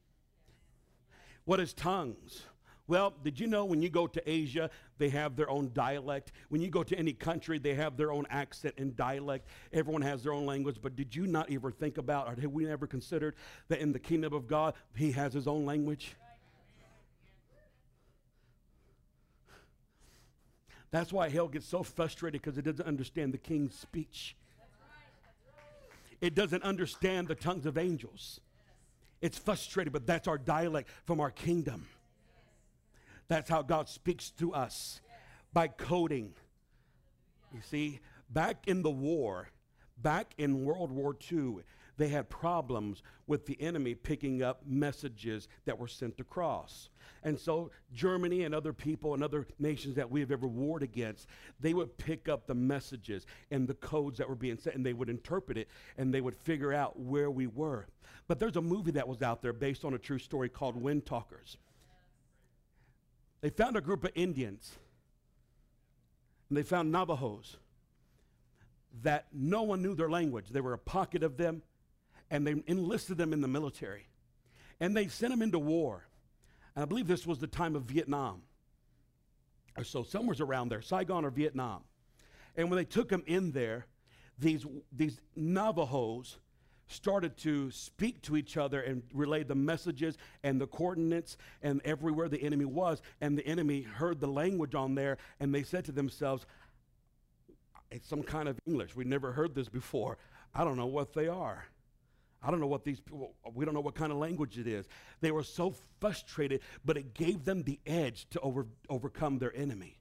What 1.44 1.60
is 1.60 1.72
tongues? 1.72 2.42
Well, 2.88 3.14
did 3.22 3.38
you 3.38 3.46
know 3.46 3.64
when 3.64 3.80
you 3.80 3.88
go 3.88 4.06
to 4.06 4.30
Asia, 4.30 4.68
they 4.98 5.08
have 5.10 5.36
their 5.36 5.48
own 5.48 5.70
dialect? 5.72 6.32
When 6.48 6.60
you 6.60 6.68
go 6.68 6.82
to 6.82 6.98
any 6.98 7.12
country, 7.12 7.58
they 7.58 7.74
have 7.74 7.96
their 7.96 8.12
own 8.12 8.26
accent 8.28 8.74
and 8.76 8.96
dialect. 8.96 9.48
Everyone 9.72 10.02
has 10.02 10.24
their 10.24 10.32
own 10.32 10.46
language. 10.46 10.76
But 10.82 10.96
did 10.96 11.14
you 11.14 11.26
not 11.26 11.50
ever 11.50 11.70
think 11.70 11.96
about, 11.96 12.26
or 12.26 12.40
have 12.40 12.50
we 12.50 12.64
never 12.64 12.86
considered 12.86 13.36
that 13.68 13.78
in 13.78 13.92
the 13.92 13.98
kingdom 13.98 14.32
of 14.32 14.46
God, 14.46 14.74
He 14.96 15.12
has 15.12 15.32
His 15.32 15.46
own 15.46 15.64
language? 15.64 16.16
That's 20.90 21.12
why 21.12 21.30
hell 21.30 21.48
gets 21.48 21.66
so 21.66 21.82
frustrated 21.82 22.42
because 22.42 22.58
it 22.58 22.62
doesn't 22.62 22.86
understand 22.86 23.32
the 23.32 23.38
king's 23.38 23.74
speech. 23.74 24.36
It 26.20 26.34
doesn't 26.34 26.62
understand 26.62 27.28
the 27.28 27.34
tongues 27.34 27.64
of 27.64 27.78
angels. 27.78 28.40
It's 29.22 29.38
frustrated, 29.38 29.92
but 29.92 30.06
that's 30.06 30.28
our 30.28 30.36
dialect 30.36 30.90
from 31.04 31.20
our 31.20 31.30
kingdom. 31.30 31.86
That's 33.28 33.48
how 33.48 33.62
God 33.62 33.88
speaks 33.88 34.30
to 34.32 34.52
us 34.52 35.00
by 35.52 35.68
coding. 35.68 36.34
You 37.54 37.60
see, 37.62 38.00
back 38.28 38.66
in 38.66 38.82
the 38.82 38.90
war, 38.90 39.48
back 39.96 40.34
in 40.36 40.64
World 40.64 40.90
War 40.90 41.16
II, 41.30 41.58
they 41.96 42.08
had 42.08 42.28
problems 42.28 43.02
with 43.26 43.46
the 43.46 43.60
enemy 43.60 43.94
picking 43.94 44.42
up 44.42 44.62
messages 44.66 45.48
that 45.64 45.78
were 45.78 45.88
sent 45.88 46.20
across. 46.20 46.88
And 47.22 47.38
so, 47.38 47.70
Germany 47.92 48.42
and 48.44 48.54
other 48.54 48.72
people 48.72 49.14
and 49.14 49.22
other 49.22 49.46
nations 49.58 49.94
that 49.96 50.10
we 50.10 50.20
have 50.20 50.32
ever 50.32 50.46
warred 50.48 50.82
against, 50.82 51.28
they 51.60 51.74
would 51.74 51.96
pick 51.98 52.28
up 52.28 52.46
the 52.46 52.54
messages 52.54 53.26
and 53.50 53.68
the 53.68 53.74
codes 53.74 54.18
that 54.18 54.28
were 54.28 54.34
being 54.34 54.58
sent, 54.58 54.74
and 54.74 54.84
they 54.84 54.92
would 54.92 55.08
interpret 55.08 55.56
it 55.56 55.68
and 55.96 56.12
they 56.12 56.20
would 56.20 56.34
figure 56.34 56.72
out 56.72 56.98
where 56.98 57.30
we 57.30 57.46
were. 57.46 57.86
But 58.26 58.40
there's 58.40 58.56
a 58.56 58.62
movie 58.62 58.92
that 58.92 59.06
was 59.06 59.22
out 59.22 59.42
there 59.42 59.52
based 59.52 59.84
on 59.84 59.94
a 59.94 59.98
true 59.98 60.18
story 60.18 60.48
called 60.48 60.76
Wind 60.76 61.06
Talkers. 61.06 61.58
They 63.40 63.50
found 63.50 63.76
a 63.76 63.80
group 63.80 64.04
of 64.04 64.12
Indians, 64.14 64.78
and 66.48 66.56
they 66.56 66.62
found 66.62 66.92
Navajos 66.92 67.56
that 69.02 69.26
no 69.32 69.62
one 69.62 69.82
knew 69.82 69.94
their 69.94 70.10
language. 70.10 70.50
There 70.50 70.62
were 70.62 70.74
a 70.74 70.78
pocket 70.78 71.22
of 71.22 71.36
them, 71.36 71.62
and 72.32 72.46
they 72.46 72.54
enlisted 72.66 73.18
them 73.18 73.34
in 73.34 73.42
the 73.42 73.46
military. 73.46 74.08
And 74.80 74.96
they 74.96 75.06
sent 75.06 75.32
them 75.32 75.42
into 75.42 75.58
war. 75.58 76.08
And 76.74 76.82
I 76.82 76.86
believe 76.86 77.06
this 77.06 77.26
was 77.26 77.38
the 77.38 77.46
time 77.46 77.76
of 77.76 77.82
Vietnam. 77.82 78.40
Or 79.76 79.84
so, 79.84 80.02
somewhere's 80.02 80.40
around 80.40 80.70
there, 80.70 80.80
Saigon 80.80 81.26
or 81.26 81.30
Vietnam. 81.30 81.82
And 82.56 82.70
when 82.70 82.78
they 82.78 82.86
took 82.86 83.10
them 83.10 83.22
in 83.26 83.52
there, 83.52 83.86
these, 84.38 84.66
these 84.90 85.20
Navajos 85.36 86.38
started 86.88 87.36
to 87.38 87.70
speak 87.70 88.22
to 88.22 88.36
each 88.36 88.56
other 88.56 88.80
and 88.80 89.02
relay 89.12 89.44
the 89.44 89.54
messages 89.54 90.16
and 90.42 90.58
the 90.58 90.66
coordinates 90.66 91.36
and 91.62 91.82
everywhere 91.84 92.30
the 92.30 92.42
enemy 92.42 92.64
was. 92.64 93.02
And 93.20 93.36
the 93.36 93.46
enemy 93.46 93.82
heard 93.82 94.20
the 94.20 94.26
language 94.26 94.74
on 94.74 94.94
there 94.94 95.18
and 95.38 95.54
they 95.54 95.62
said 95.64 95.84
to 95.84 95.92
themselves, 95.92 96.46
It's 97.90 98.08
some 98.08 98.22
kind 98.22 98.48
of 98.48 98.58
English. 98.66 98.96
We 98.96 99.04
never 99.04 99.32
heard 99.32 99.54
this 99.54 99.68
before. 99.68 100.16
I 100.54 100.64
don't 100.64 100.78
know 100.78 100.86
what 100.86 101.12
they 101.12 101.28
are. 101.28 101.66
I 102.42 102.50
don't 102.50 102.60
know 102.60 102.66
what 102.66 102.84
these 102.84 103.00
people, 103.00 103.34
we 103.54 103.64
don't 103.64 103.74
know 103.74 103.80
what 103.80 103.94
kind 103.94 104.10
of 104.10 104.18
language 104.18 104.58
it 104.58 104.66
is. 104.66 104.86
They 105.20 105.30
were 105.30 105.44
so 105.44 105.74
frustrated, 106.00 106.60
but 106.84 106.96
it 106.96 107.14
gave 107.14 107.44
them 107.44 107.62
the 107.62 107.78
edge 107.86 108.26
to 108.30 108.40
over, 108.40 108.66
overcome 108.88 109.38
their 109.38 109.54
enemy. 109.56 109.98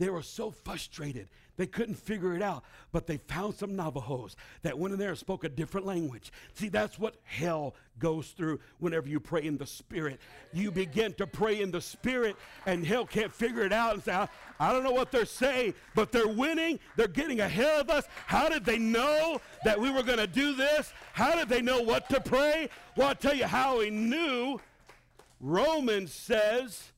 They 0.00 0.08
were 0.08 0.22
so 0.22 0.50
frustrated. 0.50 1.28
They 1.58 1.66
couldn't 1.66 1.96
figure 1.96 2.34
it 2.34 2.40
out. 2.40 2.64
But 2.90 3.06
they 3.06 3.18
found 3.18 3.54
some 3.54 3.76
Navajos 3.76 4.34
that 4.62 4.78
went 4.78 4.94
in 4.94 4.98
there 4.98 5.10
and 5.10 5.18
spoke 5.18 5.44
a 5.44 5.48
different 5.50 5.86
language. 5.86 6.32
See, 6.54 6.70
that's 6.70 6.98
what 6.98 7.16
hell 7.24 7.74
goes 7.98 8.28
through 8.28 8.60
whenever 8.78 9.10
you 9.10 9.20
pray 9.20 9.44
in 9.44 9.58
the 9.58 9.66
Spirit. 9.66 10.18
You 10.54 10.70
begin 10.70 11.12
to 11.14 11.26
pray 11.26 11.60
in 11.60 11.70
the 11.70 11.82
Spirit, 11.82 12.36
and 12.64 12.86
hell 12.86 13.04
can't 13.04 13.30
figure 13.30 13.62
it 13.62 13.74
out 13.74 13.92
and 13.92 14.02
say, 14.02 14.26
I 14.58 14.72
don't 14.72 14.84
know 14.84 14.90
what 14.90 15.12
they're 15.12 15.26
saying, 15.26 15.74
but 15.94 16.12
they're 16.12 16.26
winning. 16.26 16.80
They're 16.96 17.06
getting 17.06 17.40
ahead 17.40 17.82
of 17.82 17.90
us. 17.90 18.06
How 18.24 18.48
did 18.48 18.64
they 18.64 18.78
know 18.78 19.42
that 19.66 19.78
we 19.78 19.90
were 19.90 20.02
going 20.02 20.16
to 20.16 20.26
do 20.26 20.54
this? 20.54 20.94
How 21.12 21.36
did 21.36 21.50
they 21.50 21.60
know 21.60 21.82
what 21.82 22.08
to 22.08 22.22
pray? 22.22 22.70
Well, 22.96 23.08
I'll 23.08 23.14
tell 23.14 23.34
you 23.34 23.44
how 23.44 23.80
he 23.80 23.90
knew. 23.90 24.62
Romans 25.40 26.14
says, 26.14 26.90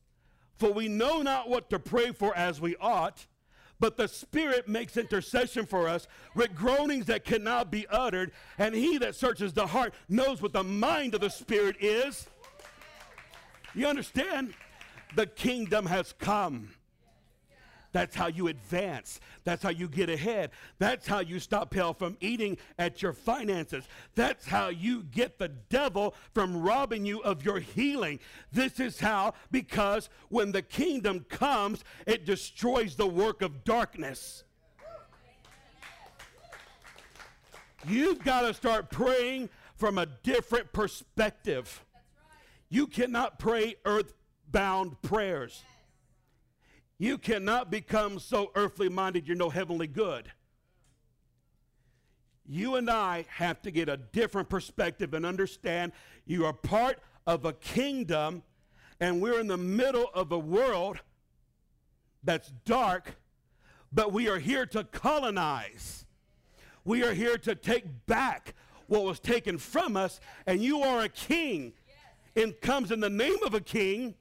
for 0.63 0.73
we 0.73 0.87
know 0.87 1.23
not 1.23 1.49
what 1.49 1.69
to 1.71 1.79
pray 1.81 2.13
for 2.13 2.33
as 2.37 2.61
we 2.61 2.77
ought, 2.77 3.27
but 3.81 3.97
the 3.97 4.07
Spirit 4.07 4.69
makes 4.69 4.97
intercession 4.97 5.67
for 5.67 5.89
us 5.89 6.07
with 6.37 6.55
groanings 6.55 7.07
that 7.07 7.25
cannot 7.25 7.69
be 7.69 7.85
uttered. 7.89 8.31
And 8.59 8.73
he 8.73 8.97
that 8.99 9.17
searches 9.17 9.53
the 9.53 9.67
heart 9.67 9.93
knows 10.09 10.41
what 10.41 10.53
the 10.53 10.63
mind 10.63 11.17
of 11.17 11.21
the 11.21 11.31
Spirit 11.31 11.75
is. 11.81 12.29
You 13.75 13.89
understand? 13.89 14.55
The 15.17 15.27
kingdom 15.27 15.87
has 15.87 16.15
come. 16.17 16.69
That's 17.93 18.17
how 18.17 18.27
you 18.27 18.49
advance. 18.49 19.21
That's 19.45 19.63
how 19.63 19.69
you 19.69 19.89
get 19.89 20.09
ahead. 20.09 20.51
That's 20.79 21.07
how 21.07 21.21
you 21.21 21.39
stop 21.39 21.73
hell 21.75 21.93
from 21.93 22.17
eating 22.21 22.57
at 22.79 23.03
your 23.03 23.13
finances. 23.13 23.85
That's 24.15 24.47
how 24.47 24.69
you 24.69 25.03
get 25.05 25.39
the 25.39 25.49
devil 25.49 26.15
from 26.33 26.63
robbing 26.63 27.05
you 27.05 27.23
of 27.23 27.45
your 27.45 27.61
healing. 27.61 28.19
This 28.51 28.81
is 28.81 28.99
how, 28.99 29.35
because 29.51 30.09
when 30.31 30.53
the 30.53 30.63
kingdom 30.63 31.27
comes, 31.29 31.85
it 32.07 32.25
destroys 32.25 32.97
the 32.97 33.07
work 33.07 33.43
of 33.43 33.63
darkness. 33.65 34.45
You've 37.87 38.23
got 38.23 38.43
to 38.43 38.55
start 38.55 38.91
praying 38.91 39.51
from 39.77 39.99
a 39.99 40.07
different 40.07 40.73
perspective. 40.73 41.85
You 42.69 42.87
cannot 42.87 43.39
pray 43.39 43.75
earthbound 43.85 45.03
prayers. 45.03 45.63
You 47.03 47.19
cannot 47.19 47.69
become 47.69 48.21
so 48.21 48.53
earthly 48.55 48.89
minded 48.89 49.27
you're 49.27 49.37
no 49.37 49.51
heavenly 49.51 49.89
good. 49.89 50.31
You 52.47 52.77
and 52.77 52.89
I 52.89 53.25
have 53.29 53.61
to 53.63 53.73
get 53.73 53.89
a 53.89 53.97
different 53.97 54.49
perspective 54.49 55.13
and 55.13 55.27
understand 55.27 55.91
you 56.27 56.45
are 56.45 56.53
part 56.53 57.01
of 57.27 57.45
a 57.45 57.55
kingdom 57.55 58.45
and 59.01 59.21
we're 59.21 59.41
in 59.41 59.49
the 59.49 59.57
middle 59.57 60.11
of 60.15 60.31
a 60.31 60.39
world 60.39 61.01
that's 62.23 62.53
dark, 62.65 63.17
but 63.93 64.13
we 64.13 64.29
are 64.29 64.39
here 64.39 64.65
to 64.67 64.85
colonize. 64.85 66.07
We 66.85 67.03
are 67.03 67.15
here 67.15 67.37
to 67.37 67.57
take 67.57 68.07
back 68.07 68.55
what 68.87 69.03
was 69.03 69.19
taken 69.19 69.59
from 69.59 69.97
us, 69.97 70.21
and 70.47 70.63
you 70.63 70.83
are 70.83 71.01
a 71.01 71.09
king. 71.09 71.73
It 72.37 72.61
comes 72.61 72.93
in 72.93 73.01
the 73.01 73.11
name 73.11 73.43
of 73.45 73.55
a 73.55 73.61
king 73.61 74.15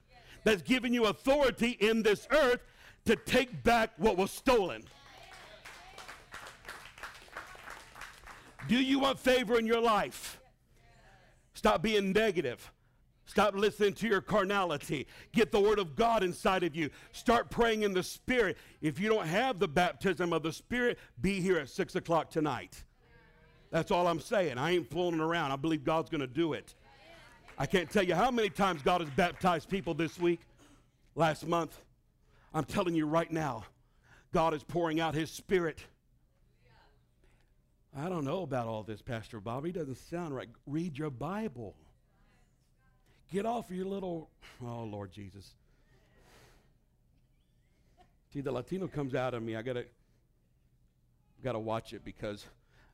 that's 0.43 0.63
given 0.63 0.95
you 0.95 1.05
authority 1.05 1.77
in 1.79 2.01
this 2.01 2.27
earth 2.31 2.61
to 3.05 3.15
take 3.15 3.63
back 3.63 3.91
what 3.97 4.17
was 4.17 4.31
stolen. 4.31 4.83
Do 8.67 8.75
you 8.75 8.99
want 8.99 9.19
favor 9.19 9.57
in 9.57 9.65
your 9.65 9.81
life? 9.81 10.39
Stop 11.53 11.81
being 11.81 12.11
negative. 12.11 12.71
Stop 13.25 13.55
listening 13.55 13.93
to 13.93 14.07
your 14.07 14.21
carnality. 14.21 15.07
Get 15.31 15.51
the 15.51 15.59
word 15.59 15.79
of 15.79 15.95
God 15.95 16.21
inside 16.21 16.63
of 16.63 16.75
you. 16.75 16.89
Start 17.11 17.49
praying 17.49 17.83
in 17.83 17.93
the 17.93 18.03
Spirit. 18.03 18.57
If 18.81 18.99
you 18.99 19.07
don't 19.07 19.25
have 19.25 19.57
the 19.57 19.67
baptism 19.67 20.33
of 20.33 20.43
the 20.43 20.51
Spirit, 20.51 20.99
be 21.21 21.39
here 21.39 21.57
at 21.57 21.69
6 21.69 21.95
o'clock 21.95 22.29
tonight. 22.29 22.83
That's 23.69 23.89
all 23.89 24.07
I'm 24.07 24.19
saying. 24.19 24.57
I 24.57 24.71
ain't 24.71 24.89
fooling 24.91 25.21
around. 25.21 25.51
I 25.51 25.55
believe 25.55 25.83
God's 25.85 26.09
going 26.09 26.21
to 26.21 26.27
do 26.27 26.53
it. 26.53 26.75
I 27.57 27.65
can't 27.65 27.89
tell 27.89 28.03
you 28.03 28.15
how 28.15 28.31
many 28.31 28.49
times 28.49 28.81
God 28.81 29.01
has 29.01 29.09
baptized 29.11 29.69
people 29.69 29.93
this 29.93 30.19
week, 30.19 30.41
last 31.15 31.47
month. 31.47 31.79
I'm 32.53 32.65
telling 32.65 32.95
you 32.95 33.05
right 33.05 33.31
now, 33.31 33.65
God 34.33 34.53
is 34.53 34.63
pouring 34.63 34.99
out 34.99 35.15
His 35.15 35.31
Spirit. 35.31 35.79
I 37.97 38.09
don't 38.09 38.25
know 38.25 38.43
about 38.43 38.67
all 38.67 38.83
this, 38.83 39.01
Pastor 39.01 39.39
Bobby. 39.39 39.71
Doesn't 39.71 39.97
sound 39.97 40.35
right. 40.35 40.49
Read 40.65 40.97
your 40.97 41.09
Bible. 41.09 41.75
Get 43.31 43.45
off 43.45 43.69
your 43.69 43.85
little, 43.85 44.29
oh, 44.61 44.83
Lord 44.83 45.11
Jesus. 45.11 45.49
See, 48.33 48.41
the 48.41 48.51
Latino 48.51 48.87
comes 48.87 49.15
out 49.15 49.33
of 49.33 49.43
me. 49.43 49.55
I 49.55 49.61
gotta, 49.61 49.85
gotta 51.43 51.59
watch 51.59 51.93
it 51.93 52.03
because 52.03 52.45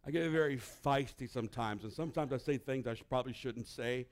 I 0.06 0.12
get 0.12 0.30
very 0.32 0.58
feisty 0.58 1.30
sometimes, 1.30 1.84
and 1.84 1.92
sometimes 1.92 2.34
I 2.34 2.38
say 2.38 2.58
things 2.58 2.88
I 2.88 2.94
sh- 2.94 3.04
probably 3.10 3.34
shouldn't 3.34 3.68
say. 3.68 4.08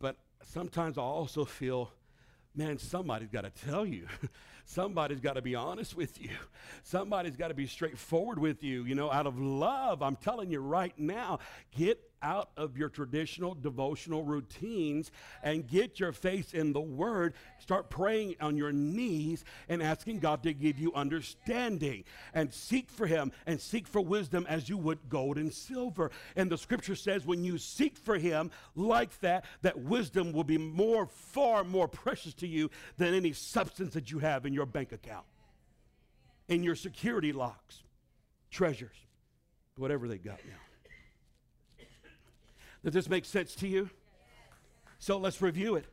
But 0.00 0.16
sometimes 0.44 0.98
I 0.98 1.02
also 1.02 1.44
feel 1.44 1.92
man, 2.54 2.78
somebody's 2.78 3.30
got 3.30 3.42
to 3.42 3.50
tell 3.50 3.86
you. 3.86 4.06
somebody's 4.64 5.20
got 5.20 5.34
to 5.34 5.42
be 5.42 5.54
honest 5.54 5.96
with 5.96 6.20
you. 6.20 6.30
Somebody's 6.82 7.36
got 7.36 7.48
to 7.48 7.54
be 7.54 7.66
straightforward 7.66 8.38
with 8.38 8.62
you. 8.62 8.84
You 8.84 8.94
know, 8.94 9.10
out 9.10 9.26
of 9.26 9.38
love, 9.38 10.02
I'm 10.02 10.16
telling 10.16 10.50
you 10.50 10.60
right 10.60 10.96
now, 10.98 11.38
get 11.76 12.07
out 12.22 12.50
of 12.56 12.76
your 12.76 12.88
traditional 12.88 13.54
devotional 13.54 14.22
routines 14.22 15.10
and 15.42 15.68
get 15.68 16.00
your 16.00 16.12
face 16.12 16.54
in 16.54 16.72
the 16.72 16.80
Word. 16.80 17.34
Start 17.58 17.90
praying 17.90 18.36
on 18.40 18.56
your 18.56 18.72
knees 18.72 19.44
and 19.68 19.82
asking 19.82 20.18
God 20.18 20.42
to 20.42 20.52
give 20.52 20.78
you 20.78 20.92
understanding 20.94 22.04
and 22.34 22.52
seek 22.52 22.90
for 22.90 23.06
Him 23.06 23.32
and 23.46 23.60
seek 23.60 23.86
for 23.86 24.00
wisdom 24.00 24.46
as 24.48 24.68
you 24.68 24.76
would 24.76 25.08
gold 25.08 25.38
and 25.38 25.52
silver. 25.52 26.10
And 26.36 26.50
the 26.50 26.58
scripture 26.58 26.96
says, 26.96 27.26
when 27.26 27.44
you 27.44 27.58
seek 27.58 27.96
for 27.96 28.18
Him 28.18 28.50
like 28.74 29.18
that, 29.20 29.44
that 29.62 29.78
wisdom 29.78 30.32
will 30.32 30.44
be 30.44 30.58
more, 30.58 31.06
far 31.06 31.64
more 31.64 31.88
precious 31.88 32.34
to 32.34 32.46
you 32.46 32.70
than 32.96 33.14
any 33.14 33.32
substance 33.32 33.94
that 33.94 34.10
you 34.10 34.18
have 34.18 34.46
in 34.46 34.52
your 34.52 34.66
bank 34.66 34.92
account, 34.92 35.26
in 36.48 36.62
your 36.62 36.74
security 36.74 37.32
locks, 37.32 37.82
treasures, 38.50 38.96
whatever 39.76 40.08
they 40.08 40.18
got 40.18 40.38
now. 40.46 40.67
Does 42.84 42.94
this 42.94 43.08
make 43.08 43.24
sense 43.24 43.54
to 43.56 43.68
you? 43.68 43.90
So 44.98 45.18
let's 45.18 45.40
review 45.40 45.76
it. 45.76 45.86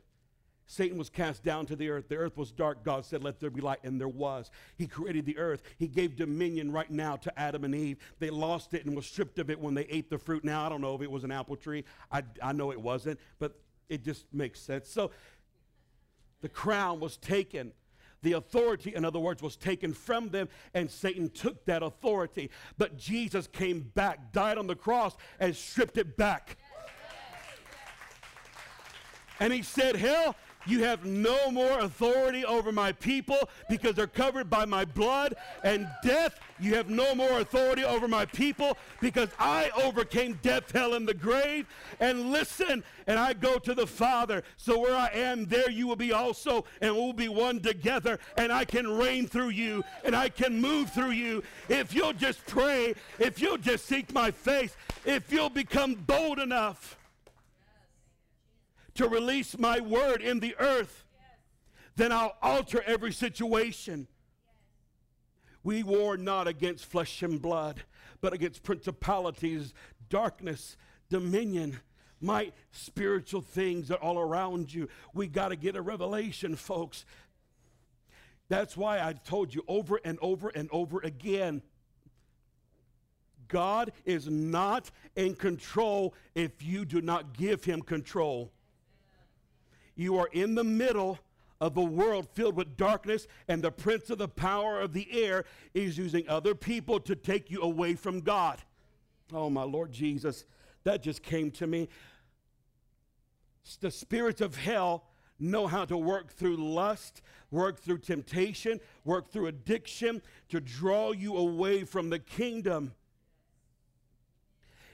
Satan 0.68 0.98
was 0.98 1.08
cast 1.08 1.44
down 1.44 1.64
to 1.66 1.76
the 1.76 1.88
earth. 1.90 2.08
The 2.08 2.16
earth 2.16 2.36
was 2.36 2.50
dark. 2.50 2.84
God 2.84 3.04
said, 3.04 3.22
Let 3.22 3.38
there 3.38 3.50
be 3.50 3.60
light, 3.60 3.78
and 3.84 4.00
there 4.00 4.08
was. 4.08 4.50
He 4.76 4.88
created 4.88 5.24
the 5.24 5.38
earth. 5.38 5.62
He 5.78 5.86
gave 5.86 6.16
dominion 6.16 6.72
right 6.72 6.90
now 6.90 7.16
to 7.16 7.38
Adam 7.38 7.64
and 7.64 7.74
Eve. 7.74 7.98
They 8.18 8.30
lost 8.30 8.74
it 8.74 8.84
and 8.84 8.96
was 8.96 9.06
stripped 9.06 9.38
of 9.38 9.48
it 9.48 9.60
when 9.60 9.74
they 9.74 9.84
ate 9.84 10.10
the 10.10 10.18
fruit. 10.18 10.44
Now, 10.44 10.66
I 10.66 10.68
don't 10.68 10.80
know 10.80 10.94
if 10.96 11.02
it 11.02 11.10
was 11.10 11.22
an 11.22 11.30
apple 11.30 11.54
tree. 11.54 11.84
I, 12.10 12.24
I 12.42 12.52
know 12.52 12.72
it 12.72 12.80
wasn't, 12.80 13.20
but 13.38 13.56
it 13.88 14.04
just 14.04 14.26
makes 14.32 14.60
sense. 14.60 14.88
So 14.88 15.12
the 16.40 16.48
crown 16.48 16.98
was 16.98 17.16
taken. 17.16 17.72
The 18.22 18.32
authority, 18.32 18.92
in 18.92 19.04
other 19.04 19.20
words, 19.20 19.42
was 19.42 19.56
taken 19.56 19.92
from 19.92 20.30
them, 20.30 20.48
and 20.74 20.90
Satan 20.90 21.28
took 21.30 21.64
that 21.66 21.84
authority. 21.84 22.50
But 22.76 22.96
Jesus 22.96 23.46
came 23.46 23.92
back, 23.94 24.32
died 24.32 24.58
on 24.58 24.66
the 24.66 24.74
cross, 24.74 25.16
and 25.38 25.54
stripped 25.54 25.96
it 25.96 26.16
back. 26.16 26.56
And 29.40 29.52
he 29.52 29.62
said, 29.62 29.96
Hell, 29.96 30.34
you 30.66 30.82
have 30.82 31.04
no 31.04 31.50
more 31.50 31.78
authority 31.80 32.44
over 32.44 32.72
my 32.72 32.92
people 32.92 33.48
because 33.68 33.94
they're 33.94 34.06
covered 34.06 34.50
by 34.50 34.64
my 34.64 34.84
blood. 34.84 35.34
And 35.62 35.88
death, 36.02 36.38
you 36.58 36.74
have 36.74 36.90
no 36.90 37.14
more 37.14 37.40
authority 37.40 37.84
over 37.84 38.08
my 38.08 38.26
people 38.26 38.76
because 39.00 39.28
I 39.38 39.70
overcame 39.82 40.38
death, 40.42 40.72
hell, 40.72 40.94
and 40.94 41.06
the 41.06 41.14
grave. 41.14 41.66
And 42.00 42.32
listen, 42.32 42.82
and 43.06 43.18
I 43.18 43.32
go 43.32 43.58
to 43.58 43.74
the 43.74 43.86
Father. 43.86 44.42
So 44.56 44.78
where 44.80 44.96
I 44.96 45.08
am, 45.14 45.46
there 45.46 45.70
you 45.70 45.86
will 45.86 45.96
be 45.96 46.12
also, 46.12 46.64
and 46.80 46.94
we'll 46.94 47.12
be 47.12 47.28
one 47.28 47.60
together. 47.60 48.18
And 48.36 48.52
I 48.52 48.64
can 48.64 48.88
reign 48.88 49.28
through 49.28 49.50
you, 49.50 49.84
and 50.04 50.16
I 50.16 50.28
can 50.28 50.60
move 50.60 50.90
through 50.90 51.10
you. 51.10 51.42
If 51.68 51.94
you'll 51.94 52.12
just 52.12 52.44
pray, 52.46 52.94
if 53.18 53.40
you'll 53.40 53.58
just 53.58 53.86
seek 53.86 54.12
my 54.12 54.30
face, 54.30 54.76
if 55.04 55.32
you'll 55.32 55.50
become 55.50 55.94
bold 55.94 56.38
enough 56.40 56.96
to 58.96 59.08
release 59.08 59.58
my 59.58 59.80
word 59.80 60.22
in 60.22 60.40
the 60.40 60.56
earth, 60.58 61.04
then 61.96 62.12
I'll 62.12 62.36
alter 62.42 62.82
every 62.86 63.12
situation. 63.12 64.06
We 65.62 65.82
war 65.82 66.16
not 66.16 66.46
against 66.46 66.84
flesh 66.84 67.22
and 67.22 67.40
blood, 67.40 67.82
but 68.20 68.32
against 68.32 68.62
principalities, 68.62 69.74
darkness, 70.08 70.76
dominion, 71.10 71.80
might, 72.20 72.54
spiritual 72.70 73.40
things 73.40 73.88
that 73.88 73.96
are 73.96 74.02
all 74.02 74.18
around 74.18 74.72
you. 74.72 74.88
We 75.12 75.26
got 75.26 75.48
to 75.48 75.56
get 75.56 75.76
a 75.76 75.82
revelation, 75.82 76.56
folks. 76.56 77.04
That's 78.48 78.76
why 78.76 79.00
I've 79.00 79.24
told 79.24 79.54
you 79.54 79.64
over 79.66 80.00
and 80.04 80.18
over 80.22 80.50
and 80.50 80.68
over 80.70 81.00
again. 81.00 81.62
God 83.48 83.92
is 84.04 84.28
not 84.28 84.90
in 85.14 85.34
control 85.34 86.14
if 86.34 86.62
you 86.62 86.84
do 86.84 87.00
not 87.00 87.36
give 87.36 87.64
him 87.64 87.82
control. 87.82 88.52
You 89.96 90.18
are 90.18 90.28
in 90.32 90.54
the 90.54 90.64
middle 90.64 91.18
of 91.60 91.76
a 91.76 91.82
world 91.82 92.28
filled 92.34 92.54
with 92.54 92.76
darkness, 92.76 93.26
and 93.48 93.62
the 93.62 93.70
prince 93.70 94.10
of 94.10 94.18
the 94.18 94.28
power 94.28 94.78
of 94.80 94.92
the 94.92 95.08
air 95.10 95.44
is 95.72 95.96
using 95.96 96.28
other 96.28 96.54
people 96.54 97.00
to 97.00 97.16
take 97.16 97.50
you 97.50 97.62
away 97.62 97.94
from 97.94 98.20
God. 98.20 98.60
Oh, 99.32 99.48
my 99.50 99.62
Lord 99.62 99.90
Jesus, 99.90 100.44
that 100.84 101.02
just 101.02 101.22
came 101.22 101.50
to 101.52 101.66
me. 101.66 101.88
The 103.80 103.90
spirits 103.90 104.40
of 104.40 104.56
hell 104.56 105.04
know 105.38 105.66
how 105.66 105.84
to 105.86 105.96
work 105.96 106.32
through 106.32 106.56
lust, 106.56 107.22
work 107.50 107.80
through 107.80 107.98
temptation, 107.98 108.80
work 109.04 109.30
through 109.30 109.46
addiction 109.46 110.22
to 110.50 110.60
draw 110.60 111.12
you 111.12 111.36
away 111.36 111.84
from 111.84 112.10
the 112.10 112.18
kingdom. 112.18 112.92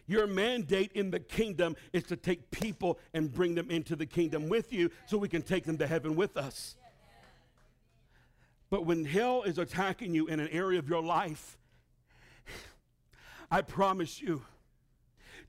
Your 0.06 0.26
mandate 0.26 0.92
in 0.92 1.10
the 1.10 1.20
kingdom 1.20 1.76
is 1.92 2.04
to 2.04 2.16
take 2.16 2.50
people 2.50 2.98
and 3.14 3.32
bring 3.32 3.54
them 3.54 3.70
into 3.70 3.96
the 3.96 4.06
kingdom 4.06 4.48
with 4.48 4.72
you 4.72 4.90
so 5.06 5.16
we 5.16 5.28
can 5.28 5.42
take 5.42 5.64
them 5.64 5.78
to 5.78 5.86
heaven 5.86 6.16
with 6.16 6.36
us. 6.36 6.76
But 8.68 8.86
when 8.86 9.04
hell 9.04 9.42
is 9.42 9.58
attacking 9.58 10.14
you 10.14 10.26
in 10.26 10.40
an 10.40 10.48
area 10.48 10.78
of 10.78 10.88
your 10.88 11.02
life, 11.02 11.58
I 13.50 13.60
promise 13.60 14.20
you, 14.20 14.42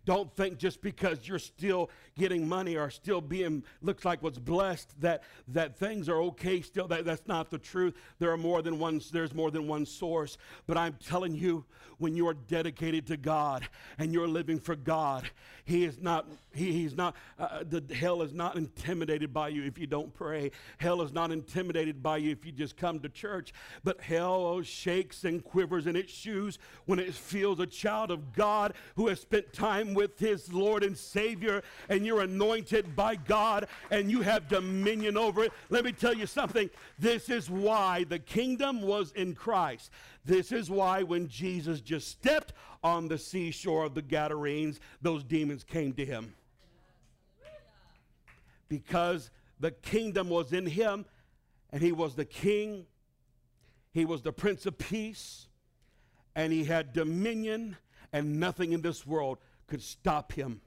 Don't 0.05 0.33
think 0.35 0.57
just 0.57 0.81
because 0.81 1.27
you're 1.27 1.39
still 1.39 1.89
getting 2.17 2.47
money 2.47 2.75
or 2.75 2.89
still 2.89 3.21
being 3.21 3.63
looks 3.81 4.03
like 4.03 4.21
what's 4.21 4.37
blessed 4.37 4.99
that 5.01 5.23
that 5.47 5.77
things 5.77 6.09
are 6.09 6.21
okay 6.21 6.61
still. 6.61 6.87
That, 6.87 7.05
that's 7.05 7.27
not 7.27 7.49
the 7.49 7.57
truth. 7.57 7.95
There 8.19 8.31
are 8.31 8.37
more 8.37 8.61
than 8.61 8.79
one 8.79 9.01
there's 9.11 9.33
more 9.33 9.49
than 9.49 9.67
one 9.67 9.85
source. 9.85 10.37
But 10.67 10.77
I'm 10.77 10.97
telling 11.05 11.35
you, 11.35 11.65
when 11.99 12.15
you 12.15 12.27
are 12.27 12.33
dedicated 12.33 13.07
to 13.07 13.17
God 13.17 13.67
and 13.97 14.13
you're 14.13 14.27
living 14.27 14.59
for 14.59 14.75
God, 14.75 15.29
He 15.63 15.85
is 15.85 16.01
not 16.01 16.27
he, 16.53 16.73
He's 16.73 16.95
not 16.95 17.15
uh, 17.39 17.63
the 17.67 17.83
hell 17.93 18.21
is 18.21 18.33
not 18.33 18.57
intimidated 18.57 19.33
by 19.33 19.47
you 19.47 19.63
if 19.63 19.77
you 19.77 19.87
don't 19.87 20.13
pray. 20.13 20.51
Hell 20.77 21.01
is 21.01 21.13
not 21.13 21.31
intimidated 21.31 22.03
by 22.03 22.17
you 22.17 22.31
if 22.31 22.45
you 22.45 22.51
just 22.51 22.75
come 22.75 22.99
to 22.99 23.09
church. 23.09 23.53
But 23.83 24.01
hell 24.01 24.61
shakes 24.63 25.23
and 25.23 25.43
quivers 25.43 25.87
in 25.87 25.95
its 25.95 26.11
shoes 26.11 26.59
when 26.85 26.99
it 26.99 27.13
feels 27.13 27.59
a 27.59 27.65
child 27.65 28.11
of 28.11 28.33
God 28.33 28.73
who 28.95 29.07
has 29.07 29.21
spent 29.21 29.53
time 29.53 29.92
with 29.93 30.19
his 30.19 30.51
Lord 30.51 30.83
and 30.83 30.97
Savior, 30.97 31.63
and 31.89 32.05
you're 32.05 32.21
anointed 32.21 32.95
by 32.95 33.15
God 33.15 33.67
and 33.91 34.09
you 34.11 34.21
have 34.21 34.47
dominion 34.47 35.17
over 35.17 35.43
it. 35.43 35.53
Let 35.69 35.83
me 35.83 35.91
tell 35.91 36.13
you 36.13 36.25
something. 36.25 36.69
This 36.99 37.29
is 37.29 37.49
why 37.49 38.05
the 38.05 38.19
kingdom 38.19 38.81
was 38.81 39.11
in 39.13 39.35
Christ. 39.35 39.91
This 40.25 40.51
is 40.51 40.69
why 40.69 41.03
when 41.03 41.27
Jesus 41.27 41.81
just 41.81 42.07
stepped 42.07 42.53
on 42.83 43.07
the 43.07 43.17
seashore 43.17 43.85
of 43.85 43.95
the 43.95 44.01
Gadarenes, 44.01 44.79
those 45.01 45.23
demons 45.23 45.63
came 45.63 45.93
to 45.93 46.05
him. 46.05 46.33
Because 48.69 49.29
the 49.59 49.71
kingdom 49.71 50.29
was 50.29 50.51
in 50.51 50.65
him, 50.65 51.05
and 51.71 51.81
he 51.81 51.91
was 51.91 52.15
the 52.15 52.25
king, 52.25 52.85
he 53.91 54.05
was 54.05 54.21
the 54.21 54.33
prince 54.33 54.65
of 54.65 54.77
peace, 54.77 55.47
and 56.35 56.51
he 56.51 56.63
had 56.63 56.93
dominion, 56.93 57.77
and 58.11 58.39
nothing 58.39 58.73
in 58.73 58.81
this 58.81 59.05
world 59.05 59.37
could 59.73 59.81
stop 59.81 60.33
him. 60.33 60.61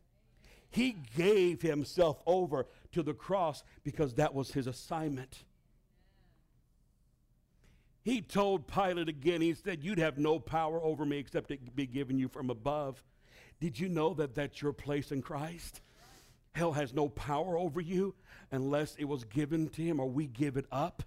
He 0.69 0.97
gave 1.17 1.63
himself 1.63 2.21
over 2.27 2.67
to 2.91 3.05
the 3.05 3.15
cross 3.15 3.63
because 3.85 4.15
that 4.15 4.35
was 4.35 4.51
his 4.51 4.67
assignment. 4.67 5.45
He 8.03 8.21
told 8.21 8.67
Pilate 8.67 9.09
again, 9.09 9.43
he 9.43 9.55
said, 9.55 9.85
You'd 9.85 10.01
have 10.01 10.19
no 10.19 10.41
power 10.41 10.83
over 10.83 11.07
me 11.07 11.19
except 11.19 11.53
it 11.53 11.77
be 11.77 11.87
given 11.87 12.19
you 12.19 12.27
from 12.27 12.51
above. 12.51 13.01
Did 13.61 13.79
you 13.79 13.89
know 13.89 14.13
that 14.15 14.35
that's 14.35 14.61
your 14.61 14.73
place 14.73 15.13
in 15.13 15.23
Christ? 15.23 15.83
Hell 16.51 16.73
has 16.73 16.93
no 16.93 17.09
power 17.09 17.57
over 17.57 17.81
you 17.81 18.13
unless 18.51 18.97
it 18.97 19.05
was 19.05 19.23
given 19.23 19.69
to 19.69 19.83
him 19.83 20.01
or 20.01 20.11
we 20.11 20.27
give 20.27 20.57
it 20.57 20.67
up 20.73 21.05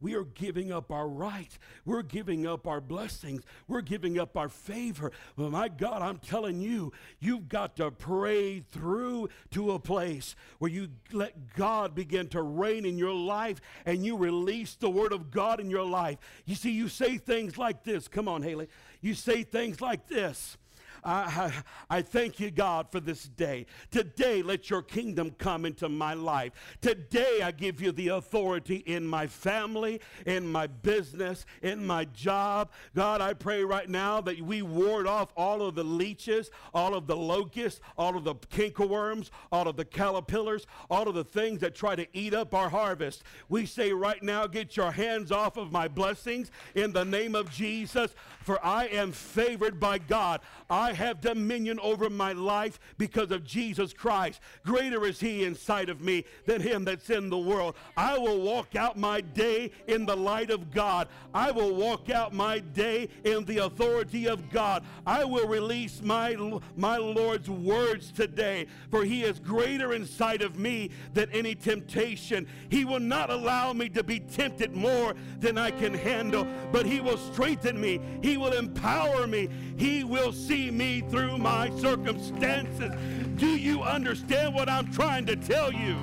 we 0.00 0.14
are 0.14 0.24
giving 0.24 0.72
up 0.72 0.90
our 0.90 1.08
rights. 1.08 1.58
We're 1.84 2.02
giving 2.02 2.46
up 2.46 2.66
our 2.66 2.80
blessings. 2.80 3.42
We're 3.68 3.80
giving 3.80 4.18
up 4.18 4.36
our 4.36 4.48
favor. 4.48 5.12
Well, 5.36 5.50
my 5.50 5.68
God, 5.68 6.02
I'm 6.02 6.18
telling 6.18 6.60
you, 6.60 6.92
you've 7.20 7.48
got 7.48 7.76
to 7.76 7.90
pray 7.90 8.60
through 8.60 9.28
to 9.52 9.72
a 9.72 9.78
place 9.78 10.36
where 10.58 10.70
you 10.70 10.88
let 11.12 11.54
God 11.54 11.94
begin 11.94 12.28
to 12.28 12.42
reign 12.42 12.84
in 12.84 12.98
your 12.98 13.14
life 13.14 13.60
and 13.86 14.04
you 14.04 14.16
release 14.16 14.74
the 14.74 14.90
word 14.90 15.12
of 15.12 15.30
God 15.30 15.60
in 15.60 15.70
your 15.70 15.86
life. 15.86 16.18
You 16.44 16.54
see, 16.54 16.70
you 16.70 16.88
say 16.88 17.18
things 17.18 17.58
like 17.58 17.84
this. 17.84 18.08
Come 18.08 18.28
on, 18.28 18.42
Haley. 18.42 18.68
You 19.00 19.14
say 19.14 19.42
things 19.42 19.80
like 19.80 20.08
this. 20.08 20.56
I, 21.04 21.52
I, 21.90 22.02
thank 22.02 22.40
you, 22.40 22.50
God, 22.50 22.90
for 22.90 22.98
this 22.98 23.24
day. 23.24 23.66
Today, 23.90 24.42
let 24.42 24.70
your 24.70 24.80
kingdom 24.80 25.32
come 25.38 25.66
into 25.66 25.88
my 25.88 26.14
life. 26.14 26.52
Today, 26.80 27.40
I 27.42 27.50
give 27.50 27.82
you 27.82 27.92
the 27.92 28.08
authority 28.08 28.76
in 28.76 29.06
my 29.06 29.26
family, 29.26 30.00
in 30.24 30.50
my 30.50 30.66
business, 30.66 31.44
in 31.62 31.86
my 31.86 32.06
job. 32.06 32.70
God, 32.94 33.20
I 33.20 33.34
pray 33.34 33.64
right 33.64 33.88
now 33.88 34.20
that 34.22 34.40
we 34.40 34.62
ward 34.62 35.06
off 35.06 35.28
all 35.36 35.62
of 35.62 35.74
the 35.74 35.84
leeches, 35.84 36.50
all 36.72 36.94
of 36.94 37.06
the 37.06 37.16
locusts, 37.16 37.80
all 37.98 38.16
of 38.16 38.24
the 38.24 38.34
cankerworms, 38.34 39.30
all 39.52 39.68
of 39.68 39.76
the 39.76 39.84
caterpillars, 39.84 40.66
all 40.88 41.06
of 41.06 41.14
the 41.14 41.24
things 41.24 41.60
that 41.60 41.74
try 41.74 41.94
to 41.94 42.06
eat 42.16 42.32
up 42.32 42.54
our 42.54 42.70
harvest. 42.70 43.24
We 43.48 43.66
say 43.66 43.92
right 43.92 44.22
now, 44.22 44.46
get 44.46 44.76
your 44.76 44.92
hands 44.92 45.30
off 45.30 45.58
of 45.58 45.70
my 45.70 45.86
blessings 45.86 46.50
in 46.74 46.92
the 46.92 47.04
name 47.04 47.34
of 47.34 47.50
Jesus, 47.50 48.14
for 48.40 48.64
I 48.64 48.86
am 48.86 49.12
favored 49.12 49.78
by 49.78 49.98
God. 49.98 50.40
I 50.70 50.93
have 50.94 51.20
dominion 51.20 51.78
over 51.80 52.08
my 52.08 52.32
life 52.32 52.78
because 52.98 53.30
of 53.30 53.44
Jesus 53.44 53.92
Christ. 53.92 54.40
Greater 54.64 55.04
is 55.04 55.20
he 55.20 55.44
inside 55.44 55.88
of 55.88 56.00
me 56.00 56.24
than 56.46 56.60
him 56.60 56.84
that's 56.84 57.10
in 57.10 57.30
the 57.30 57.38
world. 57.38 57.74
I 57.96 58.18
will 58.18 58.40
walk 58.40 58.76
out 58.76 58.96
my 58.96 59.20
day 59.20 59.70
in 59.86 60.06
the 60.06 60.16
light 60.16 60.50
of 60.50 60.70
God. 60.70 61.08
I 61.32 61.50
will 61.50 61.74
walk 61.74 62.10
out 62.10 62.32
my 62.32 62.60
day 62.60 63.08
in 63.24 63.44
the 63.44 63.58
authority 63.58 64.28
of 64.28 64.50
God. 64.50 64.84
I 65.06 65.24
will 65.24 65.48
release 65.48 66.02
my, 66.02 66.36
my 66.76 66.96
Lord's 66.96 67.50
words 67.50 68.12
today, 68.12 68.66
for 68.90 69.04
he 69.04 69.22
is 69.22 69.38
greater 69.38 69.94
inside 69.94 70.42
of 70.42 70.58
me 70.58 70.90
than 71.12 71.30
any 71.30 71.54
temptation. 71.54 72.46
He 72.68 72.84
will 72.84 73.00
not 73.00 73.30
allow 73.30 73.72
me 73.72 73.88
to 73.90 74.02
be 74.02 74.20
tempted 74.20 74.74
more 74.74 75.14
than 75.40 75.58
I 75.58 75.70
can 75.70 75.94
handle, 75.94 76.46
but 76.72 76.86
he 76.86 77.00
will 77.00 77.18
strengthen 77.18 77.80
me. 77.80 78.00
He 78.22 78.36
will 78.36 78.52
empower 78.52 79.26
me. 79.26 79.48
He 79.76 80.04
will 80.04 80.32
see 80.32 80.70
me 80.70 80.83
me 80.84 81.00
through 81.00 81.38
my 81.38 81.70
circumstances. 81.78 82.92
Do 83.36 83.46
you 83.46 83.82
understand 83.82 84.54
what 84.54 84.68
I'm 84.68 84.92
trying 84.92 85.24
to 85.26 85.36
tell 85.36 85.72
you? 85.72 85.96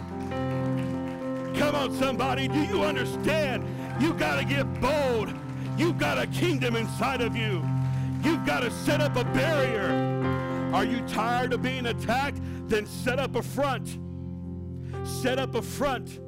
Come 1.59 1.75
on, 1.75 1.95
somebody. 1.97 2.47
Do 2.47 2.59
you 2.59 2.81
understand? 2.81 3.63
You've 4.01 4.17
got 4.17 4.39
to 4.39 4.45
get 4.45 4.65
bold. 4.81 5.31
You've 5.77 5.99
got 5.99 6.17
a 6.17 6.25
kingdom 6.27 6.75
inside 6.75 7.21
of 7.21 7.35
you. 7.35 7.63
You've 8.23 8.45
got 8.45 8.61
to 8.61 8.71
set 8.71 9.01
up 9.01 9.15
a 9.15 9.23
barrier. 9.23 9.91
Are 10.73 10.85
you 10.85 11.01
tired 11.07 11.53
of 11.53 11.61
being 11.61 11.85
attacked? 11.85 12.39
Then 12.67 12.85
set 12.87 13.19
up 13.19 13.35
a 13.35 13.43
front. 13.43 13.99
Set 15.03 15.37
up 15.37 15.53
a 15.55 15.61
front. 15.61 16.19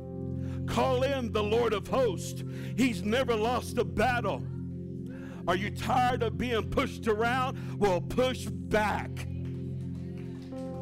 Call 0.67 1.03
in 1.03 1.31
the 1.31 1.43
Lord 1.43 1.73
of 1.73 1.87
hosts. 1.87 2.43
He's 2.77 3.01
never 3.03 3.35
lost 3.35 3.77
a 3.79 3.83
battle. 3.83 4.43
Are 5.47 5.55
you 5.55 5.69
tired 5.69 6.23
of 6.23 6.37
being 6.37 6.69
pushed 6.69 7.07
around? 7.07 7.79
Well, 7.79 7.99
push 8.01 8.45
back. 8.45 9.27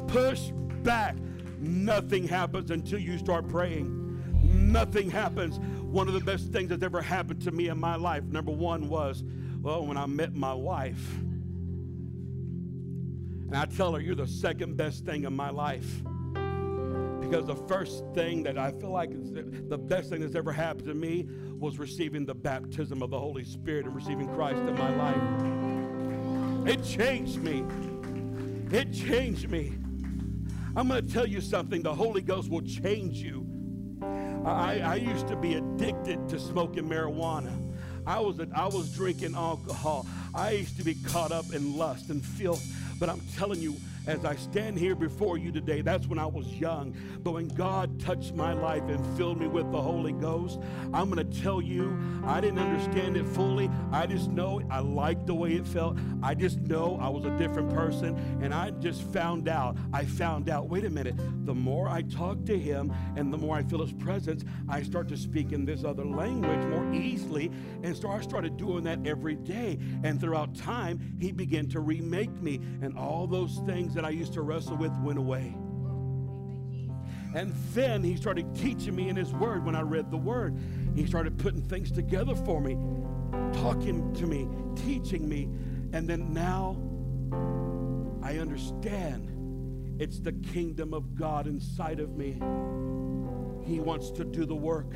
Push 0.06 0.50
back. 0.82 1.16
Nothing 1.58 2.28
happens 2.28 2.70
until 2.70 2.98
you 2.98 3.18
start 3.18 3.48
praying. 3.48 3.98
Nothing 4.42 5.10
happens. 5.10 5.58
One 5.80 6.08
of 6.08 6.14
the 6.14 6.20
best 6.20 6.52
things 6.52 6.68
that's 6.70 6.82
ever 6.82 7.02
happened 7.02 7.42
to 7.42 7.50
me 7.50 7.68
in 7.68 7.78
my 7.78 7.96
life, 7.96 8.24
number 8.24 8.52
one, 8.52 8.88
was, 8.88 9.22
well, 9.60 9.86
when 9.86 9.96
I 9.96 10.06
met 10.06 10.34
my 10.34 10.54
wife. 10.54 11.18
And 13.52 13.56
I 13.56 13.66
tell 13.66 13.94
her, 13.94 14.00
You're 14.00 14.14
the 14.14 14.26
second 14.26 14.76
best 14.76 15.04
thing 15.04 15.24
in 15.24 15.34
my 15.34 15.50
life. 15.50 16.02
Because 17.32 17.46
the 17.46 17.66
first 17.66 18.04
thing 18.12 18.42
that 18.42 18.58
I 18.58 18.72
feel 18.72 18.90
like 18.90 19.10
is 19.10 19.32
the 19.32 19.78
best 19.78 20.10
thing 20.10 20.20
that's 20.20 20.34
ever 20.34 20.52
happened 20.52 20.86
to 20.88 20.92
me 20.92 21.26
was 21.58 21.78
receiving 21.78 22.26
the 22.26 22.34
baptism 22.34 23.00
of 23.02 23.08
the 23.08 23.18
Holy 23.18 23.42
Spirit 23.42 23.86
and 23.86 23.94
receiving 23.94 24.28
Christ 24.34 24.58
in 24.58 24.74
my 24.74 24.94
life. 24.94 26.68
It 26.68 26.84
changed 26.84 27.38
me. 27.38 27.64
It 28.70 28.92
changed 28.92 29.48
me. 29.48 29.72
I'm 30.76 30.88
going 30.88 31.06
to 31.06 31.10
tell 31.10 31.26
you 31.26 31.40
something 31.40 31.80
the 31.80 31.94
Holy 31.94 32.20
Ghost 32.20 32.50
will 32.50 32.60
change 32.60 33.16
you. 33.16 33.46
I, 34.44 34.80
I 34.80 34.94
used 34.96 35.26
to 35.28 35.36
be 35.36 35.54
addicted 35.54 36.28
to 36.28 36.38
smoking 36.38 36.86
marijuana. 36.86 37.72
I 38.06 38.20
was, 38.20 38.40
I 38.54 38.66
was 38.66 38.94
drinking 38.94 39.36
alcohol. 39.36 40.06
I 40.34 40.50
used 40.50 40.76
to 40.76 40.84
be 40.84 40.96
caught 40.96 41.32
up 41.32 41.54
in 41.54 41.78
lust 41.78 42.10
and 42.10 42.22
filth. 42.22 42.62
But 43.00 43.08
I'm 43.08 43.22
telling 43.38 43.60
you, 43.60 43.76
as 44.06 44.24
I 44.24 44.34
stand 44.34 44.78
here 44.78 44.94
before 44.94 45.38
you 45.38 45.52
today, 45.52 45.80
that's 45.80 46.06
when 46.06 46.18
I 46.18 46.26
was 46.26 46.46
young. 46.46 46.94
But 47.22 47.32
when 47.32 47.48
God 47.48 48.00
touched 48.00 48.34
my 48.34 48.52
life 48.52 48.82
and 48.88 49.04
filled 49.16 49.40
me 49.40 49.46
with 49.46 49.70
the 49.70 49.80
Holy 49.80 50.12
Ghost, 50.12 50.58
I'm 50.92 51.10
going 51.10 51.28
to 51.28 51.40
tell 51.42 51.60
you, 51.60 51.96
I 52.24 52.40
didn't 52.40 52.58
understand 52.58 53.16
it 53.16 53.26
fully. 53.26 53.70
I 53.92 54.06
just 54.06 54.30
know 54.30 54.60
I 54.70 54.80
liked 54.80 55.26
the 55.26 55.34
way 55.34 55.52
it 55.52 55.66
felt. 55.66 55.98
I 56.22 56.34
just 56.34 56.58
know 56.60 56.98
I 57.00 57.08
was 57.08 57.24
a 57.24 57.36
different 57.38 57.72
person. 57.72 58.16
And 58.42 58.52
I 58.52 58.70
just 58.70 59.02
found 59.12 59.48
out, 59.48 59.76
I 59.92 60.04
found 60.04 60.48
out, 60.48 60.68
wait 60.68 60.84
a 60.84 60.90
minute, 60.90 61.14
the 61.46 61.54
more 61.54 61.88
I 61.88 62.02
talk 62.02 62.44
to 62.46 62.58
Him 62.58 62.92
and 63.16 63.32
the 63.32 63.38
more 63.38 63.56
I 63.56 63.62
feel 63.62 63.80
His 63.80 63.92
presence, 63.92 64.44
I 64.68 64.82
start 64.82 65.08
to 65.08 65.16
speak 65.16 65.52
in 65.52 65.64
this 65.64 65.84
other 65.84 66.04
language 66.04 66.64
more 66.66 66.92
easily. 66.92 67.52
And 67.82 67.96
so 67.96 68.10
I 68.10 68.20
started 68.20 68.56
doing 68.56 68.82
that 68.84 69.06
every 69.06 69.36
day. 69.36 69.78
And 70.02 70.20
throughout 70.20 70.56
time, 70.56 71.16
He 71.20 71.30
began 71.30 71.68
to 71.68 71.80
remake 71.80 72.32
me. 72.42 72.60
And 72.82 72.98
all 72.98 73.26
those 73.26 73.60
things 73.64 73.91
things 73.92 74.02
that 74.02 74.04
I 74.04 74.10
used 74.10 74.32
to 74.34 74.42
wrestle 74.42 74.76
with 74.76 74.92
went 75.02 75.18
away. 75.18 75.54
And 77.34 77.52
then 77.74 78.02
he 78.02 78.16
started 78.16 78.54
teaching 78.54 78.94
me 78.94 79.08
in 79.08 79.16
his 79.16 79.32
word 79.32 79.64
when 79.64 79.74
I 79.74 79.82
read 79.82 80.10
the 80.10 80.16
word. 80.16 80.58
He 80.94 81.06
started 81.06 81.38
putting 81.38 81.62
things 81.62 81.90
together 81.90 82.34
for 82.34 82.60
me, 82.60 82.76
talking 83.60 84.12
to 84.14 84.26
me, 84.26 84.48
teaching 84.76 85.28
me. 85.28 85.44
And 85.92 86.08
then 86.08 86.32
now 86.32 86.76
I 88.22 88.38
understand 88.38 89.30
it's 90.00 90.20
the 90.20 90.32
kingdom 90.32 90.94
of 90.94 91.14
God 91.14 91.46
inside 91.46 92.00
of 92.00 92.16
me. 92.16 92.32
He 93.64 93.80
wants 93.80 94.10
to 94.12 94.24
do 94.24 94.44
the 94.44 94.54
work. 94.54 94.94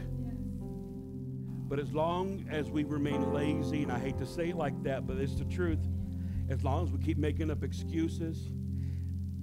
But 1.68 1.80
as 1.80 1.92
long 1.92 2.47
as 2.51 2.70
we 2.70 2.84
remain 2.84 3.32
lazy, 3.32 3.82
and 3.82 3.92
I 3.92 3.99
hate 3.99 4.18
to 4.18 4.26
say 4.26 4.51
it 4.51 4.57
like 4.57 4.80
that, 4.84 5.07
but 5.07 5.16
it's 5.16 5.34
the 5.34 5.44
truth, 5.44 5.80
as 6.49 6.62
long 6.62 6.84
as 6.84 6.92
we 6.92 6.99
keep 6.99 7.18
making 7.18 7.51
up 7.51 7.64
excuses, 7.64 8.51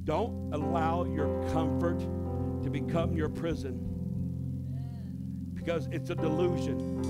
Don't 0.03 0.53
allow 0.53 1.05
your 1.05 1.49
comfort 1.51 1.99
to 2.63 2.69
become 2.69 3.15
your 3.15 3.29
prison 3.29 3.79
because 5.53 5.87
it's 5.91 6.09
a 6.09 6.15
delusion. 6.15 7.01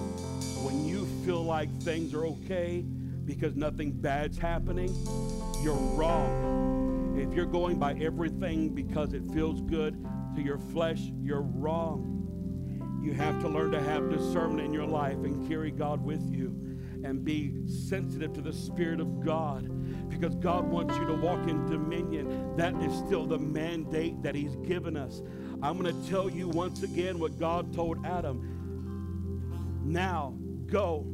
When 0.63 0.85
you 0.85 1.05
feel 1.25 1.43
like 1.43 1.75
things 1.81 2.13
are 2.13 2.27
okay 2.27 2.85
because 3.25 3.55
nothing 3.55 3.91
bad's 3.91 4.37
happening, 4.37 4.95
you're 5.63 5.73
wrong. 5.73 7.17
If 7.17 7.33
you're 7.35 7.47
going 7.47 7.79
by 7.79 7.93
everything 7.93 8.69
because 8.69 9.13
it 9.13 9.23
feels 9.33 9.61
good 9.61 10.05
to 10.35 10.41
your 10.41 10.59
flesh, 10.59 10.99
you're 11.21 11.41
wrong. 11.41 12.99
You 13.03 13.13
have 13.13 13.41
to 13.41 13.49
learn 13.49 13.71
to 13.71 13.81
have 13.81 14.09
discernment 14.09 14.61
in 14.61 14.73
your 14.73 14.85
life 14.85 15.17
and 15.17 15.47
carry 15.47 15.71
God 15.71 16.03
with 16.03 16.21
you 16.31 16.49
and 17.03 17.23
be 17.23 17.67
sensitive 17.67 18.33
to 18.33 18.41
the 18.41 18.53
Spirit 18.53 18.99
of 18.99 19.25
God 19.25 19.63
because 20.19 20.35
God 20.35 20.65
wants 20.69 20.95
you 20.97 21.05
to 21.07 21.13
walk 21.13 21.47
in 21.47 21.65
dominion. 21.65 22.55
That 22.55 22.75
is 22.75 22.93
still 23.05 23.25
the 23.25 23.39
mandate 23.39 24.21
that 24.23 24.35
He's 24.35 24.55
given 24.57 24.95
us. 24.95 25.21
I'm 25.61 25.77
going 25.77 25.93
to 25.93 26.09
tell 26.09 26.29
you 26.29 26.47
once 26.49 26.83
again 26.83 27.19
what 27.19 27.39
God 27.39 27.73
told 27.73 28.05
Adam. 28.05 29.81
Now 29.83 30.35
go 30.65 31.05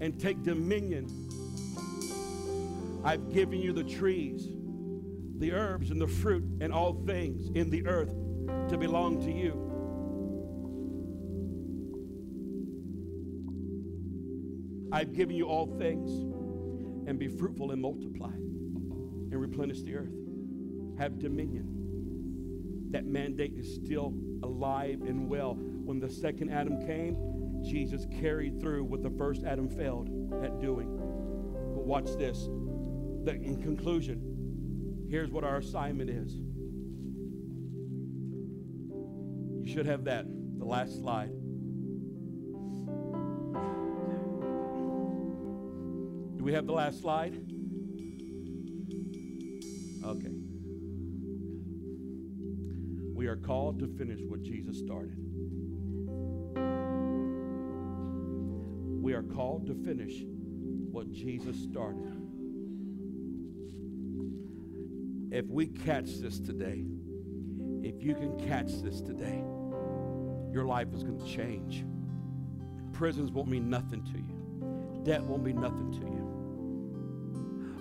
and 0.00 0.18
take 0.18 0.42
dominion. 0.42 1.06
I've 3.04 3.32
given 3.32 3.60
you 3.60 3.72
the 3.72 3.84
trees, 3.84 4.48
the 5.38 5.52
herbs, 5.52 5.90
and 5.90 6.00
the 6.00 6.06
fruit, 6.06 6.44
and 6.60 6.72
all 6.72 7.02
things 7.06 7.50
in 7.54 7.70
the 7.70 7.86
earth 7.86 8.14
to 8.68 8.76
belong 8.76 9.20
to 9.22 9.32
you. 9.32 9.68
I've 14.92 15.14
given 15.14 15.34
you 15.34 15.46
all 15.46 15.66
things, 15.78 16.10
and 17.06 17.18
be 17.18 17.28
fruitful 17.28 17.70
and 17.70 17.80
multiply, 17.80 18.32
and 18.32 19.40
replenish 19.40 19.82
the 19.82 19.94
earth. 19.94 20.14
Have 20.98 21.18
dominion. 21.18 22.88
That 22.90 23.06
mandate 23.06 23.54
is 23.56 23.74
still 23.74 24.14
alive 24.42 25.02
and 25.02 25.28
well. 25.28 25.54
When 25.54 25.98
the 25.98 26.08
second 26.08 26.50
Adam 26.50 26.86
came, 26.86 27.16
Jesus 27.64 28.06
carried 28.20 28.60
through 28.60 28.84
what 28.84 29.02
the 29.02 29.10
first 29.10 29.44
Adam 29.44 29.68
failed 29.68 30.08
at 30.44 30.60
doing. 30.60 30.96
But 31.74 31.84
watch 31.84 32.16
this. 32.18 32.48
The, 33.24 33.34
in 33.42 33.62
conclusion, 33.62 35.06
here's 35.08 35.30
what 35.30 35.44
our 35.44 35.58
assignment 35.58 36.10
is. 36.10 36.34
You 39.64 39.72
should 39.72 39.86
have 39.86 40.04
that, 40.04 40.26
the 40.58 40.64
last 40.64 40.98
slide. 40.98 41.30
Do 46.42 46.46
we 46.46 46.54
have 46.54 46.66
the 46.66 46.72
last 46.72 47.00
slide? 47.00 47.34
Okay. 50.04 50.34
We 53.14 53.28
are 53.28 53.36
called 53.36 53.78
to 53.78 53.86
finish 53.86 54.18
what 54.26 54.42
Jesus 54.42 54.76
started. 54.76 55.14
We 59.00 59.12
are 59.12 59.22
called 59.22 59.68
to 59.68 59.74
finish 59.84 60.24
what 60.90 61.12
Jesus 61.12 61.56
started. 61.62 62.12
If 65.30 65.46
we 65.46 65.68
catch 65.68 66.16
this 66.16 66.40
today, 66.40 66.84
if 67.84 68.02
you 68.02 68.16
can 68.16 68.36
catch 68.48 68.82
this 68.82 69.00
today, 69.00 69.44
your 70.52 70.64
life 70.64 70.88
is 70.92 71.04
going 71.04 71.20
to 71.20 71.24
change. 71.24 71.84
Prisons 72.92 73.30
won't 73.30 73.48
mean 73.48 73.70
nothing 73.70 74.02
to 74.02 74.18
you, 74.18 75.04
debt 75.04 75.22
won't 75.22 75.44
mean 75.44 75.60
nothing 75.60 75.92
to 75.92 76.00
you. 76.00 76.21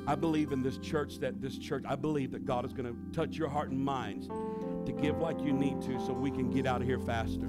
I 0.08 0.16
believe 0.16 0.52
in 0.52 0.64
this 0.64 0.78
church 0.78 1.20
that 1.20 1.42
this 1.42 1.58
church, 1.58 1.84
I 1.88 1.96
believe 1.96 2.32
that 2.32 2.46
God 2.46 2.66
is 2.66 2.74
going 2.74 2.88
to 2.88 3.16
touch 3.16 3.38
your 3.38 3.50
heart 3.50 3.70
and 3.70 3.80
minds 3.80 4.28
to 4.28 4.92
give 4.92 5.20
like 5.20 5.40
you 5.42 5.54
need 5.54 5.82
to 5.84 6.06
so 6.06 6.14
we 6.14 6.32
can 6.32 6.50
get 6.50 6.66
out 6.66 6.82
of 6.82 6.88
here 6.88 7.00
faster. 7.00 7.48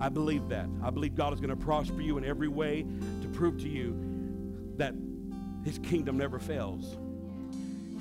I 0.00 0.08
believe 0.08 0.48
that. 0.50 0.68
I 0.82 0.90
believe 0.90 1.14
God 1.14 1.32
is 1.32 1.40
going 1.40 1.50
to 1.50 1.56
prosper 1.56 2.00
you 2.00 2.18
in 2.18 2.24
every 2.24 2.48
way 2.48 2.84
to 3.22 3.28
prove 3.28 3.58
to 3.62 3.68
you 3.68 3.96
that 4.76 4.94
his 5.64 5.78
kingdom 5.78 6.16
never 6.18 6.38
fails. 6.38 6.96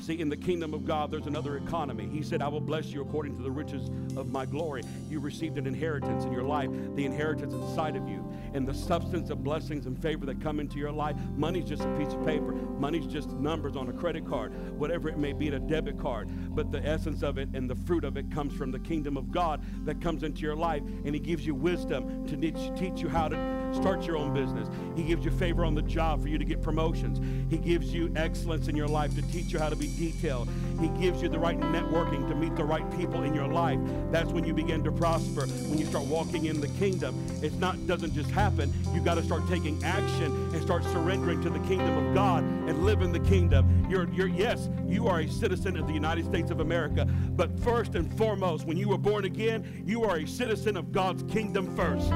See, 0.02 0.20
in 0.20 0.30
the 0.30 0.38
kingdom 0.38 0.74
of 0.74 0.86
God, 0.86 1.10
there's 1.10 1.26
another 1.26 1.58
economy. 1.58 2.08
He 2.08 2.22
said, 2.22 2.42
I 2.42 2.48
will 2.48 2.62
bless 2.62 2.86
you 2.86 3.02
according 3.02 3.36
to 3.38 3.42
the 3.42 3.50
riches 3.50 3.90
of 4.16 4.32
my 4.32 4.46
glory. 4.46 4.84
You 5.10 5.20
received 5.20 5.58
an 5.58 5.66
inheritance 5.66 6.24
in 6.24 6.32
your 6.32 6.44
life, 6.44 6.70
the 6.96 7.04
inheritance 7.04 7.54
inside 7.54 7.96
of 7.96 8.08
you, 8.08 8.24
and 8.54 8.68
the 8.68 8.74
substance 8.74 9.30
of 9.30 9.44
blessings 9.44 9.86
and 9.86 10.02
favor 10.02 10.26
that 10.26 10.42
come 10.42 10.60
into 10.60 10.78
your 10.78 10.92
life. 10.92 11.16
Money's 11.36 11.66
just 11.66 11.84
a 11.84 11.98
piece 11.98 12.14
of 12.14 12.26
paper, 12.26 12.54
money's 12.54 13.08
just 13.08 13.32
numbers 13.32 13.76
on 13.76 13.90
a 13.90 13.94
credit 13.94 14.28
card, 14.28 14.54
whatever 14.78 15.10
it 15.10 15.18
may 15.18 15.34
be, 15.34 15.48
a 15.48 15.60
debit 15.60 16.00
card. 16.00 16.30
But 16.56 16.72
the 16.72 16.86
essence 16.86 17.24
of 17.24 17.38
it 17.38 17.50
and 17.54 17.70
the 17.70 17.76
fruit 17.76 18.04
of 18.04 18.18
it 18.18 18.32
comes 18.32 18.54
from 18.54 18.72
the 18.72 18.80
kingdom 18.80 19.18
of 19.18 19.32
God 19.32 19.64
that 19.86 20.02
comes 20.02 20.24
into 20.24 20.42
your 20.42 20.56
life, 20.56 20.84
and 21.06 21.14
He 21.14 21.20
gives 21.20 21.46
you 21.46 21.56
wisdom 21.56 22.28
to 22.28 22.38
teach 22.76 23.02
you 23.02 23.10
how 23.10 23.28
to 23.28 23.58
start 23.74 24.06
your 24.06 24.18
own 24.18 24.34
business. 24.34 24.70
He 24.96 25.04
gives 25.04 25.26
you 25.26 25.32
favor 25.32 25.66
on 25.66 25.76
the 25.76 25.82
job 25.82 26.22
for 26.22 26.28
you 26.28 26.38
to 26.38 26.46
get 26.46 26.62
promotions. 26.62 27.20
He 27.50 27.58
gives 27.58 27.94
you 27.94 28.12
excellence 28.16 28.68
in 28.68 28.76
your 28.76 28.88
life 28.88 29.16
to 29.16 29.22
teach 29.24 29.52
you 29.52 29.60
how 29.60 29.70
to 29.70 29.76
be 29.76 29.88
detailed. 29.98 30.50
He 30.80 30.90
gives 30.90 31.22
you 31.22 31.30
the 31.30 31.40
right 31.40 31.60
networking 31.60 32.28
to 32.30 32.36
meet 32.36 32.56
the 32.56 32.64
right 32.64 32.90
people 32.98 33.24
in 33.24 33.34
your 33.34 33.48
life. 33.48 33.80
That's 34.12 34.32
when 34.32 34.44
you 34.44 34.54
begin 34.54 34.84
to 34.84 34.92
prosper. 34.92 35.48
When 35.48 35.78
you 35.78 35.86
start 35.86 36.06
walking 36.06 36.46
in 36.46 36.62
the 36.62 36.68
kingdom, 36.70 37.16
it's 37.42 37.56
not 37.56 37.88
doesn't 37.88 38.14
just 38.14 38.30
happen. 38.30 38.74
You 38.94 39.02
got 39.02 39.16
to 39.16 39.24
start 39.24 39.48
taking 39.48 39.84
action 39.84 40.32
and 40.54 40.62
start 40.62 40.84
surrendering 40.86 41.42
to 41.42 41.50
the 41.50 41.60
kingdom 41.60 41.98
of 41.98 42.14
God 42.14 42.44
and 42.44 42.84
live 42.86 43.02
in 43.02 43.12
the 43.12 43.20
kingdom. 43.20 43.88
You're, 43.90 44.10
you're 44.12 44.28
yes, 44.28 44.70
you 44.88 45.08
are 45.08 45.22
a 45.22 45.28
citizen 45.28 45.78
of 45.78 45.88
the 45.88 45.94
United 45.94 46.26
States 46.26 46.52
of 46.52 46.60
America, 46.60 47.06
but 47.06 47.58
first 47.60 47.96
and 47.96 48.16
foremost, 48.18 48.66
when 48.66 48.78
you 48.78 48.90
were 48.90 48.98
born 48.98 49.26
again, 49.26 49.84
you 49.86 50.04
are 50.04 50.18
a 50.18 50.28
citizen 50.28 50.78
of 50.78 50.92
God's 50.92 51.24
kingdom 51.32 51.76
first. 51.76 52.10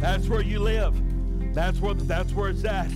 That's 0.00 0.28
where 0.28 0.42
you 0.42 0.60
live. 0.60 0.94
That's 1.54 1.80
where 1.80 1.94
that's 1.94 2.32
where 2.32 2.50
it's 2.50 2.64
at. 2.64 2.90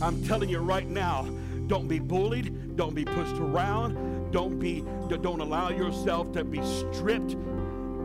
I'm 0.00 0.22
telling 0.24 0.48
you 0.48 0.58
right 0.58 0.88
now, 0.88 1.28
don't 1.66 1.88
be 1.88 1.98
bullied, 1.98 2.76
don't 2.76 2.94
be 2.94 3.04
pushed 3.04 3.36
around, 3.36 4.30
don't 4.32 4.58
be 4.58 4.84
don't 5.08 5.40
allow 5.40 5.68
yourself 5.70 6.32
to 6.32 6.44
be 6.44 6.60
stripped. 6.62 7.36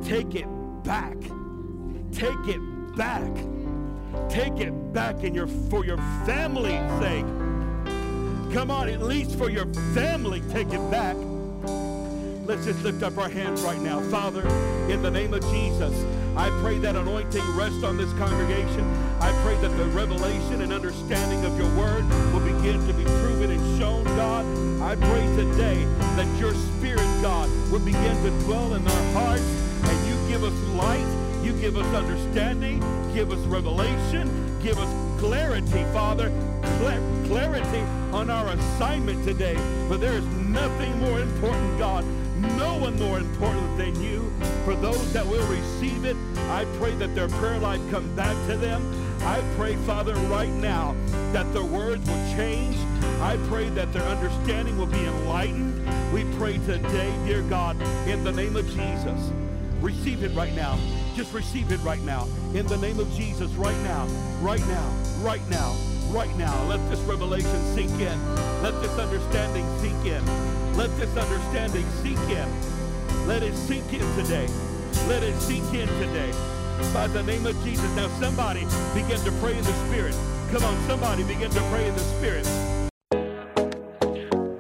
Take 0.04 0.36
it 0.36 0.48
back. 0.84 1.18
Take 2.12 2.48
it 2.48 2.62
back. 2.96 3.32
Take 4.30 4.60
it 4.60 4.94
back 4.94 5.24
in 5.24 5.34
your 5.34 5.48
for 5.48 5.86
your 5.86 5.98
family's 6.26 6.90
sake. 7.00 7.26
Come 8.54 8.72
on, 8.72 8.90
at 8.90 9.02
least 9.02 9.38
for 9.38 9.50
your 9.50 9.66
family, 9.94 10.42
take 10.52 10.72
it 10.72 10.92
back. 10.92 11.16
Let's 12.46 12.66
just 12.66 12.82
lift 12.82 13.04
up 13.04 13.18
our 13.18 13.30
hands 13.30 13.62
right 13.62 13.80
now. 13.82 14.00
Father, 14.10 14.48
in 14.90 15.02
the 15.02 15.12
name 15.12 15.34
of 15.34 15.42
Jesus, 15.52 15.94
I 16.38 16.52
pray 16.62 16.78
that 16.80 16.96
anointing 16.96 17.44
rest 17.56 17.84
on 17.84 17.98
this 17.98 18.14
congregation. 18.14 18.86
I 19.20 19.32
pray 19.44 19.56
that 19.58 19.76
the 19.76 19.86
revelation 19.86 20.62
and 20.62 20.72
understanding 20.72 21.44
of 21.44 21.58
your 21.58 21.68
word 21.76 22.08
will 22.32 22.46
begin 22.46 22.86
to 22.86 22.94
be 22.94 23.04
proven 23.04 23.50
and 23.50 23.80
shown, 23.80 24.04
God. 24.04 24.46
I 24.82 24.96
pray 24.96 25.26
today 25.36 25.84
that 26.16 26.40
your 26.40 26.54
spirit, 26.54 27.08
God, 27.24 27.50
will 27.72 27.80
begin 27.80 28.16
to 28.24 28.30
dwell 28.46 28.76
in 28.76 28.88
our 28.88 29.14
hearts 29.14 29.50
and 29.84 30.08
you 30.08 30.30
give 30.30 30.44
us 30.44 30.54
light, 30.76 31.44
you 31.44 31.54
give 31.60 31.76
us 31.76 31.88
understanding, 31.96 32.80
give 33.16 33.32
us 33.32 33.40
revelation, 33.48 34.30
give 34.62 34.78
us 34.78 35.20
clarity, 35.20 35.84
Father, 35.92 36.30
clarity 37.26 37.80
on 38.14 38.30
our 38.30 38.48
assignment 38.50 39.24
today. 39.26 39.56
For 39.88 39.98
there 39.98 40.14
is 40.14 40.26
nothing 40.26 41.00
more 41.00 41.20
important, 41.20 41.80
God, 41.80 42.06
no 42.56 42.78
one 42.78 42.98
more 43.00 43.20
important 43.20 43.78
than 43.78 44.02
you. 44.02 44.32
For 44.64 44.76
those 44.76 45.12
that 45.14 45.26
will 45.26 45.46
receive 45.48 46.06
it, 46.06 46.16
I 46.50 46.66
pray 46.78 46.94
that 46.96 47.16
their 47.16 47.28
prayer 47.28 47.60
life 47.60 47.82
come 47.90 48.14
back 48.16 48.36
to 48.48 48.58
them. 48.58 48.82
I 49.22 49.42
pray, 49.58 49.76
Father, 49.78 50.16
right 50.28 50.52
now 50.52 50.96
that 51.34 51.52
their 51.54 51.64
words 51.64 52.08
will 52.08 52.36
change. 52.36 52.78
I 53.22 53.38
pray 53.48 53.70
that 53.70 53.92
their 53.94 54.04
understanding 54.04 54.78
will 54.78 54.86
be 54.86 55.04
enlightened. 55.04 56.14
We 56.14 56.24
pray 56.38 56.58
today, 56.60 57.14
dear 57.26 57.42
God, 57.44 57.82
in 58.08 58.24
the 58.24 58.32
name 58.32 58.56
of 58.56 58.66
Jesus. 58.68 59.32
Receive 59.82 60.24
it 60.24 60.34
right 60.36 60.54
now. 60.54 60.78
Just 61.16 61.34
receive 61.34 61.72
it 61.72 61.80
right 61.82 62.02
now. 62.04 62.28
In 62.54 62.66
the 62.68 62.78
name 62.78 63.00
of 63.00 63.12
Jesus, 63.14 63.52
right 63.54 63.78
now, 63.84 64.06
right 64.42 64.66
now, 64.68 64.90
right 65.22 65.42
now, 65.50 65.76
right 66.10 66.36
now. 66.38 66.64
Let 66.64 66.80
this 66.90 67.00
revelation 67.02 67.62
sink 67.76 67.92
in. 68.00 68.36
Let 68.64 68.82
this 68.82 68.98
understanding 68.98 69.66
sink 69.80 70.06
in. 70.06 70.24
Let 70.76 70.96
this 70.98 71.16
understanding 71.18 71.86
sink 72.02 72.20
in. 72.30 72.48
Let 73.28 73.44
it 73.44 73.56
sink 73.56 73.92
in 73.94 74.06
today. 74.16 74.48
Let 75.08 75.24
it 75.24 75.36
sink 75.40 75.74
in 75.74 75.88
today. 76.00 76.32
By 76.94 77.08
the 77.08 77.24
name 77.24 77.46
of 77.46 77.56
Jesus. 77.64 77.90
Now 77.96 78.08
somebody 78.20 78.62
begin 78.94 79.20
to 79.22 79.32
pray 79.40 79.58
in 79.58 79.64
the 79.64 79.74
Spirit. 79.88 80.16
Come 80.52 80.64
on, 80.64 80.88
somebody 80.88 81.24
begin 81.24 81.52
to 81.52 81.62
pray 81.72 81.88
in 81.88 81.94
the 81.94 82.00
Spirit. 82.00 82.48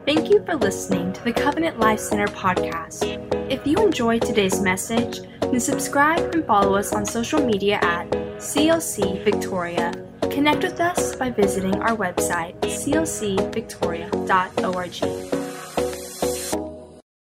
Thank 0.06 0.30
you 0.30 0.44
for 0.46 0.56
listening 0.56 1.14
to 1.14 1.24
the 1.24 1.34
Covenant 1.34 1.80
Life 1.80 2.00
Center 2.00 2.28
podcast. 2.28 3.04
If 3.52 3.68
you 3.68 3.78
enjoyed 3.78 4.22
today's 4.22 4.62
message, 4.62 5.20
then 5.42 5.60
subscribe 5.60 6.34
and 6.34 6.46
follow 6.46 6.76
us 6.76 6.94
on 6.94 7.06
social 7.06 7.46
media 7.46 7.80
at 7.82 8.27
CLC 8.38 9.24
Victoria 9.24 9.92
Connect 10.38 10.62
with 10.62 10.80
us 10.80 11.16
by 11.16 11.32
visiting 11.32 11.82
our 11.82 11.98
website, 11.98 12.54
clcvictoria.org. 12.62 15.37